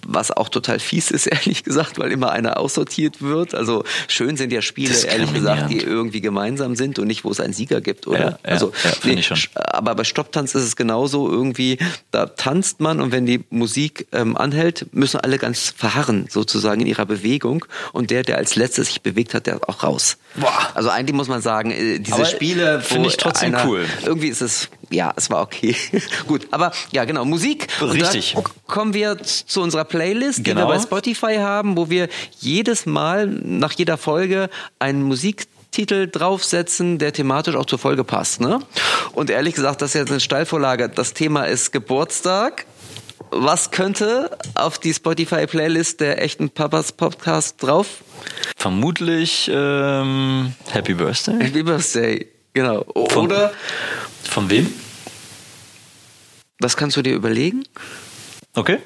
Was 0.07 0.31
auch 0.31 0.49
total 0.49 0.79
fies 0.79 1.11
ist, 1.11 1.27
ehrlich 1.27 1.63
gesagt, 1.63 1.99
weil 1.99 2.11
immer 2.11 2.31
einer 2.31 2.57
aussortiert 2.59 3.21
wird. 3.21 3.53
Also 3.55 3.83
schön 4.07 4.35
sind 4.35 4.51
ja 4.51 4.61
Spiele, 4.61 4.93
ehrlich 5.05 5.33
gesagt, 5.33 5.69
die 5.69 5.77
irgendwie 5.79 6.21
gemeinsam 6.21 6.75
sind 6.75 6.99
und 6.99 7.07
nicht, 7.07 7.23
wo 7.23 7.29
es 7.31 7.39
einen 7.39 7.53
Sieger 7.53 7.79
gibt, 7.81 8.07
oder? 8.07 8.19
Ja, 8.19 8.29
ja, 8.29 8.37
also, 8.43 8.71
ja, 8.83 8.89
finde 8.91 9.19
ich 9.19 9.27
schon. 9.27 9.37
sch- 9.37 9.49
Aber 9.55 9.93
bei 9.95 10.03
Stopptanz 10.03 10.55
ist 10.55 10.63
es 10.63 10.75
genauso 10.75 11.29
irgendwie, 11.29 11.77
da 12.11 12.25
tanzt 12.25 12.79
man 12.79 12.99
und 12.99 13.11
wenn 13.11 13.25
die 13.25 13.43
Musik 13.49 14.07
ähm, 14.11 14.35
anhält, 14.37 14.87
müssen 14.93 15.19
alle 15.19 15.37
ganz 15.37 15.73
verharren, 15.75 16.25
sozusagen 16.29 16.81
in 16.81 16.87
ihrer 16.87 17.05
Bewegung 17.05 17.65
und 17.93 18.09
der, 18.11 18.23
der 18.23 18.37
als 18.37 18.55
letztes 18.55 18.87
sich 18.87 19.01
bewegt 19.01 19.33
hat, 19.33 19.45
der 19.47 19.59
auch 19.69 19.83
raus. 19.83 20.17
Boah. 20.35 20.62
Also 20.73 20.89
eigentlich 20.89 21.15
muss 21.15 21.27
man 21.27 21.41
sagen, 21.41 21.71
äh, 21.71 21.99
diese 21.99 22.15
Aber 22.15 22.25
Spiele, 22.25 22.81
finde 22.81 23.09
ich 23.09 23.17
trotzdem 23.17 23.55
einer, 23.55 23.67
cool. 23.67 23.85
Irgendwie 24.05 24.27
ist 24.27 24.41
es 24.41 24.69
ja, 24.89 25.11
es 25.15 25.29
war 25.29 25.41
okay. 25.41 25.75
Gut, 26.27 26.47
aber 26.51 26.71
ja, 26.91 27.05
genau, 27.05 27.25
Musik. 27.25 27.67
Richtig. 27.81 28.35
kommen 28.67 28.93
wir 28.93 29.17
zu 29.21 29.61
unserer 29.61 29.85
Playlist, 29.85 30.39
die 30.39 30.43
Genau. 30.43 30.67
wir 30.67 30.75
bei 30.75 30.79
Spotify 30.79 31.37
haben, 31.37 31.77
wo 31.77 31.89
wir 31.89 32.09
jedes 32.39 32.85
Mal 32.85 33.27
nach 33.27 33.71
jeder 33.71 33.97
Folge 33.97 34.49
einen 34.79 35.01
Musiktitel 35.03 36.07
draufsetzen, 36.07 36.99
der 36.99 37.11
thematisch 37.13 37.55
auch 37.55 37.65
zur 37.65 37.79
Folge 37.79 38.03
passt. 38.03 38.39
Ne? 38.39 38.59
Und 39.13 39.29
ehrlich 39.29 39.55
gesagt, 39.55 39.81
das 39.81 39.91
ist 39.91 39.95
jetzt 39.95 40.11
eine 40.11 40.19
Steilvorlage. 40.19 40.89
Das 40.89 41.13
Thema 41.13 41.45
ist 41.45 41.71
Geburtstag. 41.71 42.65
Was 43.35 43.71
könnte 43.71 44.37
auf 44.55 44.77
die 44.79 44.93
Spotify-Playlist 44.93 45.99
der 45.99 46.21
echten 46.21 46.49
Papas 46.49 46.91
Podcast 46.91 47.61
drauf? 47.63 48.03
Vermutlich 48.55 49.49
ähm, 49.51 50.53
Happy 50.71 50.93
Birthday. 50.93 51.39
Happy 51.43 51.63
Birthday. 51.63 52.27
Genau. 52.53 52.85
Von- 53.09 53.25
Oder, 53.25 53.51
Von 54.29 54.49
wem? 54.49 54.71
das 56.59 56.77
kannst 56.77 56.95
du 56.95 57.01
dir 57.01 57.13
überlegen? 57.13 57.63
Okay. 58.55 58.79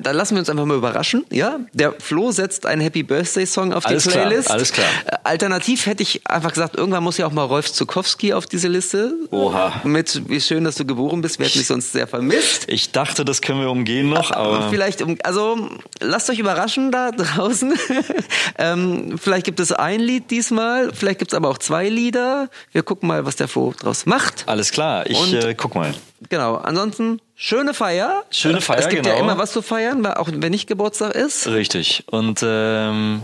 Dann 0.00 0.16
lassen 0.16 0.34
wir 0.34 0.40
uns 0.40 0.48
einfach 0.50 0.64
mal 0.64 0.76
überraschen. 0.76 1.24
Ja, 1.30 1.60
der 1.72 1.92
Flo 1.98 2.30
setzt 2.32 2.66
einen 2.66 2.80
Happy 2.82 3.02
Birthday 3.02 3.46
Song 3.46 3.72
auf 3.72 3.84
die 3.84 3.90
Alles 3.90 4.08
klar, 4.08 4.26
Playlist. 4.26 4.50
alles 4.50 4.72
klar. 4.72 4.86
Äh, 5.06 5.16
Alternativ 5.24 5.86
hätte 5.86 6.02
ich 6.02 6.20
einfach 6.26 6.50
gesagt, 6.52 6.76
irgendwann 6.76 7.02
muss 7.02 7.18
ja 7.18 7.26
auch 7.26 7.32
mal 7.32 7.44
Rolf 7.44 7.72
Zukowski 7.72 8.32
auf 8.32 8.46
diese 8.46 8.68
Liste. 8.68 9.14
Oha. 9.30 9.80
Mit 9.84 10.22
wie 10.28 10.40
schön, 10.40 10.64
dass 10.64 10.76
du 10.76 10.84
geboren 10.84 11.20
bist. 11.20 11.38
Wir 11.38 11.46
hätten 11.46 11.58
dich 11.58 11.66
sonst 11.66 11.92
sehr 11.92 12.06
vermisst. 12.06 12.64
Ich 12.68 12.92
dachte, 12.92 13.24
das 13.24 13.40
können 13.42 13.60
wir 13.60 13.70
umgehen 13.70 14.08
noch, 14.08 14.30
aber 14.30 14.68
Vielleicht, 14.70 15.02
um- 15.02 15.16
also 15.24 15.68
lasst 16.00 16.28
euch 16.30 16.38
überraschen 16.38 16.90
da 16.92 17.10
draußen. 17.10 17.74
ähm, 18.58 19.18
vielleicht 19.18 19.46
gibt 19.46 19.60
es 19.60 19.72
ein 19.72 20.00
Lied 20.00 20.30
diesmal, 20.30 20.92
vielleicht 20.92 21.18
gibt 21.18 21.32
es 21.32 21.36
aber 21.36 21.48
auch 21.48 21.58
zwei 21.58 21.88
Lieder. 21.88 22.48
Wir 22.72 22.82
gucken 22.82 23.08
mal, 23.08 23.24
was 23.26 23.36
der 23.36 23.48
Flo 23.48 23.72
draus 23.78 24.06
macht. 24.06 24.44
alles 24.46 24.70
klar. 24.72 25.08
Ich 25.08 25.18
Und- 25.18 25.34
äh, 25.34 25.54
guck 25.54 25.74
mal. 25.74 25.94
Genau. 26.28 26.54
Ansonsten 26.56 27.20
schöne 27.42 27.74
Feier. 27.74 28.22
Schöne 28.30 28.60
Feier, 28.60 28.78
Es 28.78 28.88
gibt 28.88 29.04
ja 29.04 29.14
genau. 29.14 29.24
immer 29.24 29.38
was 29.38 29.52
zu 29.52 29.62
feiern, 29.62 30.02
weil 30.04 30.14
auch 30.14 30.28
wenn 30.32 30.50
nicht 30.50 30.68
Geburtstag 30.68 31.14
ist. 31.14 31.48
Richtig. 31.48 32.04
Und 32.10 32.40
ähm, 32.44 33.22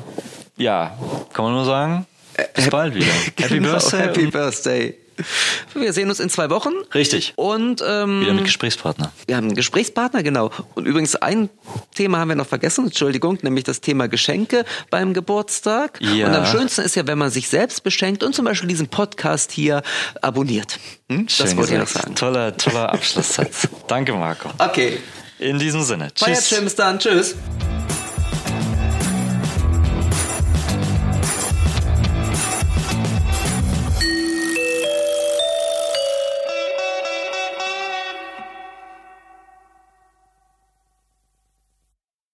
ja, 0.57 0.97
kann 1.33 1.45
man 1.45 1.55
nur 1.55 1.64
sagen, 1.64 2.07
bis 2.55 2.69
bald 2.69 2.95
wieder. 2.95 3.07
Happy 3.39 3.55
Genau, 3.55 3.71
Birthday. 3.71 4.01
Happy 4.01 4.27
Birthday. 4.27 4.98
Wir 5.75 5.93
sehen 5.93 6.09
uns 6.09 6.21
in 6.21 6.31
zwei 6.31 6.51
Wochen. 6.51 6.73
Richtig. 6.95 7.33
Und 7.37 7.83
ähm, 7.87 8.21
Wieder 8.21 8.33
mit 8.35 8.45
Gesprächspartner. 8.45 9.12
wir 9.27 9.37
haben 9.37 9.47
einen 9.47 9.55
Gesprächspartner, 9.55 10.23
genau. 10.23 10.51
Und 10.75 10.87
übrigens 10.87 11.16
ein 11.16 11.49
Thema 11.95 12.19
haben 12.19 12.29
wir 12.29 12.37
noch 12.37 12.47
vergessen, 12.47 12.87
Entschuldigung, 12.87 13.39
nämlich 13.43 13.64
das 13.64 13.81
Thema 13.81 14.09
Geschenke 14.09 14.64
beim 14.91 15.14
Geburtstag. 15.14 16.01
Ja. 16.01 16.27
Und 16.29 16.35
am 16.35 16.47
schönsten 16.47 16.83
ist 16.83 16.95
ja, 16.97 17.07
wenn 17.07 17.19
man 17.19 17.31
sich 17.31 17.49
selbst 17.49 17.83
beschenkt 17.83 18.23
und 18.23 18.35
zum 18.35 18.45
Beispiel 18.45 18.69
diesen 18.69 18.89
Podcast 18.89 19.53
hier 19.53 19.83
abonniert. 20.23 20.79
Hm? 21.11 21.27
Das 21.27 21.37
Schön 21.37 21.57
wollte 21.57 21.73
ich 21.75 21.79
noch 21.79 21.87
gesagt. 21.87 22.05
sagen. 22.05 22.14
Toller, 22.14 22.57
toller 22.57 22.93
Abschlusssatz. 22.93 23.69
Danke, 23.89 24.12
Marco. 24.12 24.51
Okay. 24.59 24.99
In 25.39 25.59
diesem 25.59 25.83
Sinne. 25.83 26.11
Feiert 26.16 26.39
Tschüss. 26.39 26.49
schön, 26.49 26.64
bis 26.64 26.75
dann. 26.75 26.99
Tschüss. 26.99 27.35